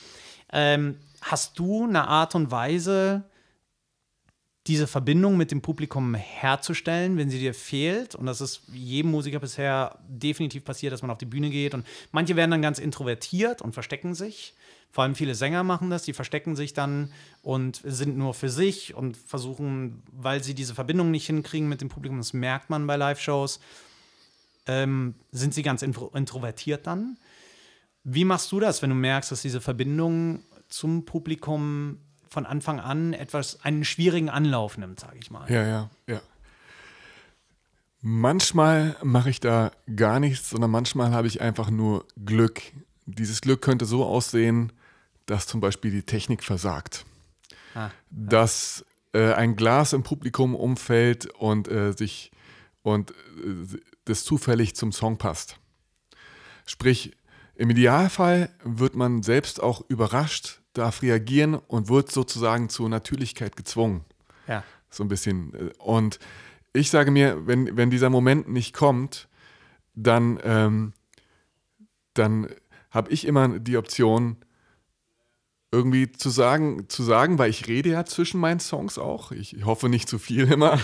Ähm, 0.53 0.99
hast 1.23 1.59
du 1.59 1.85
eine 1.85 2.09
Art 2.09 2.35
und 2.35 2.51
Weise, 2.51 3.25
diese 4.67 4.87
Verbindung 4.87 5.37
mit 5.37 5.51
dem 5.51 5.63
Publikum 5.63 6.15
herzustellen, 6.15 7.17
wenn 7.17 7.31
sie 7.31 7.39
dir 7.39 7.55
fehlt. 7.55 8.15
Und 8.15 8.27
das 8.27 8.41
ist 8.41 8.63
jedem 8.73 9.13
Musiker 9.13 9.39
bisher 9.39 9.99
definitiv 10.09 10.65
passiert, 10.65 10.93
dass 10.93 11.03
man 11.03 11.11
auf 11.11 11.19
die 11.19 11.25
Bühne 11.27 11.51
geht. 11.51 11.73
Und 11.75 11.87
manche 12.11 12.37
werden 12.37 12.51
dann 12.51 12.63
ganz 12.63 12.79
introvertiert 12.79 13.63
und 13.63 13.75
verstecken 13.75 14.15
sich. 14.15 14.55
Vor 14.97 15.05
allem 15.05 15.15
viele 15.15 15.35
Sänger 15.35 15.63
machen 15.63 15.91
das, 15.91 16.05
die 16.05 16.15
verstecken 16.15 16.57
sich 16.57 16.73
dann 16.73 17.13
und 17.43 17.83
sind 17.85 18.17
nur 18.17 18.33
für 18.33 18.49
sich 18.49 18.95
und 18.95 19.15
versuchen, 19.15 20.03
weil 20.11 20.43
sie 20.43 20.55
diese 20.55 20.75
Verbindung 20.75 21.11
nicht 21.11 21.27
hinkriegen 21.27 21.69
mit 21.69 21.83
dem 21.83 21.91
Publikum, 21.91 22.17
das 22.17 22.33
merkt 22.33 22.71
man 22.71 22.87
bei 22.87 22.97
Live-Shows, 22.97 23.61
ähm, 24.67 25.15
sind 25.33 25.53
sie 25.53 25.63
ganz 25.63 25.83
intro 25.83 26.11
introvertiert 26.15 26.87
dann. 26.87 27.19
Wie 28.05 28.25
machst 28.25 28.51
du 28.53 28.59
das, 28.59 28.81
wenn 28.81 28.89
du 28.89 28.97
merkst, 28.97 29.31
dass 29.31 29.43
diese 29.43 29.61
Verbindung 29.61 30.43
zum 30.71 31.05
Publikum 31.05 31.99
von 32.31 32.47
Anfang 32.47 32.81
an 32.81 33.13
etwas 33.13 33.63
einen 33.67 33.85
schwierigen 33.85 34.31
Anlauf 34.31 34.79
nimmt, 34.79 34.99
sage 34.99 35.19
ich 35.21 35.31
mal? 35.31 35.47
Ja, 35.53 35.63
ja, 35.63 35.91
ja. 36.07 36.23
Manchmal 38.01 38.97
mache 39.03 39.29
ich 39.29 39.41
da 39.41 39.73
gar 39.95 40.21
nichts, 40.21 40.49
sondern 40.49 40.71
manchmal 40.71 41.11
habe 41.11 41.27
ich 41.27 41.43
einfach 41.43 41.69
nur 41.69 42.07
Glück. 42.25 42.63
Dieses 43.05 43.43
Glück 43.43 43.61
könnte 43.61 43.85
so 43.85 44.03
aussehen, 44.03 44.73
dass 45.27 45.47
zum 45.47 45.61
Beispiel 45.61 45.91
die 45.91 46.03
Technik 46.03 46.43
versagt. 46.43 47.05
Ah, 47.75 47.87
ja. 47.87 47.93
Dass 48.11 48.85
äh, 49.13 49.33
ein 49.33 49.57
Glas 49.57 49.93
im 49.93 50.03
Publikum 50.03 50.55
umfällt 50.55 51.27
und 51.35 51.69
äh, 51.69 51.93
sich 51.93 52.31
und 52.83 53.11
äh, 53.11 53.15
das 54.05 54.25
zufällig 54.25 54.77
zum 54.77 54.93
Song 54.93 55.19
passt. 55.19 55.59
Sprich, 56.67 57.17
im 57.55 57.71
Idealfall 57.71 58.51
wird 58.63 58.95
man 58.95 59.23
selbst 59.23 59.63
auch 59.63 59.83
überrascht, 59.89 60.61
darf 60.73 61.03
reagieren 61.03 61.55
und 61.55 61.89
wird 61.89 62.13
sozusagen 62.13 62.69
zur 62.69 62.89
Natürlichkeit 62.89 63.57
gezwungen. 63.57 64.05
Ja. 64.47 64.63
So 64.91 65.05
ein 65.05 65.09
bisschen. 65.09 65.55
Äh, 65.55 65.73
und 65.79 66.19
ich 66.73 66.91
sage 66.91 67.11
mir, 67.11 67.47
wenn, 67.47 67.77
wenn 67.77 67.91
dieser 67.91 68.11
Moment 68.11 68.49
nicht 68.49 68.75
kommt, 68.75 69.29
dann, 69.95 70.39
ähm, 70.45 70.93
dann 72.15 72.49
habe 72.91 73.11
ich 73.11 73.27
immer 73.27 73.59
die 73.59 73.79
Option, 73.79 74.37
irgendwie 75.73 76.11
zu 76.13 76.31
sagen, 76.31 76.89
zu 76.89 77.03
sagen, 77.03 77.39
weil 77.39 77.51
ich 77.51 77.67
rede 77.67 77.91
ja 77.91 78.05
zwischen 78.05 78.41
meinen 78.41 78.61
Songs 78.61 78.99
auch, 78.99 79.33
ich 79.33 79.65
hoffe 79.65 79.89
nicht 79.89 80.09
zu 80.09 80.19
viel 80.19 80.51
immer, 80.51 80.79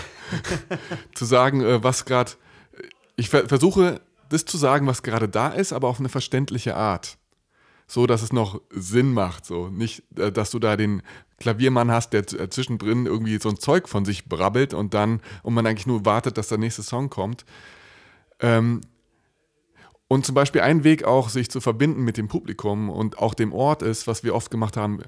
zu 1.15 1.25
sagen, 1.25 1.61
äh, 1.61 1.83
was 1.83 2.05
gerade, 2.05 2.31
ich 3.15 3.29
ver 3.29 3.47
versuche 3.47 4.01
das 4.29 4.45
zu 4.45 4.57
sagen, 4.57 4.87
was 4.87 5.03
gerade 5.03 5.29
da 5.29 5.49
ist, 5.49 5.73
aber 5.73 5.87
auf 5.87 5.99
eine 5.99 6.09
verständliche 6.09 6.75
Art. 6.75 7.17
So, 7.87 8.07
dass 8.07 8.21
es 8.23 8.33
noch 8.33 8.61
Sinn 8.71 9.13
macht, 9.13 9.45
so. 9.45 9.67
Nicht, 9.67 10.03
äh, 10.17 10.31
dass 10.31 10.51
du 10.51 10.59
da 10.59 10.75
den 10.75 11.01
Klaviermann 11.39 11.91
hast, 11.91 12.13
der 12.13 12.21
äh, 12.21 12.49
zwischendrin 12.49 13.05
irgendwie 13.05 13.37
so 13.39 13.49
ein 13.49 13.59
Zeug 13.59 13.89
von 13.89 14.05
sich 14.05 14.25
brabbelt 14.25 14.73
und 14.73 14.93
dann, 14.93 15.21
und 15.43 15.53
man 15.53 15.65
eigentlich 15.67 15.87
nur 15.87 16.05
wartet, 16.05 16.37
dass 16.37 16.47
der 16.47 16.57
nächste 16.57 16.83
Song 16.83 17.09
kommt. 17.09 17.45
Ähm, 18.39 18.81
und 20.13 20.27
zum 20.27 20.35
Beispiel 20.35 20.61
ein 20.61 20.83
Weg 20.83 21.05
auch, 21.05 21.29
sich 21.29 21.49
zu 21.49 21.59
verbinden 21.59 22.03
mit 22.03 22.17
dem 22.17 22.27
Publikum 22.27 22.91
und 22.91 23.17
auch 23.17 23.33
dem 23.33 23.51
Ort 23.51 23.81
ist, 23.81 24.05
was 24.05 24.23
wir 24.23 24.35
oft 24.35 24.51
gemacht 24.51 24.77
haben. 24.77 25.01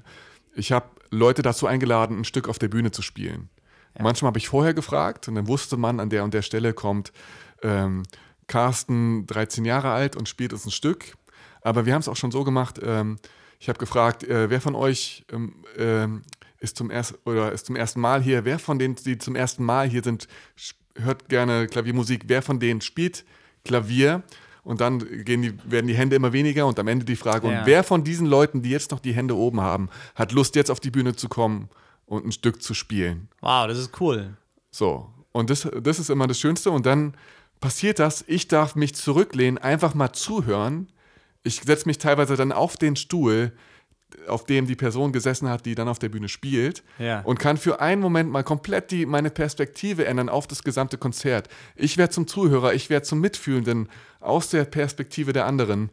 Ich 0.56 0.72
habe 0.72 0.86
Leute 1.12 1.42
dazu 1.42 1.68
eingeladen, 1.68 2.18
ein 2.18 2.24
Stück 2.24 2.48
auf 2.48 2.58
der 2.58 2.66
Bühne 2.66 2.90
zu 2.90 3.02
spielen. 3.02 3.48
Ja. 3.96 4.02
Manchmal 4.02 4.30
habe 4.30 4.38
ich 4.38 4.48
vorher 4.48 4.74
gefragt 4.74 5.28
und 5.28 5.36
dann 5.36 5.46
wusste 5.46 5.76
man, 5.76 6.00
an 6.00 6.10
der 6.10 6.24
und 6.24 6.34
der 6.34 6.42
Stelle 6.42 6.72
kommt 6.74 7.12
ähm, 7.62 8.02
Carsten 8.48 9.28
13 9.28 9.64
Jahre 9.64 9.92
alt 9.92 10.16
und 10.16 10.28
spielt 10.28 10.52
uns 10.52 10.66
ein 10.66 10.72
Stück. 10.72 11.14
Aber 11.60 11.86
wir 11.86 11.94
haben 11.94 12.00
es 12.00 12.08
auch 12.08 12.16
schon 12.16 12.32
so 12.32 12.42
gemacht. 12.42 12.80
Ähm, 12.82 13.18
ich 13.60 13.68
habe 13.68 13.78
gefragt, 13.78 14.24
äh, 14.24 14.50
wer 14.50 14.60
von 14.60 14.74
euch 14.74 15.24
ähm, 15.32 15.54
äh, 15.78 16.08
ist, 16.58 16.76
zum 16.76 16.90
erst, 16.90 17.16
oder 17.24 17.52
ist 17.52 17.66
zum 17.66 17.76
ersten 17.76 18.00
Mal 18.00 18.20
hier? 18.24 18.44
Wer 18.44 18.58
von 18.58 18.80
denen, 18.80 18.96
die 18.96 19.18
zum 19.18 19.36
ersten 19.36 19.64
Mal 19.64 19.88
hier 19.88 20.02
sind, 20.02 20.26
hört 20.96 21.28
gerne 21.28 21.68
Klaviermusik? 21.68 22.24
Wer 22.26 22.42
von 22.42 22.58
denen 22.58 22.80
spielt 22.80 23.24
Klavier? 23.64 24.24
Und 24.66 24.80
dann 24.80 24.98
gehen 25.24 25.42
die, 25.42 25.54
werden 25.70 25.86
die 25.86 25.94
Hände 25.94 26.16
immer 26.16 26.32
weniger 26.32 26.66
und 26.66 26.76
am 26.80 26.88
Ende 26.88 27.04
die 27.04 27.14
Frage, 27.14 27.48
ja. 27.48 27.60
und 27.60 27.66
wer 27.66 27.84
von 27.84 28.02
diesen 28.02 28.26
Leuten, 28.26 28.62
die 28.62 28.70
jetzt 28.70 28.90
noch 28.90 28.98
die 28.98 29.12
Hände 29.12 29.36
oben 29.36 29.60
haben, 29.60 29.88
hat 30.16 30.32
Lust, 30.32 30.56
jetzt 30.56 30.72
auf 30.72 30.80
die 30.80 30.90
Bühne 30.90 31.14
zu 31.14 31.28
kommen 31.28 31.68
und 32.04 32.26
ein 32.26 32.32
Stück 32.32 32.60
zu 32.60 32.74
spielen? 32.74 33.28
Wow, 33.40 33.68
das 33.68 33.78
ist 33.78 34.00
cool. 34.00 34.36
So, 34.72 35.08
und 35.30 35.50
das, 35.50 35.68
das 35.82 36.00
ist 36.00 36.10
immer 36.10 36.26
das 36.26 36.40
Schönste 36.40 36.72
und 36.72 36.84
dann 36.84 37.14
passiert 37.60 38.00
das, 38.00 38.24
ich 38.26 38.48
darf 38.48 38.74
mich 38.74 38.96
zurücklehnen, 38.96 39.56
einfach 39.56 39.94
mal 39.94 40.12
zuhören. 40.12 40.88
Ich 41.44 41.60
setze 41.60 41.86
mich 41.86 41.98
teilweise 41.98 42.34
dann 42.34 42.50
auf 42.50 42.76
den 42.76 42.96
Stuhl, 42.96 43.52
auf 44.28 44.44
dem 44.44 44.66
die 44.66 44.76
Person 44.76 45.12
gesessen 45.12 45.48
hat, 45.48 45.66
die 45.66 45.74
dann 45.74 45.88
auf 45.88 45.98
der 45.98 46.08
Bühne 46.08 46.28
spielt 46.28 46.82
ja. 46.98 47.20
und 47.22 47.38
kann 47.38 47.56
für 47.56 47.80
einen 47.80 48.00
Moment 48.00 48.30
mal 48.30 48.44
komplett 48.44 48.90
die, 48.90 49.06
meine 49.06 49.30
Perspektive 49.30 50.06
ändern 50.06 50.28
auf 50.28 50.46
das 50.46 50.62
gesamte 50.62 50.98
Konzert. 50.98 51.48
Ich 51.74 51.96
werde 51.96 52.12
zum 52.12 52.26
Zuhörer, 52.26 52.72
ich 52.74 52.88
werde 52.88 53.04
zum 53.04 53.20
Mitfühlenden 53.20 53.88
aus 54.20 54.50
der 54.50 54.64
Perspektive 54.64 55.32
der 55.32 55.46
anderen. 55.46 55.90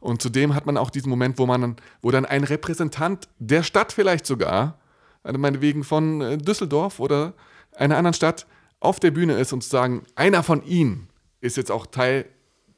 Und 0.00 0.22
zudem 0.22 0.54
hat 0.54 0.66
man 0.66 0.76
auch 0.76 0.90
diesen 0.90 1.10
Moment, 1.10 1.38
wo 1.38 1.46
man, 1.46 1.76
wo 2.02 2.10
dann 2.10 2.24
ein 2.24 2.44
Repräsentant 2.44 3.28
der 3.38 3.62
Stadt 3.62 3.92
vielleicht 3.92 4.26
sogar, 4.26 4.78
also 5.22 5.38
meinetwegen 5.38 5.82
von 5.82 6.20
äh, 6.20 6.38
Düsseldorf 6.38 7.00
oder 7.00 7.34
einer 7.76 7.96
anderen 7.96 8.14
Stadt, 8.14 8.46
auf 8.78 9.00
der 9.00 9.10
Bühne 9.10 9.34
ist 9.34 9.52
und 9.52 9.62
zu 9.62 9.70
sagen, 9.70 10.04
einer 10.14 10.42
von 10.42 10.62
ihnen 10.64 11.08
ist 11.40 11.56
jetzt 11.56 11.72
auch 11.72 11.86
Teil 11.86 12.26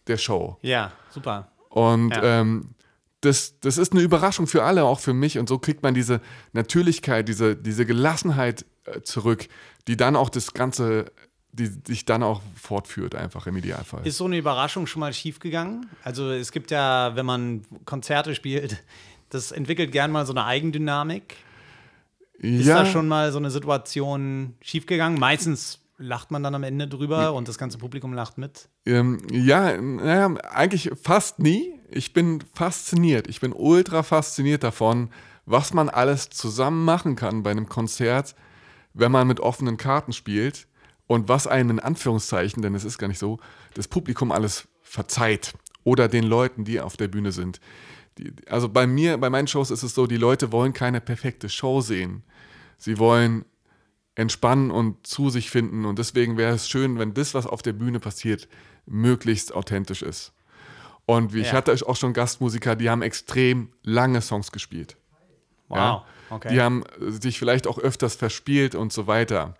der 0.06 0.16
Show. 0.16 0.56
Ja, 0.62 0.92
super. 1.10 1.52
Und 1.68 2.10
ja. 2.10 2.40
Ähm, 2.40 2.74
das, 3.20 3.58
das 3.60 3.78
ist 3.78 3.92
eine 3.92 4.02
Überraschung 4.02 4.46
für 4.46 4.62
alle, 4.62 4.84
auch 4.84 5.00
für 5.00 5.14
mich. 5.14 5.38
Und 5.38 5.48
so 5.48 5.58
kriegt 5.58 5.82
man 5.82 5.94
diese 5.94 6.20
Natürlichkeit, 6.52 7.28
diese, 7.28 7.56
diese 7.56 7.84
Gelassenheit 7.84 8.64
äh, 8.84 9.00
zurück, 9.02 9.48
die 9.88 9.96
dann 9.96 10.16
auch 10.16 10.30
das 10.30 10.54
Ganze, 10.54 11.06
die 11.52 11.70
sich 11.86 12.04
dann 12.04 12.22
auch 12.22 12.42
fortführt, 12.54 13.14
einfach 13.14 13.46
im 13.46 13.56
Idealfall. 13.56 14.06
Ist 14.06 14.18
so 14.18 14.26
eine 14.26 14.38
Überraschung 14.38 14.86
schon 14.86 15.00
mal 15.00 15.12
schiefgegangen? 15.12 15.86
Also 16.04 16.30
es 16.30 16.52
gibt 16.52 16.70
ja, 16.70 17.16
wenn 17.16 17.26
man 17.26 17.64
Konzerte 17.84 18.34
spielt, 18.34 18.82
das 19.30 19.50
entwickelt 19.50 19.92
gern 19.92 20.12
mal 20.12 20.24
so 20.24 20.32
eine 20.32 20.44
Eigendynamik. 20.44 21.36
Ist 22.38 22.66
ja. 22.66 22.84
da 22.84 22.86
schon 22.86 23.08
mal 23.08 23.32
so 23.32 23.38
eine 23.38 23.50
Situation 23.50 24.54
schiefgegangen? 24.60 25.18
Meistens 25.18 25.80
lacht 25.98 26.30
man 26.30 26.44
dann 26.44 26.54
am 26.54 26.62
Ende 26.62 26.86
drüber 26.86 27.34
und 27.34 27.48
das 27.48 27.58
ganze 27.58 27.78
Publikum 27.78 28.14
lacht 28.14 28.38
mit? 28.38 28.68
Ähm, 28.86 29.20
ja, 29.32 29.76
naja, 29.80 30.32
eigentlich 30.50 30.92
fast 31.02 31.40
nie. 31.40 31.77
Ich 31.90 32.12
bin 32.12 32.44
fasziniert. 32.54 33.28
Ich 33.28 33.40
bin 33.40 33.52
ultra 33.52 34.02
fasziniert 34.02 34.62
davon, 34.62 35.10
was 35.46 35.72
man 35.72 35.88
alles 35.88 36.28
zusammen 36.28 36.84
machen 36.84 37.16
kann 37.16 37.42
bei 37.42 37.50
einem 37.50 37.68
Konzert, 37.68 38.34
wenn 38.92 39.10
man 39.12 39.26
mit 39.26 39.40
offenen 39.40 39.78
Karten 39.78 40.12
spielt 40.12 40.66
und 41.06 41.28
was 41.28 41.46
einen 41.46 41.70
in 41.70 41.80
Anführungszeichen, 41.80 42.62
denn 42.62 42.74
es 42.74 42.84
ist 42.84 42.98
gar 42.98 43.08
nicht 43.08 43.18
so, 43.18 43.38
das 43.74 43.88
Publikum 43.88 44.30
alles 44.30 44.68
verzeiht 44.82 45.54
oder 45.84 46.08
den 46.08 46.24
Leuten, 46.24 46.64
die 46.64 46.80
auf 46.80 46.96
der 46.96 47.08
Bühne 47.08 47.32
sind. 47.32 47.60
Die, 48.18 48.32
also 48.48 48.68
bei 48.68 48.86
mir, 48.86 49.16
bei 49.16 49.30
meinen 49.30 49.46
Shows 49.46 49.70
ist 49.70 49.82
es 49.82 49.94
so, 49.94 50.06
die 50.06 50.16
Leute 50.16 50.52
wollen 50.52 50.74
keine 50.74 51.00
perfekte 51.00 51.48
Show 51.48 51.80
sehen. 51.80 52.22
Sie 52.76 52.98
wollen 52.98 53.44
entspannen 54.14 54.70
und 54.70 55.06
zu 55.06 55.30
sich 55.30 55.48
finden. 55.48 55.84
Und 55.84 55.98
deswegen 55.98 56.36
wäre 56.36 56.54
es 56.54 56.68
schön, 56.68 56.98
wenn 56.98 57.14
das, 57.14 57.34
was 57.34 57.46
auf 57.46 57.62
der 57.62 57.72
Bühne 57.72 58.00
passiert, 58.00 58.48
möglichst 58.84 59.54
authentisch 59.54 60.02
ist. 60.02 60.32
Und 61.08 61.32
wie 61.32 61.38
ja. 61.38 61.46
ich 61.46 61.52
hatte 61.54 61.74
auch 61.86 61.96
schon 61.96 62.12
Gastmusiker, 62.12 62.76
die 62.76 62.90
haben 62.90 63.00
extrem 63.00 63.72
lange 63.82 64.20
Songs 64.20 64.52
gespielt. 64.52 64.98
Wow. 65.68 65.78
Ja? 65.78 66.04
Okay. 66.28 66.48
Die 66.50 66.60
haben 66.60 66.84
sich 67.00 67.38
vielleicht 67.38 67.66
auch 67.66 67.78
öfters 67.78 68.14
verspielt 68.14 68.74
und 68.74 68.92
so 68.92 69.06
weiter. 69.06 69.54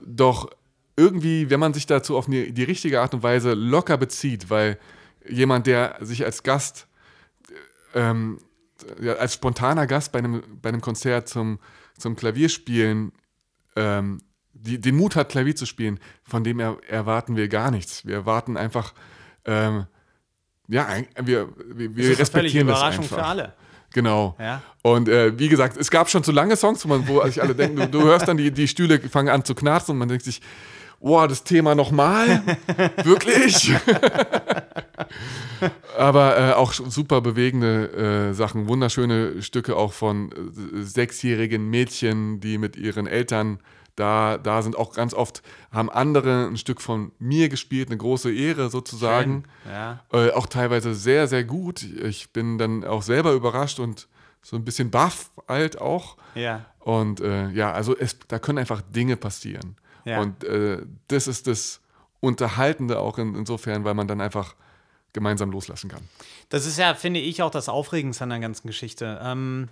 Doch 0.00 0.48
irgendwie, 0.96 1.50
wenn 1.50 1.58
man 1.58 1.74
sich 1.74 1.86
dazu 1.86 2.16
auf 2.16 2.26
die, 2.26 2.52
die 2.52 2.62
richtige 2.62 3.00
Art 3.00 3.14
und 3.14 3.24
Weise 3.24 3.54
locker 3.54 3.96
bezieht, 3.96 4.48
weil 4.48 4.78
jemand, 5.28 5.66
der 5.66 5.96
sich 6.00 6.24
als 6.24 6.44
Gast, 6.44 6.86
ähm, 7.92 8.38
als 9.18 9.34
spontaner 9.34 9.88
Gast 9.88 10.12
bei 10.12 10.20
einem, 10.20 10.40
bei 10.62 10.68
einem 10.68 10.80
Konzert 10.80 11.28
zum, 11.28 11.58
zum 11.98 12.14
Klavierspielen 12.14 13.10
ähm, 13.74 14.20
die, 14.52 14.80
den 14.80 14.94
Mut 14.94 15.16
hat, 15.16 15.30
Klavier 15.30 15.56
zu 15.56 15.66
spielen, 15.66 15.98
von 16.22 16.44
dem 16.44 16.60
er, 16.60 16.78
erwarten 16.86 17.34
wir 17.34 17.48
gar 17.48 17.72
nichts. 17.72 18.06
Wir 18.06 18.14
erwarten 18.14 18.56
einfach, 18.56 18.94
ähm, 19.46 19.86
ja, 20.68 20.86
wir, 21.22 21.48
wir, 21.74 21.96
wir 21.96 22.10
das 22.10 22.20
respektieren 22.20 22.66
das 22.66 22.78
Überraschung 22.78 23.04
für 23.04 23.22
alle. 23.22 23.52
Genau. 23.92 24.34
Ja. 24.38 24.62
Und 24.82 25.08
äh, 25.08 25.38
wie 25.38 25.48
gesagt, 25.48 25.76
es 25.76 25.90
gab 25.90 26.10
schon 26.10 26.24
zu 26.24 26.32
lange 26.32 26.56
Songs, 26.56 26.86
wo 26.86 27.24
sich 27.26 27.40
alle 27.40 27.54
denken, 27.54 27.76
du, 27.76 27.86
du, 27.86 28.02
hörst 28.02 28.26
dann 28.26 28.36
die, 28.36 28.50
die 28.50 28.66
Stühle 28.68 29.00
fangen 29.00 29.28
an 29.28 29.44
zu 29.44 29.54
knarzen 29.54 29.92
und 29.92 29.98
man 29.98 30.08
denkt 30.08 30.24
sich, 30.24 30.42
boah, 31.00 31.28
das 31.28 31.44
Thema 31.44 31.74
nochmal? 31.74 32.42
Wirklich? 33.04 33.72
Aber 35.96 36.36
äh, 36.36 36.52
auch 36.54 36.72
super 36.72 37.20
bewegende 37.20 38.30
äh, 38.30 38.34
Sachen, 38.34 38.68
wunderschöne 38.68 39.42
Stücke 39.42 39.76
auch 39.76 39.92
von 39.92 40.32
äh, 40.32 40.82
sechsjährigen 40.82 41.70
Mädchen, 41.70 42.40
die 42.40 42.58
mit 42.58 42.76
ihren 42.76 43.06
Eltern 43.06 43.60
da, 43.96 44.38
da 44.38 44.62
sind. 44.62 44.76
Auch 44.76 44.92
ganz 44.92 45.14
oft 45.14 45.42
haben 45.70 45.90
andere 45.90 46.46
ein 46.46 46.56
Stück 46.56 46.80
von 46.80 47.12
mir 47.18 47.48
gespielt, 47.48 47.88
eine 47.88 47.96
große 47.96 48.32
Ehre 48.32 48.70
sozusagen. 48.70 49.44
Ja. 49.68 50.04
Äh, 50.12 50.30
auch 50.32 50.46
teilweise 50.46 50.94
sehr, 50.94 51.28
sehr 51.28 51.44
gut. 51.44 51.82
Ich 51.82 52.32
bin 52.32 52.58
dann 52.58 52.84
auch 52.84 53.02
selber 53.02 53.32
überrascht 53.32 53.78
und 53.78 54.08
so 54.42 54.56
ein 54.56 54.64
bisschen 54.64 54.90
baff 54.90 55.30
halt 55.48 55.80
auch. 55.80 56.16
Ja. 56.34 56.66
Und 56.80 57.20
äh, 57.20 57.48
ja, 57.50 57.72
also 57.72 57.96
es, 57.96 58.18
da 58.28 58.38
können 58.38 58.58
einfach 58.58 58.82
Dinge 58.82 59.16
passieren. 59.16 59.76
Ja. 60.04 60.20
Und 60.20 60.44
äh, 60.44 60.82
das 61.08 61.26
ist 61.28 61.46
das 61.46 61.80
Unterhaltende 62.20 62.98
auch 62.98 63.18
in, 63.18 63.34
insofern, 63.34 63.84
weil 63.84 63.94
man 63.94 64.08
dann 64.08 64.20
einfach 64.20 64.54
gemeinsam 65.12 65.50
loslassen 65.50 65.88
kann. 65.88 66.02
Das 66.48 66.66
ist 66.66 66.78
ja, 66.78 66.94
finde 66.94 67.20
ich, 67.20 67.42
auch 67.42 67.50
das 67.50 67.68
Aufregendste 67.68 68.24
an 68.24 68.30
der 68.30 68.40
ganzen 68.40 68.66
Geschichte. 68.66 69.20
Ähm, 69.22 69.68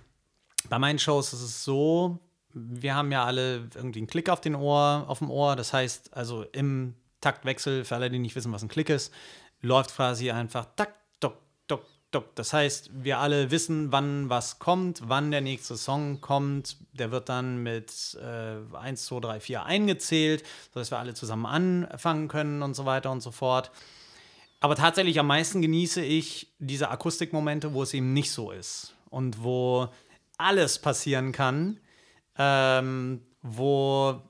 bei 0.69 0.79
meinen 0.79 0.99
Shows 0.99 1.33
ist 1.33 1.41
es 1.41 1.63
so, 1.63 2.19
wir 2.53 2.95
haben 2.95 3.11
ja 3.11 3.25
alle 3.25 3.69
irgendwie 3.75 3.99
einen 3.99 4.07
Klick 4.07 4.29
auf, 4.29 4.41
den 4.41 4.55
Ohr, 4.55 5.05
auf 5.07 5.19
dem 5.19 5.31
Ohr. 5.31 5.55
Das 5.55 5.73
heißt, 5.73 6.15
also 6.15 6.43
im 6.51 6.95
Taktwechsel, 7.21 7.85
für 7.85 7.95
alle, 7.95 8.09
die 8.09 8.19
nicht 8.19 8.35
wissen, 8.35 8.51
was 8.51 8.63
ein 8.63 8.69
Klick 8.69 8.89
ist, 8.89 9.13
läuft 9.61 9.95
quasi 9.95 10.29
einfach 10.31 10.67
tak, 10.75 10.93
tok, 11.19 11.37
tok, 11.67 11.85
tok. 12.11 12.35
Das 12.35 12.53
heißt, 12.53 12.91
wir 12.93 13.19
alle 13.19 13.49
wissen, 13.49 13.91
wann 13.91 14.29
was 14.29 14.59
kommt, 14.59 15.01
wann 15.05 15.31
der 15.31 15.41
nächste 15.41 15.77
Song 15.77 16.21
kommt. 16.21 16.77
Der 16.93 17.11
wird 17.11 17.29
dann 17.29 17.63
mit 17.63 18.17
äh, 18.21 18.75
1, 18.75 19.05
2, 19.05 19.19
3, 19.21 19.39
4 19.39 19.63
eingezählt, 19.63 20.43
sodass 20.73 20.91
wir 20.91 20.99
alle 20.99 21.13
zusammen 21.13 21.45
anfangen 21.45 22.27
können 22.27 22.61
und 22.61 22.75
so 22.75 22.85
weiter 22.85 23.11
und 23.11 23.21
so 23.21 23.31
fort. 23.31 23.71
Aber 24.59 24.75
tatsächlich 24.75 25.19
am 25.19 25.27
meisten 25.27 25.61
genieße 25.61 26.01
ich 26.01 26.53
diese 26.59 26.89
Akustikmomente, 26.89 27.73
wo 27.73 27.83
es 27.83 27.93
eben 27.93 28.13
nicht 28.13 28.31
so 28.31 28.51
ist 28.51 28.95
und 29.09 29.43
wo 29.43 29.89
alles 30.37 30.79
passieren 30.79 31.31
kann, 31.31 31.79
ähm, 32.37 33.21
wo 33.41 34.21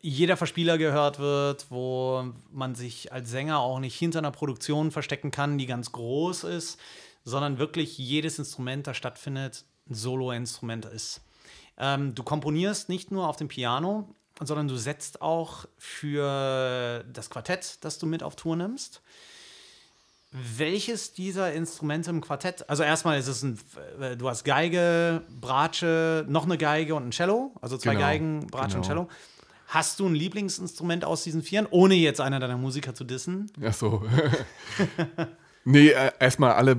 jeder 0.00 0.36
Verspieler 0.36 0.78
gehört 0.78 1.18
wird, 1.18 1.66
wo 1.70 2.24
man 2.50 2.74
sich 2.74 3.12
als 3.12 3.30
Sänger 3.30 3.60
auch 3.60 3.80
nicht 3.80 3.98
hinter 3.98 4.18
einer 4.18 4.30
Produktion 4.30 4.90
verstecken 4.90 5.30
kann, 5.30 5.58
die 5.58 5.66
ganz 5.66 5.92
groß 5.92 6.44
ist, 6.44 6.78
sondern 7.24 7.58
wirklich 7.58 7.96
jedes 7.98 8.38
Instrument, 8.38 8.86
das 8.86 8.96
stattfindet, 8.96 9.64
ein 9.88 9.94
Solo-Instrument 9.94 10.84
ist. 10.86 11.22
Ähm, 11.78 12.14
du 12.14 12.22
komponierst 12.22 12.88
nicht 12.88 13.10
nur 13.10 13.28
auf 13.28 13.36
dem 13.36 13.48
Piano, 13.48 14.14
sondern 14.40 14.68
du 14.68 14.76
setzt 14.76 15.22
auch 15.22 15.66
für 15.76 17.04
das 17.12 17.30
Quartett, 17.30 17.78
das 17.82 17.98
du 17.98 18.06
mit 18.06 18.22
auf 18.22 18.36
Tour 18.36 18.56
nimmst. 18.56 19.02
Welches 20.32 21.12
dieser 21.12 21.52
Instrumente 21.52 22.10
im 22.10 22.20
Quartett? 22.20 22.68
Also 22.70 22.84
erstmal 22.84 23.18
ist 23.18 23.26
es 23.26 23.42
ein, 23.42 23.58
äh, 24.00 24.16
du 24.16 24.28
hast 24.28 24.44
Geige, 24.44 25.22
Bratsche, 25.40 26.24
noch 26.28 26.44
eine 26.44 26.56
Geige 26.56 26.94
und 26.94 27.08
ein 27.08 27.10
Cello, 27.10 27.52
also 27.60 27.76
zwei 27.76 27.94
Genau, 27.94 28.04
Geigen, 28.04 28.46
Bratsche 28.46 28.76
und 28.76 28.86
genau. 28.86 29.06
Cello. 29.06 29.08
Hast 29.66 29.98
du 29.98 30.06
ein 30.06 30.14
Lieblingsinstrument 30.14 31.04
aus 31.04 31.24
diesen 31.24 31.42
Vieren, 31.42 31.66
ohne 31.70 31.94
jetzt 31.94 32.20
einer 32.20 32.38
deiner 32.38 32.56
Musiker 32.56 32.94
zu 32.94 33.04
dissen? 33.04 33.50
Ja, 33.60 33.72
so. 33.72 34.04
nee, 35.64 35.88
äh, 35.88 36.12
erstmal 36.20 36.52
alle, 36.52 36.76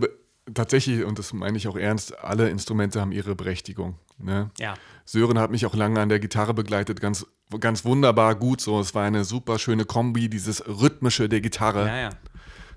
tatsächlich, 0.53 1.03
und 1.03 1.19
das 1.19 1.33
meine 1.33 1.57
ich 1.57 1.67
auch 1.67 1.77
ernst, 1.77 2.17
alle 2.19 2.49
Instrumente 2.49 3.01
haben 3.01 3.11
ihre 3.11 3.35
Berechtigung. 3.35 3.95
Ne? 4.17 4.49
Ja. 4.59 4.75
Sören 5.03 5.39
hat 5.39 5.51
mich 5.51 5.65
auch 5.65 5.75
lange 5.75 5.99
an 5.99 6.07
der 6.07 6.19
Gitarre 6.19 6.53
begleitet, 6.53 7.01
ganz, 7.01 7.25
ganz 7.59 7.83
wunderbar 7.83 8.35
gut 8.35 8.61
so. 8.61 8.79
Es 8.79 8.95
war 8.95 9.03
eine 9.03 9.25
super 9.25 9.59
schöne 9.59 9.83
Kombi, 9.83 10.29
dieses 10.29 10.65
Rhythmische 10.67 11.27
der 11.27 11.41
Gitarre 11.41 11.87
Ja, 11.87 11.97
ja. 11.97 12.09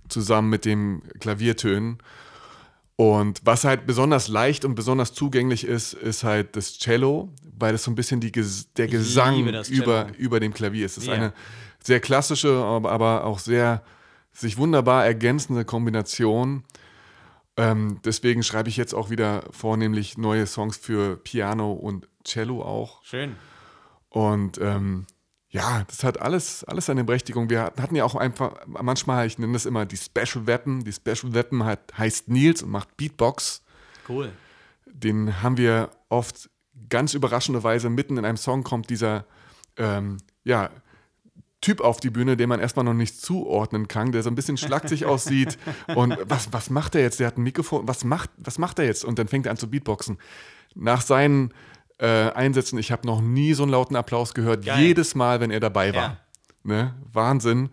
Zusammen 0.09 0.51
mit 0.51 0.65
dem 0.65 1.03
Klaviertönen. 1.21 1.99
Und 2.97 3.41
was 3.45 3.65
halt 3.65 3.87
besonders 3.87 4.29
leicht 4.29 4.65
und 4.65 4.77
besonders 4.77 5.13
zugänglich 5.15 5.67
ist, 5.67 5.95
ist 5.95 6.23
halt 6.23 6.55
das 6.55 6.79
Cello, 6.79 7.33
weil 7.59 7.75
es 7.75 7.83
so 7.85 7.91
ein 7.91 7.97
bisschen 7.97 8.21
die, 8.21 8.31
der 8.31 8.87
Gesang 8.87 9.51
das 9.51 9.69
über, 9.69 10.09
über 10.17 10.39
dem 10.39 10.55
Klavier 10.55 10.87
ist. 10.87 10.93
Es 10.97 11.05
ist 11.05 11.09
Ja. 11.09 11.15
eine 11.15 11.33
sehr 11.83 11.99
klassische, 12.01 12.55
aber, 12.55 12.93
aber 12.93 13.25
auch 13.25 13.41
sehr 13.41 13.83
sich 14.33 14.57
wunderbar 14.59 15.05
ergänzende 15.05 15.65
Kombination. 15.65 16.65
Ähm, 17.57 18.01
deswegen 18.05 18.43
schreibe 18.43 18.69
ich 18.69 18.77
jetzt 18.77 18.95
auch 18.95 19.11
wieder 19.11 19.45
vornehmlich 19.51 20.17
neue 20.19 20.47
Songs 20.47 20.77
für 20.77 21.17
Piano 21.17 21.73
und 21.73 22.09
Cello 22.25 22.63
auch. 22.63 23.03
Schön. 23.05 23.37
Und 24.09 24.59
ähm, 24.61 25.07
ja, 25.55 25.85
das 25.87 26.03
hat 26.03 26.21
alles, 26.21 26.65
alles 26.65 26.87
seine 26.87 27.05
Berechtigung. 27.05 27.49
Wir 27.49 27.63
hatten 27.63 27.95
ja 27.95 28.05
auch 28.05 28.17
einfach, 28.17 28.57
manchmal, 28.67 29.29
ich 29.29 29.39
nenne 29.39 29.53
das 29.53 29.67
immer 29.67 29.87
die 29.87 29.97
Special 29.97 30.49
Weapon. 30.49 30.83
Die 30.83 30.93
Special 30.93 31.33
Weapon 31.33 31.65
hat, 31.65 31.97
heißt 31.97 32.29
Nils 32.29 32.65
und 32.65 32.71
macht 32.71 32.97
Beatbox. 32.97 33.63
Cool. 34.09 34.33
Den 34.85 35.43
haben 35.43 35.57
wir 35.57 35.91
oft 36.09 36.51
ganz 36.89 37.15
überraschenderweise 37.15 37.89
mitten 37.89 38.17
in 38.17 38.25
einem 38.25 38.37
Song 38.37 38.65
kommt 38.65 38.91
dieser 38.91 39.27
ähm, 39.77 40.17
ja, 40.43 40.71
Typ 41.61 41.81
auf 41.83 42.01
die 42.01 42.11
Bühne, 42.11 42.37
den 42.37 42.49
man 42.49 42.59
erstmal 42.59 42.85
noch 42.85 42.93
nicht 42.93 43.21
zuordnen 43.21 43.87
kann, 43.87 44.11
der 44.11 44.25
so 44.25 44.31
ein 44.31 44.35
bisschen 44.35 44.57
schlachsig 44.57 45.05
aussieht. 45.07 45.57
Und 45.95 46.19
was, 46.25 46.53
was 46.53 46.69
macht 46.69 46.97
er 46.97 47.03
jetzt? 47.03 47.21
Der 47.21 47.29
hat 47.29 47.39
ein 47.39 47.45
Mikrofon. 47.45 47.87
Was 47.87 48.03
macht, 48.03 48.31
was 48.39 48.59
macht 48.59 48.81
er 48.81 48.87
jetzt? 48.87 49.05
Und 49.05 49.21
dann 49.21 49.29
fängt 49.29 49.47
er 49.47 49.53
an 49.53 49.57
zu 49.57 49.71
Beatboxen. 49.71 50.19
Nach 50.75 51.01
seinen 51.01 51.55
äh, 51.99 52.31
Einsätzen, 52.33 52.79
ich 52.79 52.91
habe 52.93 53.07
noch 53.07 53.21
nie 53.21 53.55
so 53.55 53.63
einen 53.63 53.73
lauten 53.73 53.97
Applaus 53.97 54.35
gehört. 54.35 54.65
Geil. 54.65 54.81
Jedes 54.83 55.15
Mal, 55.15 55.41
wenn 55.41 55.51
er 55.51 55.61
dabei 55.61 55.95
war. 55.95 56.03
Ja. 56.03 56.17
Ne? 56.65 56.95
Wahnsinn. 57.13 57.71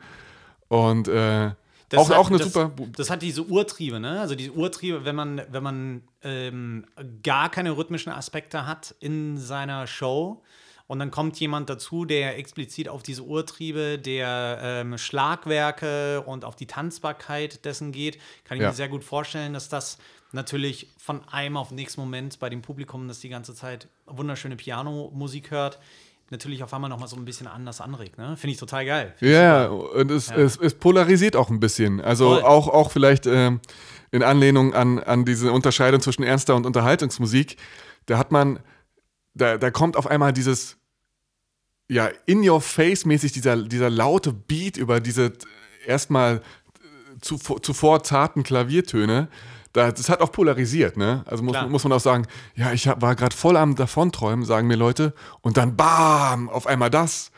Und 0.68 1.08
äh, 1.08 1.52
Das 1.90 2.00
auch, 2.02 2.10
hat, 2.10 2.18
auch 2.18 2.30
eine 2.30 2.38
das, 2.38 2.54
super. 2.54 2.72
Das 2.96 3.10
hat 3.10 3.22
diese 3.22 3.44
Urtriebe, 3.44 4.00
ne? 4.00 4.20
Also 4.22 4.36
diese 4.36 4.52
Urtriebe, 4.52 5.04
wenn 5.06 5.16
man, 5.16 5.42
wenn 5.50 5.64
man 5.64 6.04
ähm, 6.24 6.86
gar 7.24 7.50
keine 7.50 7.76
rhythmischen 7.76 8.12
Aspekte 8.12 8.66
hat 8.68 8.96
in 9.00 9.38
seiner 9.38 9.88
Show 9.88 10.42
und 10.88 11.00
dann 11.00 11.10
kommt 11.12 11.40
jemand 11.40 11.70
dazu, 11.70 12.06
der 12.06 12.38
explizit 12.38 12.88
auf 12.90 13.02
diese 13.04 13.24
Urtriebe 13.24 13.98
der 13.98 14.60
ähm, 14.62 14.98
Schlagwerke 14.98 16.22
und 16.22 16.46
auf 16.46 16.56
die 16.56 16.68
Tanzbarkeit 16.68 17.66
dessen 17.66 17.92
geht, 17.92 18.18
kann 18.44 18.58
ich 18.58 18.62
Ja. 18.64 18.70
mir 18.70 18.76
sehr 18.76 18.90
gut 18.90 19.04
vorstellen, 19.04 19.54
dass 19.54 19.68
das 19.70 19.98
natürlich 20.32 20.88
von 20.98 21.28
einem 21.30 21.58
auf 21.58 21.70
den 21.70 21.76
nächsten 21.76 22.02
Moment 22.02 22.40
bei 22.40 22.50
dem 22.50 22.62
Publikum, 22.62 23.08
das 23.08 23.20
die 23.20 23.30
ganze 23.30 23.54
Zeit 23.54 23.88
wunderschöne 24.06 24.56
Pianomusik 24.56 25.52
hört, 25.52 25.80
natürlich 26.32 26.64
auf 26.64 26.74
einmal 26.74 26.90
nochmal 26.90 27.10
so 27.10 27.18
ein 27.18 27.26
bisschen 27.26 27.48
anders 27.48 27.82
anregt. 27.82 28.18
Ne? 28.18 28.38
Finde 28.38 28.54
ich 28.54 28.60
total 28.60 28.86
geil. 28.86 29.14
Find 29.18 29.32
Ja, 29.32 29.68
super. 29.68 29.92
und 29.96 30.12
es, 30.12 30.32
es, 30.32 30.58
es 30.58 30.74
polarisiert 30.74 31.36
auch 31.36 31.50
ein 31.50 31.60
bisschen. 31.60 32.00
Also 32.02 32.30
Voll. 32.36 32.44
auch, 32.44 32.68
auch 32.70 32.92
vielleicht 32.92 33.28
ähm, 33.28 33.60
in 34.12 34.24
Anlehnung 34.24 34.74
an, 34.74 35.00
an 35.00 35.26
diese 35.26 35.52
Unterscheidung 35.52 36.02
zwischen 36.02 36.24
ernster 36.24 36.56
und 36.56 36.66
Unterhaltungsmusik. 36.66 37.58
Da 38.06 38.18
hat 38.18 38.32
man, 38.32 38.60
da, 39.34 39.58
da 39.58 39.72
kommt 39.72 39.98
auf 39.98 40.08
einmal 40.08 40.32
dieses, 40.32 40.78
ja, 41.90 42.10
in 42.26 42.48
your 42.48 42.62
face 42.62 43.06
mäßig 43.06 43.34
dieser, 43.34 43.58
dieser 43.58 43.90
laute 43.90 44.32
Beat 44.32 44.78
über 44.78 45.02
diese 45.02 45.34
erstmal 45.86 46.42
zuvor, 47.20 47.62
zuvor 47.62 48.04
zarten 48.04 48.44
Klaviertöne. 48.44 49.28
Da, 49.74 49.92
das 49.92 50.10
hat 50.10 50.22
auch 50.22 50.32
polarisiert, 50.32 50.98
ne? 50.98 51.24
Also 51.26 51.44
muss, 51.44 51.54
Klar. 51.54 51.68
muss 51.70 51.84
man 51.84 51.94
auch 51.94 52.00
sagen, 52.02 52.28
ja, 52.56 52.74
ich 52.74 52.88
hab, 52.88 53.02
war 53.02 53.16
gerade 53.16 53.36
voll 53.36 53.56
am 53.56 53.76
Davonträumen, 53.76 54.46
sagen 54.46 54.68
mir 54.68 54.76
Leute, 54.76 55.14
und 55.42 55.56
dann 55.58 55.76
bam, 55.78 56.50
auf 56.50 56.68
einmal 56.68 56.90
das. 56.90 57.32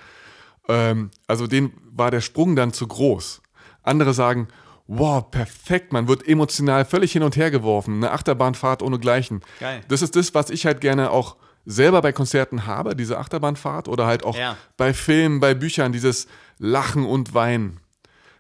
Ähm, 0.67 1.11
also 1.27 1.45
denen 1.47 1.73
war 1.91 2.09
der 2.11 2.21
Sprung 2.21 2.55
dann 2.55 2.73
zu 2.73 2.88
groß. 2.88 3.41
Andere 3.84 4.13
sagen, 4.13 4.47
wow, 4.88 5.29
perfekt, 5.29 5.93
man 5.93 6.07
wird 6.07 6.27
emotional 6.27 6.86
völlig 6.86 7.11
hin 7.11 7.23
und 7.23 7.36
her 7.36 7.51
geworfen, 7.51 7.95
eine 7.97 8.11
Achterbahnfahrt 8.11 8.81
ohnegleichen. 8.81 9.41
Geil. 9.59 9.81
Das 9.88 10.01
ist 10.01 10.15
das, 10.15 10.34
was 10.34 10.49
ich 10.49 10.65
halt 10.65 10.81
gerne 10.81 11.11
auch 11.11 11.36
selber 11.65 12.01
bei 12.01 12.11
Konzerten 12.11 12.65
habe, 12.65 12.95
diese 12.95 13.17
Achterbahnfahrt 13.17 13.88
oder 13.88 14.05
halt 14.05 14.25
auch 14.25 14.36
Ja. 14.36 14.57
bei 14.75 14.93
Filmen, 14.93 15.39
bei 15.39 15.53
Büchern, 15.53 15.91
dieses 15.93 16.27
Lachen 16.57 17.05
und 17.05 17.34
Weinen. 17.34 17.79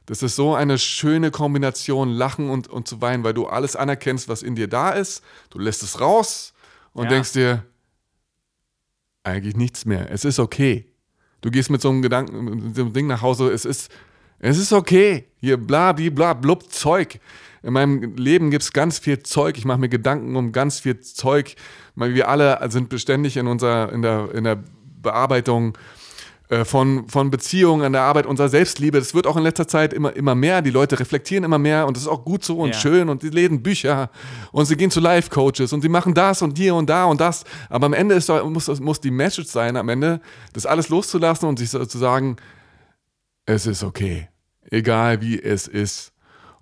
Das 0.05 0.21
ist 0.21 0.35
so 0.35 0.53
eine 0.53 0.77
schöne 0.77 1.31
Kombination, 1.31 2.09
Lachen 2.09 2.49
und, 2.49 2.67
und 2.67 2.87
zu 2.87 3.01
weinen, 3.01 3.23
weil 3.23 3.33
du 3.33 3.47
alles 3.47 3.75
anerkennst, 3.75 4.27
was 4.27 4.43
in 4.43 4.55
dir 4.55 4.67
da 4.67 4.89
ist. 4.91 5.23
Du 5.49 5.59
lässt 5.59 5.81
es 5.83 6.01
raus 6.01 6.53
und 6.93 7.05
Ja. 7.05 7.09
denkst 7.11 7.33
dir, 7.33 7.63
eigentlich 9.23 9.55
nichts 9.55 9.85
mehr. 9.85 10.11
Es 10.11 10.25
ist 10.25 10.39
okay. 10.39 10.85
Du 11.41 11.51
gehst 11.51 11.69
mit 11.69 11.81
so 11.81 11.89
einem 11.89 12.01
Gedanken, 12.01 12.43
mit 12.43 12.75
so 12.75 12.81
einem 12.83 12.93
Ding 12.93 13.07
nach 13.07 13.21
Hause, 13.21 13.49
es 13.51 13.65
ist, 13.65 13.91
es 14.39 14.57
ist 14.57 14.73
okay. 14.73 15.25
Hier 15.39 15.57
bla, 15.57 15.93
bla, 15.93 16.09
bla, 16.09 16.33
blub, 16.33 16.71
Zeug. 16.71 17.19
In 17.61 17.71
meinem 17.73 18.15
Leben 18.17 18.51
gibt 18.51 18.63
es 18.63 18.73
ganz 18.73 18.99
viel 18.99 19.23
Zeug. 19.23 19.57
Ich 19.57 19.63
mache 19.63 19.77
mir 19.79 19.87
Gedanken 19.89 20.35
um 20.35 20.51
ganz 20.51 20.81
viel 20.81 20.99
Zeug. 20.99 21.55
Wir 21.95 22.27
alle 22.27 22.59
sind 22.69 22.89
beständig 22.89 23.37
in 23.37 23.47
unserer, 23.47 23.91
in 23.93 24.01
der, 24.01 24.33
in 24.33 24.43
der 24.43 24.61
Bearbeitung 25.01 25.77
von, 26.65 27.07
von 27.07 27.31
Beziehungen, 27.31 27.83
an 27.83 27.93
der 27.93 28.01
Arbeit, 28.01 28.25
unserer 28.25 28.49
Selbstliebe. 28.49 28.99
Das 28.99 29.13
wird 29.15 29.25
auch 29.27 29.37
in 29.37 29.43
letzter 29.43 29.67
Zeit 29.67 29.93
immer, 29.93 30.15
immer 30.15 30.35
mehr. 30.35 30.61
Die 30.61 30.69
Leute 30.69 30.99
reflektieren 30.99 31.43
immer 31.43 31.57
mehr 31.57 31.87
und 31.87 31.95
das 31.97 32.03
ist 32.03 32.09
auch 32.09 32.23
gut 32.25 32.43
so 32.43 32.57
und 32.59 32.69
Ja. 32.69 32.73
schön 32.75 33.09
und 33.09 33.23
die 33.23 33.29
lesen 33.29 33.63
Bücher 33.63 34.09
und 34.51 34.65
sie 34.65 34.75
gehen 34.75 34.91
zu 34.91 34.99
Life-Coaches 34.99 35.73
und 35.73 35.81
sie 35.81 35.89
machen 35.89 36.13
das 36.13 36.41
und 36.41 36.57
hier 36.57 36.75
und 36.75 36.89
da 36.89 37.05
und 37.05 37.19
das. 37.21 37.43
Aber 37.69 37.85
am 37.85 37.93
Ende 37.93 38.15
ist, 38.15 38.29
muss, 38.29 38.79
muss 38.79 38.99
die 39.01 39.11
Message 39.11 39.49
sein, 39.49 39.77
am 39.77 39.89
Ende 39.89 40.21
das 40.53 40.65
alles 40.65 40.89
loszulassen 40.89 41.47
und 41.47 41.59
sich 41.59 41.69
so 41.69 41.83
zu 41.85 41.97
sagen, 41.97 42.35
es 43.45 43.65
ist 43.65 43.83
okay, 43.83 44.27
egal 44.69 45.21
wie 45.21 45.41
es 45.41 45.67
ist. 45.67 46.11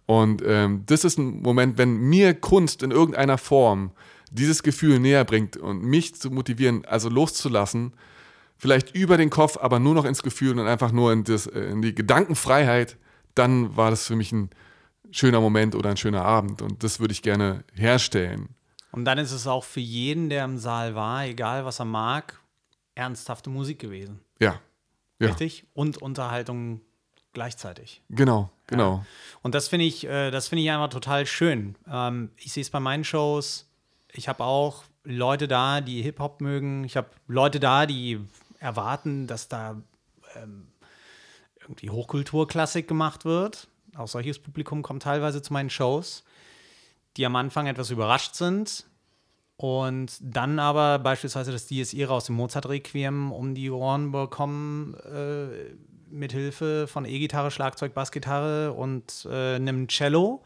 Und 0.06 0.42
ähm, 0.46 0.84
das 0.86 1.04
ist 1.04 1.18
ein 1.18 1.42
Moment, 1.42 1.78
wenn 1.78 1.96
mir 1.98 2.34
Kunst 2.34 2.84
in 2.84 2.92
irgendeiner 2.92 3.38
Form 3.38 3.92
dieses 4.32 4.64
Gefühl 4.64 5.00
näher 5.00 5.26
bringt 5.26 5.58
und 5.58 5.84
mich 5.84 6.16
zu 6.16 6.32
motivieren, 6.32 6.86
also 6.86 7.10
loszulassen, 7.10 7.94
vielleicht 8.62 8.96
über 8.96 9.18
den 9.18 9.32
Kopf, 9.32 9.58
aber 9.58 9.80
nur 9.80 9.96
noch 9.96 10.06
ins 10.06 10.22
Gefühl 10.22 10.60
und 10.60 10.68
einfach 10.68 10.92
nur 10.92 11.12
in, 11.12 11.24
das, 11.24 11.48
äh, 11.48 11.62
in 11.62 11.82
die 11.82 11.96
Gedankenfreiheit, 11.96 12.96
dann 13.34 13.76
war 13.76 13.90
das 13.90 14.06
für 14.06 14.16
mich 14.16 14.32
ein 14.32 14.52
schöner 15.10 15.42
Moment 15.42 15.74
oder 15.74 15.90
ein 15.90 15.98
schöner 15.98 16.24
Abend 16.24 16.62
und 16.62 16.84
das 16.84 17.00
würde 17.00 17.12
ich 17.12 17.24
gerne 17.24 17.64
herstellen. 17.74 18.50
Und 18.92 19.06
dann 19.06 19.18
ist 19.18 19.32
es 19.32 19.48
auch 19.48 19.64
für 19.64 19.80
jeden, 19.80 20.30
der 20.30 20.46
im 20.46 20.60
Saal 20.60 20.94
war, 20.94 21.26
egal 21.26 21.66
was 21.66 21.80
er 21.80 21.86
mag, 21.86 22.40
ernsthafte 22.94 23.50
Musik 23.50 23.80
gewesen. 23.80 24.20
Ja. 24.40 24.60
ja. 25.20 25.30
Richtig? 25.30 25.66
Und 25.74 25.98
Unterhaltung 25.98 26.82
gleichzeitig. 27.34 28.04
Genau, 28.10 28.52
genau. 28.68 28.98
Ja. 28.98 29.06
Und 29.42 29.56
das 29.56 29.70
finde 29.70 29.86
ich, 29.86 30.06
äh, 30.06 30.30
das 30.30 30.50
finde 30.50 30.62
ich 30.64 30.70
einfach 30.70 30.90
total 30.90 31.26
schön. 31.26 31.76
Ähm, 31.90 32.30
ich 32.38 32.54
sehe 32.54 32.62
es 32.62 32.70
bei 32.70 32.80
meinen 32.80 33.06
Shows. 33.06 33.68
Ich 34.12 34.30
habe 34.30 34.44
auch 34.44 34.84
Leute 35.04 35.48
da, 35.48 35.82
die 35.82 36.04
Hip-Hop 36.04 36.42
mögen. 36.42 36.84
Ich 36.84 36.96
habe 36.96 37.10
Leute 37.28 37.60
da, 37.60 37.88
die 37.88 38.20
erwarten, 38.62 39.28
dass 39.28 39.50
da 39.50 39.82
ähm, 40.36 40.68
irgendwie 41.60 41.90
Hochkulturklassik 41.90 42.88
gemacht 42.88 43.26
wird. 43.26 43.68
Auch 43.96 44.08
solches 44.08 44.40
Publikum 44.40 44.84
kommt 44.84 45.04
teilweise 45.04 45.42
zu 45.42 45.52
meinen 45.52 45.70
Shows, 45.70 46.24
die 47.18 47.26
am 47.26 47.36
Anfang 47.36 47.68
etwas 47.68 47.90
überrascht 47.90 48.36
sind 48.36 48.86
und 49.58 50.18
dann 50.22 50.60
aber 50.60 51.00
beispielsweise 51.00 51.52
das 51.52 51.70
Irae 51.70 52.14
aus 52.14 52.26
dem 52.26 52.36
Mozart-Requiem 52.36 53.32
um 53.32 53.54
die 53.54 53.70
Ohren 53.70 54.12
bekommen, 54.12 54.96
äh, 54.96 55.76
mit 56.10 56.32
Hilfe 56.32 56.88
von 56.88 57.06
E-Gitarre, 57.06 57.52
Schlagzeug, 57.52 57.94
Bassgitarre 57.94 58.74
und 58.74 59.28
äh, 59.30 59.56
einem 59.56 59.88
Cello 59.88 60.44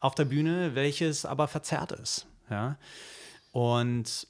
auf 0.00 0.14
der 0.14 0.24
Bühne, 0.24 0.74
welches 0.74 1.24
aber 1.24 1.48
verzerrt 1.48 1.92
ist. 1.92 2.26
Ja? 2.50 2.78
Und 3.52 4.26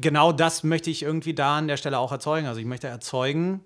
genau 0.00 0.32
das 0.32 0.62
möchte 0.62 0.90
ich 0.90 1.02
irgendwie 1.02 1.34
da 1.34 1.58
an 1.58 1.68
der 1.68 1.76
Stelle 1.76 1.98
auch 1.98 2.12
erzeugen. 2.12 2.46
Also 2.46 2.60
ich 2.60 2.66
möchte 2.66 2.88
erzeugen, 2.88 3.64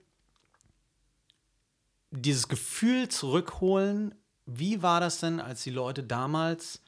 dieses 2.11 2.49
Gefühl 2.49 3.09
zurückholen, 3.09 4.15
wie 4.47 4.83
war 4.83 5.01
das 5.01 5.21
denn, 5.21 5.41
als 5.41 5.63
die 5.63 5.71
Leute 5.71 6.03
damals 6.03 6.83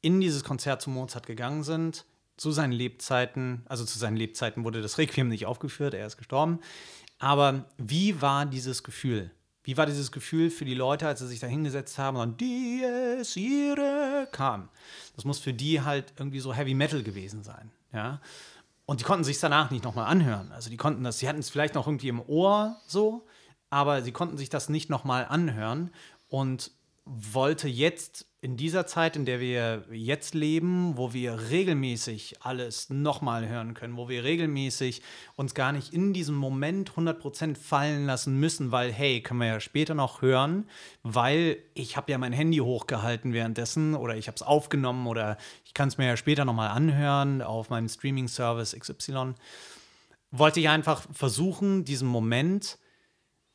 in 0.00 0.20
dieses 0.20 0.44
Konzert 0.44 0.80
zu 0.80 0.90
Mozart 0.90 1.26
gegangen 1.26 1.62
sind, 1.62 2.06
zu 2.36 2.52
seinen 2.52 2.72
Lebzeiten, 2.72 3.64
also 3.68 3.84
zu 3.84 3.98
seinen 3.98 4.16
Lebzeiten 4.16 4.64
wurde 4.64 4.80
das 4.80 4.96
Requiem 4.98 5.28
nicht 5.28 5.46
aufgeführt, 5.46 5.94
er 5.94 6.06
ist 6.06 6.16
gestorben. 6.16 6.60
Aber 7.18 7.64
wie 7.76 8.22
war 8.22 8.46
dieses 8.46 8.84
Gefühl? 8.84 9.32
Wie 9.68 9.76
war 9.76 9.84
dieses 9.84 10.12
Gefühl 10.12 10.48
für 10.48 10.64
die 10.64 10.72
Leute, 10.72 11.06
als 11.06 11.20
sie 11.20 11.26
sich 11.26 11.40
da 11.40 11.46
hingesetzt 11.46 11.98
haben 11.98 12.16
und 12.16 12.40
Dies 12.40 13.36
Irae 13.36 14.26
kam? 14.32 14.70
Das 15.14 15.26
muss 15.26 15.40
für 15.40 15.52
die 15.52 15.82
halt 15.82 16.14
irgendwie 16.16 16.40
so 16.40 16.54
Heavy 16.54 16.72
Metal 16.72 17.02
gewesen 17.02 17.42
sein, 17.42 17.70
ja. 17.92 18.22
Und 18.86 19.00
die 19.00 19.04
konnten 19.04 19.24
sich 19.24 19.38
danach 19.38 19.70
nicht 19.70 19.84
nochmal 19.84 20.06
anhören. 20.06 20.52
Also 20.52 20.70
die 20.70 20.78
konnten 20.78 21.04
das, 21.04 21.18
sie 21.18 21.28
hatten 21.28 21.40
es 21.40 21.50
vielleicht 21.50 21.74
noch 21.74 21.86
irgendwie 21.86 22.08
im 22.08 22.22
Ohr 22.22 22.78
so, 22.86 23.26
aber 23.68 24.00
sie 24.00 24.10
konnten 24.10 24.38
sich 24.38 24.48
das 24.48 24.70
nicht 24.70 24.88
nochmal 24.88 25.26
anhören 25.26 25.90
und 26.30 26.70
wollte 27.04 27.68
jetzt 27.68 28.24
in 28.40 28.56
dieser 28.56 28.86
Zeit, 28.86 29.16
in 29.16 29.24
der 29.24 29.40
wir 29.40 29.84
jetzt 29.90 30.32
leben, 30.32 30.96
wo 30.96 31.12
wir 31.12 31.50
regelmäßig 31.50 32.36
alles 32.40 32.88
nochmal 32.88 33.48
hören 33.48 33.74
können, 33.74 33.96
wo 33.96 34.08
wir 34.08 34.22
regelmäßig 34.22 35.02
uns 35.34 35.54
gar 35.54 35.72
nicht 35.72 35.92
in 35.92 36.12
diesem 36.12 36.36
Moment 36.36 36.92
100% 36.92 37.56
fallen 37.56 38.06
lassen 38.06 38.38
müssen, 38.38 38.70
weil, 38.70 38.92
hey, 38.92 39.22
können 39.22 39.40
wir 39.40 39.48
ja 39.48 39.60
später 39.60 39.94
noch 39.94 40.22
hören, 40.22 40.68
weil 41.02 41.58
ich 41.74 41.96
habe 41.96 42.12
ja 42.12 42.18
mein 42.18 42.32
Handy 42.32 42.58
hochgehalten 42.58 43.32
währenddessen 43.32 43.96
oder 43.96 44.16
ich 44.16 44.28
habe 44.28 44.36
es 44.36 44.42
aufgenommen 44.42 45.08
oder 45.08 45.36
ich 45.64 45.74
kann 45.74 45.88
es 45.88 45.98
mir 45.98 46.06
ja 46.06 46.16
später 46.16 46.44
nochmal 46.44 46.68
anhören 46.68 47.42
auf 47.42 47.70
meinem 47.70 47.88
Streaming-Service 47.88 48.76
XY, 48.78 49.34
wollte 50.30 50.60
ich 50.60 50.68
einfach 50.68 51.02
versuchen, 51.12 51.84
diesen 51.84 52.06
Moment 52.06 52.78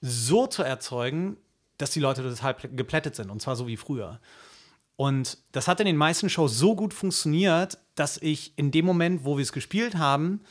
so 0.01 0.45
zu 0.45 0.61
erzeugen, 0.61 1.37
dass 1.77 1.91
die 1.91 2.01
Leute 2.01 2.21
total 2.21 2.55
geplättet 2.73 3.15
sind 3.15 3.29
und 3.29 3.41
zwar 3.41 3.55
so 3.55 3.65
wie 3.67 3.77
früher. 3.77 4.19
Und 4.95 5.39
das 5.51 5.67
hat 5.67 5.79
in 5.79 5.85
den 5.85 5.97
meisten 5.97 6.29
Shows 6.29 6.57
so 6.57 6.75
gut 6.75 6.93
funktioniert, 6.93 7.79
dass 7.95 8.17
ich 8.17 8.57
in 8.57 8.71
dem 8.71 8.85
Moment, 8.85 9.25
wo 9.25 9.37
wir 9.37 9.43
es 9.43 9.51
gespielt 9.51 9.95
haben, 9.95 10.41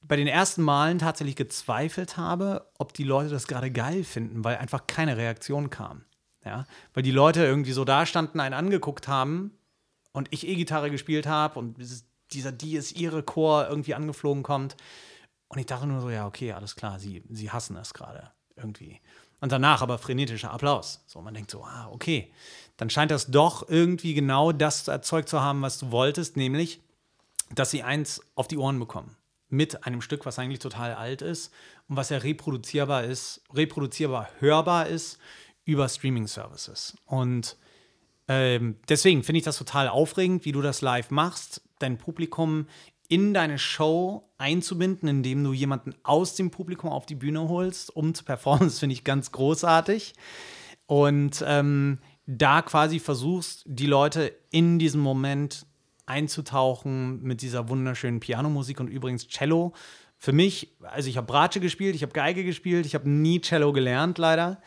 bei 0.00 0.16
den 0.16 0.26
ersten 0.26 0.62
Malen 0.62 0.98
tatsächlich 0.98 1.36
gezweifelt 1.36 2.16
habe, 2.16 2.70
ob 2.78 2.92
die 2.94 3.04
Leute 3.04 3.30
das 3.30 3.46
gerade 3.46 3.70
geil 3.70 4.04
finden, 4.04 4.44
weil 4.44 4.56
einfach 4.56 4.86
keine 4.86 5.16
Reaktion 5.16 5.68
kam. 5.68 6.04
Ja? 6.44 6.64
Weil 6.94 7.02
die 7.02 7.10
Leute 7.10 7.44
irgendwie 7.44 7.72
so 7.72 7.84
da 7.84 8.06
standen, 8.06 8.40
einen 8.40 8.54
angeguckt 8.54 9.08
haben 9.08 9.52
und 10.12 10.28
ich 10.30 10.46
E-Gitarre 10.46 10.90
gespielt 10.90 11.26
habe 11.26 11.58
und 11.58 11.76
dieser 12.32 12.52
Dies 12.52 12.92
ihre 12.92 13.22
Chor 13.22 13.68
irgendwie 13.68 13.94
angeflogen 13.94 14.42
kommt. 14.42 14.76
Und 15.48 15.58
ich 15.58 15.66
dachte 15.66 15.86
nur 15.86 16.00
so, 16.00 16.10
ja, 16.10 16.26
okay, 16.26 16.52
alles 16.52 16.76
klar, 16.76 16.98
sie, 16.98 17.22
sie 17.28 17.50
hassen 17.50 17.76
es 17.76 17.92
gerade 17.92 18.30
irgendwie. 18.56 19.00
Und 19.40 19.52
danach 19.52 19.82
aber 19.82 19.98
frenetischer 19.98 20.52
Applaus. 20.52 21.04
So, 21.06 21.20
man 21.20 21.34
denkt 21.34 21.50
so, 21.50 21.64
ah, 21.64 21.88
okay 21.90 22.32
dann 22.76 22.90
scheint 22.90 23.10
das 23.10 23.26
doch 23.26 23.68
irgendwie 23.68 24.14
genau 24.14 24.52
das 24.52 24.86
erzeugt 24.88 25.28
zu 25.28 25.40
haben, 25.40 25.62
was 25.62 25.78
du 25.78 25.90
wolltest, 25.90 26.36
nämlich, 26.36 26.80
dass 27.54 27.70
sie 27.70 27.82
eins 27.82 28.20
auf 28.34 28.48
die 28.48 28.58
Ohren 28.58 28.78
bekommen. 28.78 29.16
Mit 29.48 29.86
einem 29.86 30.02
Stück, 30.02 30.26
was 30.26 30.38
eigentlich 30.38 30.58
total 30.58 30.94
alt 30.94 31.22
ist 31.22 31.52
und 31.88 31.96
was 31.96 32.10
ja 32.10 32.18
reproduzierbar 32.18 33.04
ist, 33.04 33.42
reproduzierbar 33.54 34.28
hörbar 34.40 34.88
ist 34.88 35.18
über 35.64 35.88
Streaming-Services. 35.88 36.96
Und 37.06 37.56
ähm, 38.28 38.76
deswegen 38.88 39.22
finde 39.22 39.38
ich 39.38 39.44
das 39.44 39.58
total 39.58 39.88
aufregend, 39.88 40.44
wie 40.44 40.52
du 40.52 40.62
das 40.62 40.80
live 40.80 41.10
machst, 41.10 41.62
dein 41.78 41.96
Publikum 41.96 42.66
in 43.08 43.34
deine 43.34 43.58
Show 43.58 44.28
einzubinden, 44.36 45.08
indem 45.08 45.44
du 45.44 45.52
jemanden 45.52 45.94
aus 46.02 46.34
dem 46.34 46.50
Publikum 46.50 46.90
auf 46.90 47.06
die 47.06 47.14
Bühne 47.14 47.48
holst, 47.48 47.94
um 47.94 48.14
zu 48.14 48.24
performen. 48.24 48.68
Das 48.68 48.80
finde 48.80 48.94
ich 48.94 49.04
ganz 49.04 49.30
großartig. 49.30 50.14
Und 50.86 51.44
ähm, 51.46 51.98
da 52.26 52.62
quasi 52.62 52.98
versuchst, 52.98 53.62
die 53.66 53.86
Leute 53.86 54.34
in 54.50 54.78
diesem 54.78 55.00
Moment 55.00 55.66
einzutauchen 56.06 57.22
mit 57.22 57.42
dieser 57.42 57.68
wunderschönen 57.68 58.20
Pianomusik 58.20 58.80
und 58.80 58.88
übrigens 58.88 59.28
Cello. 59.28 59.72
Für 60.18 60.32
mich, 60.32 60.76
also 60.82 61.08
ich 61.08 61.16
habe 61.16 61.26
Bratsche 61.26 61.60
gespielt, 61.60 61.94
ich 61.94 62.02
habe 62.02 62.12
Geige 62.12 62.44
gespielt, 62.44 62.86
ich 62.86 62.94
habe 62.94 63.08
nie 63.08 63.40
Cello 63.40 63.72
gelernt, 63.72 64.18
leider. 64.18 64.60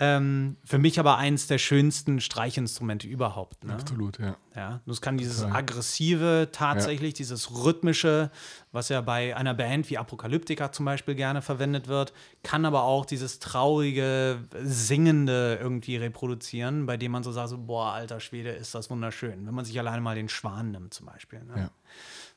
Ähm, 0.00 0.56
für 0.64 0.78
mich 0.78 0.98
aber 0.98 1.18
eins 1.18 1.46
der 1.46 1.58
schönsten 1.58 2.20
Streichinstrumente 2.20 3.06
überhaupt. 3.06 3.62
Ne? 3.62 3.74
Absolut, 3.74 4.18
ja. 4.18 4.36
ja. 4.56 4.80
Das 4.86 5.00
kann 5.00 5.16
dieses 5.18 5.42
Total. 5.42 5.56
aggressive, 5.56 6.48
tatsächlich, 6.50 7.12
ja. 7.12 7.18
dieses 7.18 7.64
rhythmische, 7.64 8.32
was 8.72 8.88
ja 8.88 9.00
bei 9.02 9.36
einer 9.36 9.54
Band 9.54 9.88
wie 9.90 9.98
Apokalyptika 9.98 10.72
zum 10.72 10.84
Beispiel 10.84 11.14
gerne 11.14 11.42
verwendet 11.42 11.86
wird, 11.86 12.12
kann 12.42 12.64
aber 12.64 12.82
auch 12.82 13.06
dieses 13.06 13.38
traurige, 13.38 14.40
singende 14.64 15.58
irgendwie 15.62 15.96
reproduzieren, 15.96 16.86
bei 16.86 16.96
dem 16.96 17.12
man 17.12 17.22
so 17.22 17.30
sagt: 17.30 17.50
so, 17.50 17.58
Boah, 17.58 17.92
alter 17.92 18.18
Schwede, 18.18 18.50
ist 18.50 18.74
das 18.74 18.90
wunderschön. 18.90 19.46
Wenn 19.46 19.54
man 19.54 19.64
sich 19.64 19.78
alleine 19.78 20.00
mal 20.00 20.16
den 20.16 20.28
Schwan 20.28 20.72
nimmt, 20.72 20.92
zum 20.92 21.06
Beispiel. 21.06 21.44
Ne? 21.44 21.54
Ja. 21.56 21.70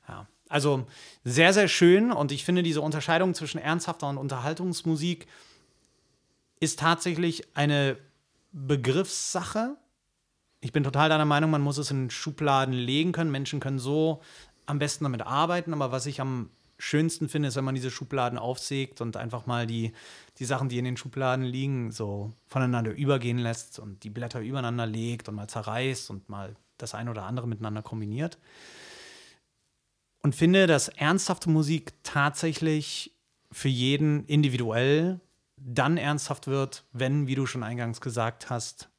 ja. 0.09 0.27
Also 0.47 0.85
sehr, 1.23 1.53
sehr 1.53 1.67
schön 1.67 2.11
und 2.11 2.31
ich 2.31 2.45
finde 2.45 2.61
diese 2.61 2.81
Unterscheidung 2.81 3.33
zwischen 3.33 3.57
ernsthafter 3.57 4.07
und 4.07 4.17
Unterhaltungsmusik 4.17 5.27
ist 6.59 6.79
tatsächlich 6.79 7.55
eine 7.55 7.97
Begriffssache. 8.51 9.77
Ich 10.59 10.71
bin 10.71 10.83
total 10.83 11.09
deiner 11.09 11.25
Meinung, 11.25 11.51
man 11.51 11.61
muss 11.61 11.77
es 11.77 11.91
in 11.91 12.09
Schubladen 12.09 12.73
legen 12.73 13.11
können. 13.11 13.31
Menschen 13.31 13.59
können 13.59 13.79
so 13.79 14.21
am 14.65 14.79
besten 14.79 15.05
damit 15.05 15.21
arbeiten, 15.21 15.73
aber 15.73 15.91
was 15.91 16.05
ich 16.05 16.19
am 16.19 16.49
schönsten 16.79 17.29
finde, 17.29 17.47
ist, 17.47 17.55
wenn 17.55 17.65
man 17.65 17.75
diese 17.75 17.91
Schubladen 17.91 18.37
aufsägt 18.37 19.01
und 19.01 19.17
einfach 19.17 19.45
mal 19.45 19.65
die, 19.65 19.93
die 20.37 20.45
Sachen, 20.45 20.69
die 20.69 20.77
in 20.77 20.85
den 20.85 20.97
Schubladen 20.97 21.43
liegen, 21.43 21.91
so 21.91 22.33
voneinander 22.45 22.91
übergehen 22.91 23.39
lässt 23.39 23.79
und 23.79 24.03
die 24.03 24.09
Blätter 24.09 24.41
übereinander 24.41 24.85
legt 24.85 25.27
und 25.27 25.35
mal 25.35 25.47
zerreißt 25.47 26.09
und 26.09 26.29
mal 26.29 26.55
das 26.77 26.93
eine 26.93 27.09
oder 27.09 27.23
andere 27.23 27.47
miteinander 27.47 27.81
kombiniert. 27.81 28.37
Und 30.21 30.35
finde, 30.35 30.67
dass 30.67 30.89
ernsthafte 30.89 31.49
Musik 31.49 31.93
tatsächlich 32.03 33.13
für 33.51 33.69
jeden 33.69 34.25
individuell 34.25 35.19
dann 35.57 35.97
ernsthaft 35.97 36.47
wird, 36.47 36.85
wenn, 36.93 37.27
wie 37.27 37.35
du 37.35 37.45
schon 37.45 37.63
eingangs 37.63 37.99
gesagt 38.01 38.49
hast, 38.49 38.89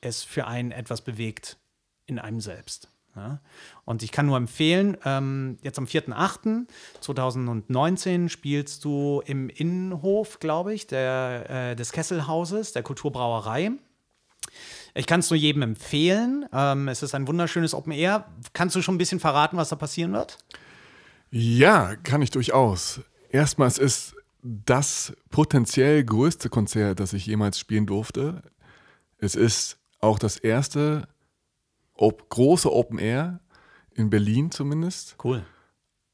es 0.00 0.22
für 0.22 0.46
einen 0.46 0.70
etwas 0.72 1.02
bewegt 1.02 1.58
in 2.06 2.18
einem 2.18 2.40
selbst. 2.40 2.88
Ja? 3.16 3.40
Und 3.84 4.02
ich 4.02 4.12
kann 4.12 4.26
nur 4.26 4.36
empfehlen, 4.36 4.98
ähm, 5.04 5.58
jetzt 5.62 5.78
am 5.78 5.86
4.8.2019 5.86 8.28
spielst 8.28 8.84
du 8.84 9.22
im 9.26 9.48
Innenhof, 9.48 10.40
glaube 10.40 10.74
ich, 10.74 10.86
der, 10.86 11.46
äh, 11.48 11.74
des 11.76 11.92
Kesselhauses, 11.92 12.72
der 12.72 12.82
Kulturbrauerei. 12.82 13.70
Ich 14.94 15.06
kann 15.06 15.20
es 15.20 15.30
nur 15.30 15.36
jedem 15.36 15.62
empfehlen. 15.62 16.46
Ähm, 16.52 16.88
es 16.88 17.02
ist 17.02 17.14
ein 17.14 17.28
wunderschönes 17.28 17.74
Open 17.74 17.92
Air. 17.92 18.26
Kannst 18.52 18.74
du 18.74 18.82
schon 18.82 18.96
ein 18.96 18.98
bisschen 18.98 19.20
verraten, 19.20 19.56
was 19.56 19.68
da 19.68 19.76
passieren 19.76 20.12
wird? 20.12 20.38
Ja, 21.30 21.94
kann 21.96 22.22
ich 22.22 22.30
durchaus. 22.30 23.00
Erstmal, 23.30 23.68
es 23.68 23.76
ist 23.78 24.16
das 24.42 25.14
potenziell 25.30 26.04
größte 26.04 26.48
Konzert, 26.48 27.00
das 27.00 27.12
ich 27.12 27.26
jemals 27.26 27.58
spielen 27.58 27.86
durfte. 27.86 28.42
Es 29.18 29.34
ist 29.34 29.78
auch 30.00 30.18
das 30.18 30.36
erste 30.36 31.08
op 31.94 32.28
große 32.28 32.72
Open 32.72 32.98
Air 32.98 33.40
in 33.92 34.10
Berlin 34.10 34.50
zumindest. 34.50 35.16
Cool. 35.22 35.44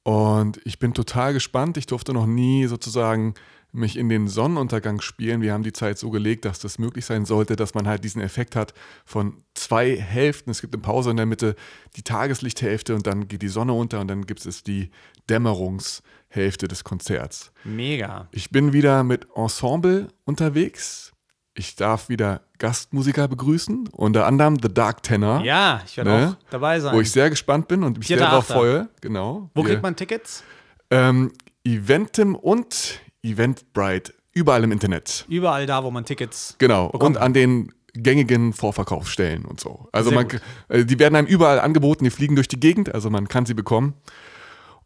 Und 0.02 0.60
ich 0.64 0.78
bin 0.78 0.94
total 0.94 1.32
gespannt. 1.32 1.76
Ich 1.76 1.86
durfte 1.86 2.12
noch 2.12 2.26
nie 2.26 2.66
sozusagen 2.66 3.34
mich 3.72 3.96
in 3.96 4.08
den 4.08 4.28
Sonnenuntergang 4.28 5.00
spielen. 5.00 5.40
Wir 5.40 5.52
haben 5.52 5.64
die 5.64 5.72
Zeit 5.72 5.98
so 5.98 6.10
gelegt, 6.10 6.44
dass 6.44 6.60
das 6.60 6.78
möglich 6.78 7.04
sein 7.04 7.24
sollte, 7.24 7.56
dass 7.56 7.74
man 7.74 7.88
halt 7.88 8.04
diesen 8.04 8.22
Effekt 8.22 8.54
hat 8.54 8.72
von 9.04 9.42
zwei 9.54 9.96
Hälften. 9.96 10.50
Es 10.50 10.60
gibt 10.60 10.74
eine 10.74 10.82
Pause 10.82 11.10
in 11.10 11.16
der 11.16 11.26
Mitte, 11.26 11.56
die 11.96 12.02
Tageslichthälfte 12.02 12.94
und 12.94 13.06
dann 13.06 13.26
geht 13.26 13.42
die 13.42 13.48
Sonne 13.48 13.72
unter 13.72 14.00
und 14.00 14.08
dann 14.08 14.26
gibt 14.26 14.46
es 14.46 14.62
die 14.62 14.90
Dämmerungshälfte 15.28 16.04
des 16.34 16.84
Konzerts. 16.84 17.52
Mega. 17.64 18.28
Ich 18.32 18.50
bin 18.50 18.72
wieder 18.72 19.04
mit 19.04 19.26
Ensemble 19.36 20.08
unterwegs. 20.24 21.12
Ich 21.56 21.76
darf 21.76 22.08
wieder 22.08 22.40
Gastmusiker 22.58 23.28
begrüßen, 23.28 23.88
unter 23.92 24.26
anderem 24.26 24.56
The 24.60 24.68
Dark 24.72 25.04
Tenor. 25.04 25.42
Ja, 25.44 25.80
ich 25.86 25.96
werde 25.96 26.10
Ne? 26.10 26.36
auch 26.40 26.50
dabei 26.50 26.80
sein. 26.80 26.94
Wo 26.94 27.00
ich 27.00 27.12
sehr 27.12 27.30
gespannt 27.30 27.68
bin 27.68 27.84
und 27.84 27.98
mich 27.98 28.08
sehr 28.08 28.16
Vierter, 28.16 28.30
darauf 28.32 28.44
Achter. 28.50 28.54
freue. 28.54 28.88
Genau. 29.00 29.50
Wo 29.54 29.62
Wir- 29.62 29.70
kriegt 29.70 29.82
man 29.82 29.94
Tickets? 29.94 30.42
ähm, 30.90 31.32
Eventim 31.64 32.34
und 32.34 33.00
Eventbrite. 33.22 34.12
Überall 34.32 34.64
im 34.64 34.72
Internet. 34.72 35.24
Überall 35.28 35.64
da, 35.66 35.84
wo 35.84 35.90
man 35.92 36.04
Tickets. 36.04 36.56
Genau. 36.58 36.88
Bekommt 36.88 37.16
Und 37.16 37.22
an 37.22 37.32
den 37.32 37.72
gängigen 37.92 38.52
Vorverkaufsstellen 38.52 39.44
und 39.44 39.60
so. 39.60 39.88
Also 39.92 40.10
Sehr 40.10 40.18
man, 40.24 40.40
äh, 40.68 40.84
die 40.84 40.98
werden 40.98 41.14
einem 41.14 41.28
überall 41.28 41.60
angeboten, 41.60 42.02
die 42.02 42.10
fliegen 42.10 42.34
durch 42.34 42.48
die 42.48 42.58
Gegend, 42.58 42.92
also 42.92 43.08
man 43.10 43.28
kann 43.28 43.46
sie 43.46 43.54
bekommen. 43.54 43.94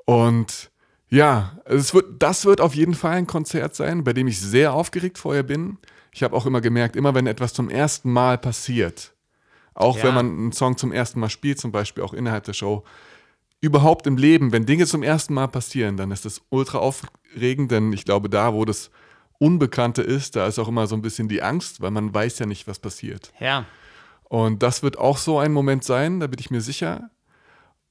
Und 0.05 0.68
ja, 1.11 1.59
es 1.65 1.95
wird, 1.95 2.07
das 2.23 2.45
wird 2.45 2.61
auf 2.61 2.75
jeden 2.75 2.95
Fall 2.95 3.13
ein 3.17 3.27
Konzert 3.27 3.75
sein, 3.75 4.05
bei 4.05 4.13
dem 4.13 4.27
ich 4.29 4.41
sehr 4.41 4.73
aufgeregt 4.73 5.19
vorher 5.19 5.43
bin. 5.43 5.79
Ich 6.13 6.23
habe 6.23 6.37
auch 6.37 6.47
immer 6.47 6.61
gemerkt, 6.61 6.97
immer 6.97 7.15
wenn 7.15 7.27
etwas 7.27 7.53
zum 7.55 7.69
ersten 7.71 8.13
Mal 8.13 8.39
passiert, 8.39 9.15
auch 9.75 9.97
Ja. 9.99 10.05
wenn 10.05 10.15
man 10.15 10.27
einen 10.27 10.53
Song 10.53 10.77
zum 10.77 10.93
ersten 10.93 11.21
Mal 11.21 11.29
spielt, 11.31 11.59
zum 11.61 11.73
Beispiel 11.73 12.03
auch 12.05 12.13
innerhalb 12.15 12.45
der 12.45 12.53
Show, 12.55 12.85
überhaupt 13.61 14.07
im 14.07 14.17
Leben, 14.17 14.53
wenn 14.53 14.67
Dinge 14.67 14.87
zum 14.87 15.03
ersten 15.03 15.35
Mal 15.35 15.49
passieren, 15.49 15.97
dann 15.97 16.11
ist 16.11 16.25
das 16.25 16.41
ultra 16.51 16.79
aufregend, 16.79 17.71
denn 17.71 17.93
ich 17.93 18.05
glaube, 18.05 18.29
da, 18.29 18.53
wo 18.55 18.65
das 18.65 18.91
Unbekannte 19.39 20.03
ist, 20.03 20.37
da 20.37 20.47
ist 20.47 20.59
auch 20.59 20.69
immer 20.69 20.87
so 20.87 20.97
ein 20.97 21.03
bisschen 21.03 21.29
die 21.29 21.43
Angst, 21.43 21.81
weil 21.81 21.91
man 21.91 22.13
weiß 22.13 22.39
ja 22.41 22.47
nicht, 22.47 22.67
was 22.67 22.79
passiert. 22.79 23.33
Ja. 23.39 23.67
Und 24.25 24.63
das 24.63 24.83
wird 24.83 24.99
auch 24.99 25.17
so 25.17 25.39
ein 25.39 25.53
Moment 25.53 25.85
sein, 25.85 26.21
da 26.21 26.27
bin 26.27 26.39
ich 26.41 26.51
mir 26.51 26.61
sicher. 26.61 27.11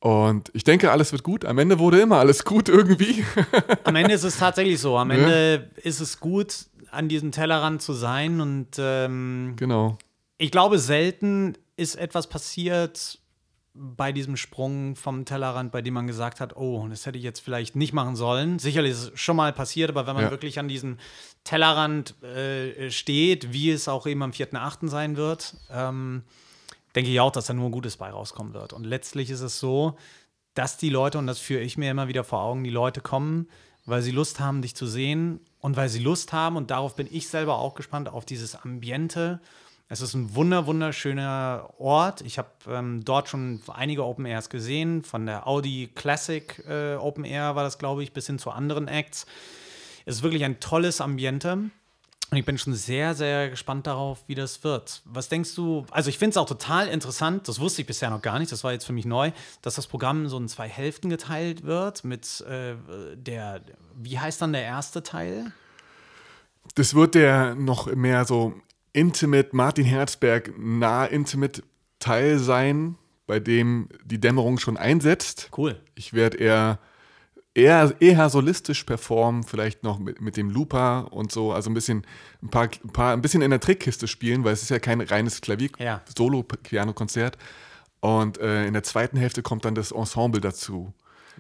Und 0.08 0.51
ich 0.53 0.64
denke, 0.64 0.89
alles 0.89 1.12
wird 1.12 1.24
gut. 1.24 1.43
Am 1.43 1.58
Ende 1.58 1.80
wurde 1.80 1.99
immer 1.99 2.20
alles 2.20 2.45
gut 2.45 2.70
irgendwie. 2.70 3.26
Am 3.84 3.93
Ende 3.97 4.14
ist 4.14 4.24
es 4.24 4.38
tatsächlich 4.38 4.80
so. 4.80 4.97
Am? 4.97 5.12
Ende 5.12 5.70
ist 5.84 5.99
es 5.99 6.22
gut, 6.22 6.68
an 6.91 7.10
diesem 7.10 7.34
Tellerrand 7.34 7.82
zu 7.82 7.91
sein. 7.91 8.39
Und 8.39 8.68
ähm, 8.80 9.55
genau. 9.58 9.97
ich 10.38 10.49
glaube, 10.49 10.80
selten 10.80 11.58
ist 11.76 11.95
etwas 11.95 12.28
passiert 12.28 13.20
bei 13.74 14.14
diesem 14.14 14.38
Sprung 14.38 14.95
vom 14.95 15.26
Tellerrand, 15.26 15.74
bei 15.74 15.82
dem 15.82 15.95
man 15.95 16.08
gesagt 16.08 16.39
hat, 16.39 16.55
oh, 16.55 16.88
das 16.89 17.05
hätte 17.05 17.18
ich 17.18 17.24
jetzt 17.26 17.41
vielleicht 17.41 17.76
nicht 17.76 17.91
machen 17.91 18.16
sollen. 18.16 18.60
Sicherlich 18.60 18.93
ist 18.93 19.12
es 19.14 19.20
schon 19.20 19.36
mal 19.36 19.51
passiert, 19.51 19.89
aber 19.89 20.08
wenn 20.08 20.16
man 20.16 20.24
Ja. 20.24 20.32
wirklich 20.32 20.58
an 20.58 20.70
diesem 20.70 20.99
Tellerrand 21.43 22.16
äh, 22.24 22.89
steht, 22.91 23.51
wie 23.51 23.72
es 23.72 23.89
auch 23.89 24.08
eben 24.08 24.24
am 24.24 24.32
4.8. 24.32 24.88
sein 24.88 25.18
wird, 25.18 25.55
ähm, 25.70 26.24
denke 26.98 27.12
ich 27.12 27.20
auch, 27.20 27.32
dass 27.32 27.45
da 27.45 27.54
nur 27.54 27.70
Gutes 27.70 27.98
bei 27.98 28.10
rauskommen 28.10 28.56
wird. 28.56 28.74
Und 28.74 28.84
letztlich 28.84 29.30
ist 29.30 29.41
es 29.41 29.60
so, 29.60 29.98
dass 30.56 30.78
die 30.78 30.89
Leute, 30.89 31.20
und 31.20 31.28
das 31.28 31.38
führe 31.38 31.62
ich 31.62 31.78
mir 31.78 31.91
immer 31.91 32.08
wieder 32.08 32.24
vor 32.24 32.41
Augen, 32.41 32.64
die 32.64 32.72
Leute 32.72 33.02
kommen, 33.02 33.48
weil 33.86 34.02
sie 34.02 34.10
Lust 34.10 34.39
haben, 34.39 34.64
dich 34.64 34.76
zu 34.76 34.88
sehen 34.88 35.39
und 35.60 35.78
weil 35.78 35.89
sie 35.89 36.00
Lust 36.00 36.34
haben, 36.34 36.56
und 36.56 36.72
darauf 36.72 36.95
bin 36.95 37.08
ich 37.12 37.28
selber 37.28 37.60
auch 37.60 37.76
gespannt, 37.76 38.10
auf 38.10 38.26
dieses 38.26 38.56
Ambiente. 38.56 39.39
Es 39.89 40.02
ist 40.02 40.16
ein 40.16 40.34
wunder, 40.34 40.66
wunderschöner 40.66 41.70
Ort. 41.78 42.22
Ich 42.22 42.39
habe 42.39 42.50
ähm, 42.68 43.06
dort 43.06 43.30
schon 43.30 43.62
einige 43.72 44.04
Open 44.04 44.26
Airs 44.26 44.50
gesehen, 44.50 45.04
von 45.04 45.28
der 45.28 45.45
Audi 45.45 45.91
Classic 45.93 46.64
äh, 46.68 46.95
Open 46.95 47.26
Air 47.26 47.56
war 47.56 47.64
das, 47.64 47.78
glaube 47.78 48.02
ich, 48.02 48.12
bis 48.12 48.26
hin 48.26 48.39
zu 48.39 48.50
anderen 48.50 48.88
Acts. 48.88 49.28
Es 50.08 50.16
ist 50.16 50.24
wirklich 50.24 50.45
ein 50.45 50.60
tolles 50.60 51.00
Ambiente. 51.00 51.70
Und 52.30 52.38
ich 52.38 52.46
bin 52.46 52.58
schon 52.58 52.74
sehr, 52.74 53.16
sehr 53.16 53.50
gespannt 53.50 53.88
darauf, 53.88 54.24
wie 54.28 54.36
das 54.36 54.64
wird. 54.64 55.02
Was 55.06 55.30
denkst 55.30 55.56
du? 55.56 55.86
Also, 55.92 56.10
ich 56.10 56.18
finde 56.18 56.32
es 56.32 56.38
auch 56.38 56.48
total 56.48 56.88
interessant, 56.88 57.48
das 57.48 57.60
wusste 57.60 57.82
ich 57.82 57.88
bisher 57.88 58.10
noch 58.10 58.22
gar 58.22 58.38
nicht, 58.38 58.52
das 58.52 58.64
war 58.66 58.74
jetzt 58.74 58.86
für 58.86 58.94
mich 58.94 59.06
neu, 59.06 59.32
dass 59.62 59.76
das 59.76 59.88
Programm 59.88 60.28
so 60.28 60.38
in 60.38 60.50
zwei 60.50 60.68
Hälften 60.68 61.10
geteilt 61.10 61.64
wird 61.64 62.04
mit 62.04 62.42
äh, 62.42 62.76
der, 63.16 63.62
wie 63.96 64.20
heißt 64.20 64.42
dann 64.42 64.52
der 64.52 64.64
erste 64.64 65.04
Teil? 65.04 65.54
Das 66.76 66.94
wird 66.94 67.16
der 67.16 67.56
noch 67.56 67.88
mehr 67.96 68.26
so 68.26 68.54
intimate, 68.92 69.56
Martin 69.56 69.86
Herzberg 69.86 70.52
nah 70.58 71.06
intimate 71.06 71.64
Teil 72.00 72.40
sein, 72.40 72.98
bei 73.26 73.40
dem 73.40 73.90
die 74.04 74.20
Dämmerung 74.20 74.58
schon 74.58 74.78
einsetzt. 74.78 75.50
Cool. 75.56 75.80
Ich 75.96 76.14
werde 76.14 76.38
eher, 76.38 76.80
eher, 77.58 77.95
eher 77.99 78.30
solistisch 78.30 78.84
performen, 78.84 79.43
vielleicht 79.43 79.84
noch 79.84 79.97
mit, 79.97 80.22
mit 80.22 80.38
dem 80.38 80.51
Looper 80.51 81.12
und 81.12 81.32
so, 81.32 81.51
also 81.51 81.72
ein 81.72 81.74
bisschen, 81.74 82.05
ein 82.43 82.49
paar, 82.49 82.70
ein 82.84 82.89
paar, 82.93 83.14
ein 83.14 83.22
bisschen 83.22 83.41
in 83.41 83.49
der 83.49 83.60
Trickkiste 83.60 84.08
spielen, 84.08 84.43
weil 84.43 84.53
es 84.53 84.62
ist 84.62 84.70
ja 84.70 84.78
kein 84.78 85.01
reines 85.01 85.41
Klavier, 85.41 85.72
Ja. 85.80 86.01
Solo-Piano-Konzert. 86.16 87.38
Und 87.99 88.38
äh, 88.38 88.68
in 88.68 88.74
der 88.74 88.84
zweiten 88.84 89.18
Hälfte 89.18 89.41
kommt 89.41 89.66
dann 89.66 89.74
das 89.74 89.91
Ensemble 89.91 90.39
dazu. 90.39 90.93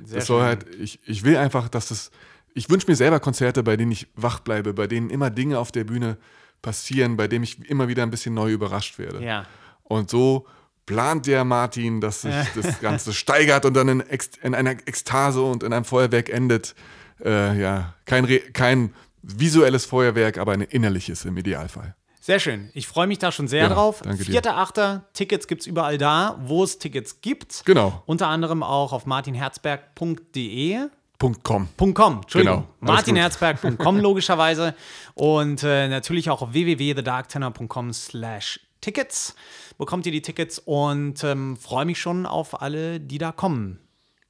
Sehr 0.03 0.17
das 0.19 0.27
soll 0.27 0.39
schön. 0.39 0.47
halt, 0.47 0.65
ich, 0.79 0.99
ich 1.05 1.23
will 1.23 1.37
einfach, 1.37 1.69
dass 1.69 1.89
das, 1.89 2.09
ich 2.55 2.67
wünsche 2.69 2.87
mir 2.89 2.95
selber 2.95 3.19
Konzerte, 3.19 3.61
bei 3.61 3.77
denen 3.77 3.91
ich 3.91 4.07
wach 4.15 4.39
bleibe, 4.39 4.73
bei 4.73 4.87
denen 4.87 5.11
immer 5.11 5.29
Dinge 5.29 5.59
auf 5.59 5.71
der 5.71 5.83
Bühne 5.83 6.17
passieren, 6.63 7.15
bei 7.15 7.27
denen 7.27 7.43
ich 7.43 7.69
immer 7.69 7.87
wieder 7.87 8.01
ein 8.01 8.09
bisschen 8.09 8.33
neu 8.33 8.51
überrascht 8.51 8.97
werde. 8.97 9.23
Ja. 9.23 9.45
Und 9.83 10.09
so 10.09 10.47
plant 10.87 11.27
der 11.27 11.43
Martin, 11.43 12.01
dass 12.01 12.21
sich 12.23 12.33
das 12.55 12.79
Ganze 12.81 13.13
steigert 13.13 13.65
und 13.65 13.75
dann 13.75 13.87
in, 13.87 14.03
in 14.41 14.55
einer 14.55 14.71
Ekstase 14.71 15.43
und 15.43 15.61
in 15.61 15.71
einem 15.73 15.85
Feuerwerk 15.85 16.29
endet. 16.29 16.73
Äh, 17.23 17.59
ja, 17.61 17.93
kein, 18.05 18.25
Re 18.25 18.39
kein 18.39 18.93
visuelles 19.21 19.85
Feuerwerk, 19.85 20.39
aber 20.39 20.53
ein 20.53 20.61
innerliches 20.61 21.25
im 21.25 21.37
Idealfall. 21.37 21.95
Sehr 22.21 22.39
schön. 22.39 22.71
Ich 22.73 22.87
freue 22.87 23.07
mich 23.07 23.19
da 23.19 23.31
schon 23.31 23.47
sehr 23.47 23.63
Ja, 23.63 23.69
drauf. 23.69 24.01
dir. 24.01 24.41
4.8. 24.41 25.01
Tickets 25.13 25.47
gibt 25.47 25.61
es 25.61 25.67
überall 25.67 25.97
da, 25.97 26.37
wo 26.41 26.63
es 26.63 26.77
Tickets 26.77 27.21
gibt. 27.21 27.63
Genau. 27.65 28.03
Unter 28.05 28.27
anderem 28.27 28.63
auch 28.63 28.91
auf 28.91 29.05
martinherzberg.de. 29.05 30.89
Punkt 31.19 31.43
com. 31.43 31.67
.com, 31.95 32.19
Entschuldigung. 32.21 32.67
Genau, 32.79 32.91
martinherzberg.com 32.93 33.99
logischerweise 33.99 34.75
und 35.15 35.63
äh, 35.63 35.87
natürlich 35.87 36.29
auch 36.29 36.41
auf 36.43 36.53
www.thedarktenor.com 36.53 37.91
slash 37.93 38.59
Tickets 38.87 39.35
bekommt 39.77 40.05
ihr 40.05 40.13
die 40.13 40.21
Tickets 40.21 40.59
und 40.59 41.21
ähm, 41.25 41.57
freue 41.57 41.83
mich 41.85 41.99
schon 41.99 42.25
auf 42.25 42.61
alle, 42.61 43.01
die 43.01 43.17
da 43.17 43.33
kommen. 43.33 43.79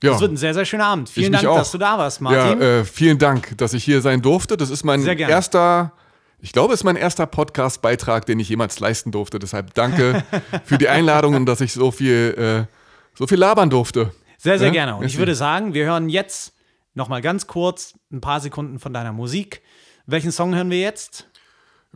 Ja. 0.02 0.16
Es 0.16 0.20
wird 0.22 0.32
ein 0.32 0.38
sehr, 0.38 0.56
sehr 0.56 0.66
schöner 0.66 0.86
Abend. 0.88 1.10
Vielen 1.10 1.32
Dank, 1.32 1.46
auch. 1.46 1.58
dass 1.58 1.72
du 1.72 1.78
da 1.78 1.98
warst, 2.00 2.22
Martin. 2.22 2.60
Ja, 2.60 2.80
äh, 2.80 2.86
vielen 2.86 3.20
Dank, 3.20 3.56
dass 3.58 3.74
ich 3.74 3.84
hier 3.84 4.02
sein 4.02 4.24
durfte. 4.24 4.58
Das 4.58 4.72
ist 4.72 4.84
mein 4.84 5.06
erster, 5.06 5.94
ich 6.40 6.54
glaube, 6.54 6.74
es 6.74 6.80
ist 6.80 6.84
mein 6.84 6.96
erster 6.96 7.28
Podcast-Beitrag, 7.28 8.26
den 8.26 8.40
ich 8.40 8.50
jemals 8.50 8.80
leisten 8.80 9.12
durfte. 9.12 9.38
Deshalb 9.38 9.76
danke 9.76 10.24
für 10.66 10.80
die 10.80 10.88
Einladung 10.90 11.36
und 11.36 11.46
dass 11.46 11.62
ich 11.62 11.72
so 11.74 11.92
viel, 11.92 12.68
äh, 12.68 12.74
so 13.16 13.28
viel 13.28 13.38
labern 13.38 13.70
durfte. 13.70 14.12
sehr, 14.40 14.58
sehr 14.58 14.68
Ja? 14.70 14.74
gerne. 14.74 14.96
Und 14.96 15.06
ich 15.06 15.20
würde 15.20 15.36
sagen, 15.36 15.76
wir 15.76 15.86
hören 15.86 16.10
jetzt 16.10 16.54
noch 16.96 17.10
mal 17.10 17.22
ganz 17.22 17.46
kurz 17.46 17.94
ein 18.12 18.22
paar 18.22 18.40
Sekunden 18.40 18.80
von 18.80 18.92
deiner 18.92 19.14
Musik. 19.14 19.62
Welchen 20.08 20.32
Song 20.32 20.56
hören 20.56 20.72
wir 20.72 20.80
jetzt? 20.80 21.28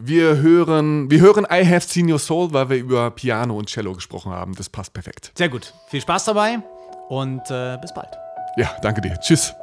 Wir 0.04 0.38
hören, 0.38 1.12
wir 1.12 1.20
hören 1.20 1.46
I 1.46 1.64
Have 1.64 1.88
Seen 1.88 2.12
Your 2.12 2.18
Soul, 2.18 2.54
weil 2.54 2.70
wir 2.70 2.78
über 2.78 3.12
Piano 3.12 3.56
und 3.56 3.70
Cello 3.70 3.94
gesprochen 3.94 4.32
haben. 4.32 4.56
Das 4.56 4.68
passt 4.68 4.94
perfekt. 4.94 5.32
Sehr 5.36 5.50
gut. 5.50 5.74
Viel 5.90 6.02
Spaß 6.02 6.26
dabei 6.26 6.60
und 7.10 7.42
äh, 7.52 7.78
bis 7.80 7.94
bald. 7.94 8.10
Ja, 8.58 8.72
danke 8.82 9.02
dir. 9.02 9.20
Tschüss. 9.20 9.54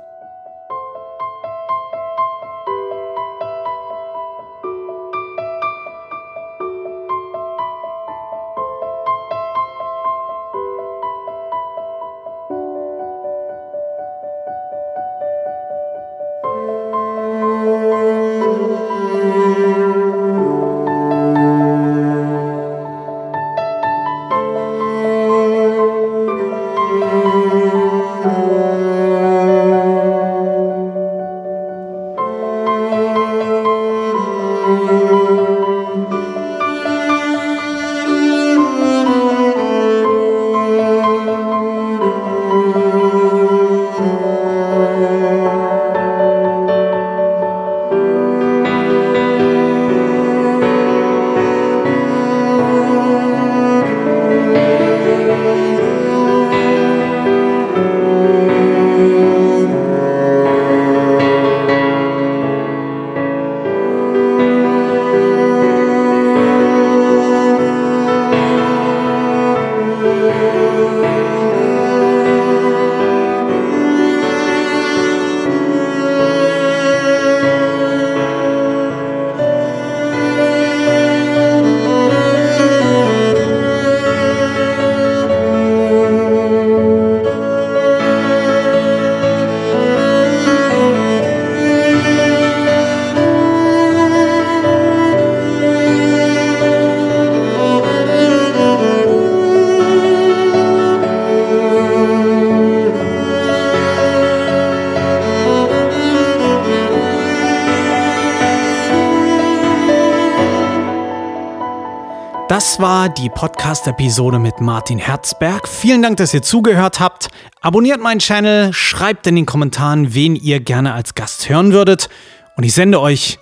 Die 113.19 113.29
Podcast-Episode 113.29 114.39
mit 114.39 114.61
Martin 114.61 114.99
Herzberg. 114.99 115.66
Vielen 115.66 116.03
Dank, 116.03 116.19
dass 116.19 116.33
ihr 116.33 116.43
zugehört 116.43 117.01
habt. 117.01 117.29
Abonniert 117.61 118.01
meinen 118.01 118.21
Channel, 118.21 118.73
schreibt 118.73 119.27
in 119.27 119.35
den 119.35 119.45
Kommentaren, 119.45 120.14
wen 120.14 120.37
ihr 120.37 120.61
gerne 120.61 120.93
als 120.93 121.16
Gast 121.16 121.49
hören 121.49 121.73
würdet. 121.73 122.09
Und 122.57 122.62
ich 122.62 122.75
sende 122.75 123.01
euch 123.01 123.41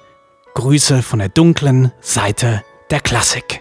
Grüße 0.54 1.02
von 1.02 1.18
der 1.18 1.28
dunklen 1.28 1.92
Seite 2.00 2.62
der 2.90 3.00
Klassik. 3.00 3.55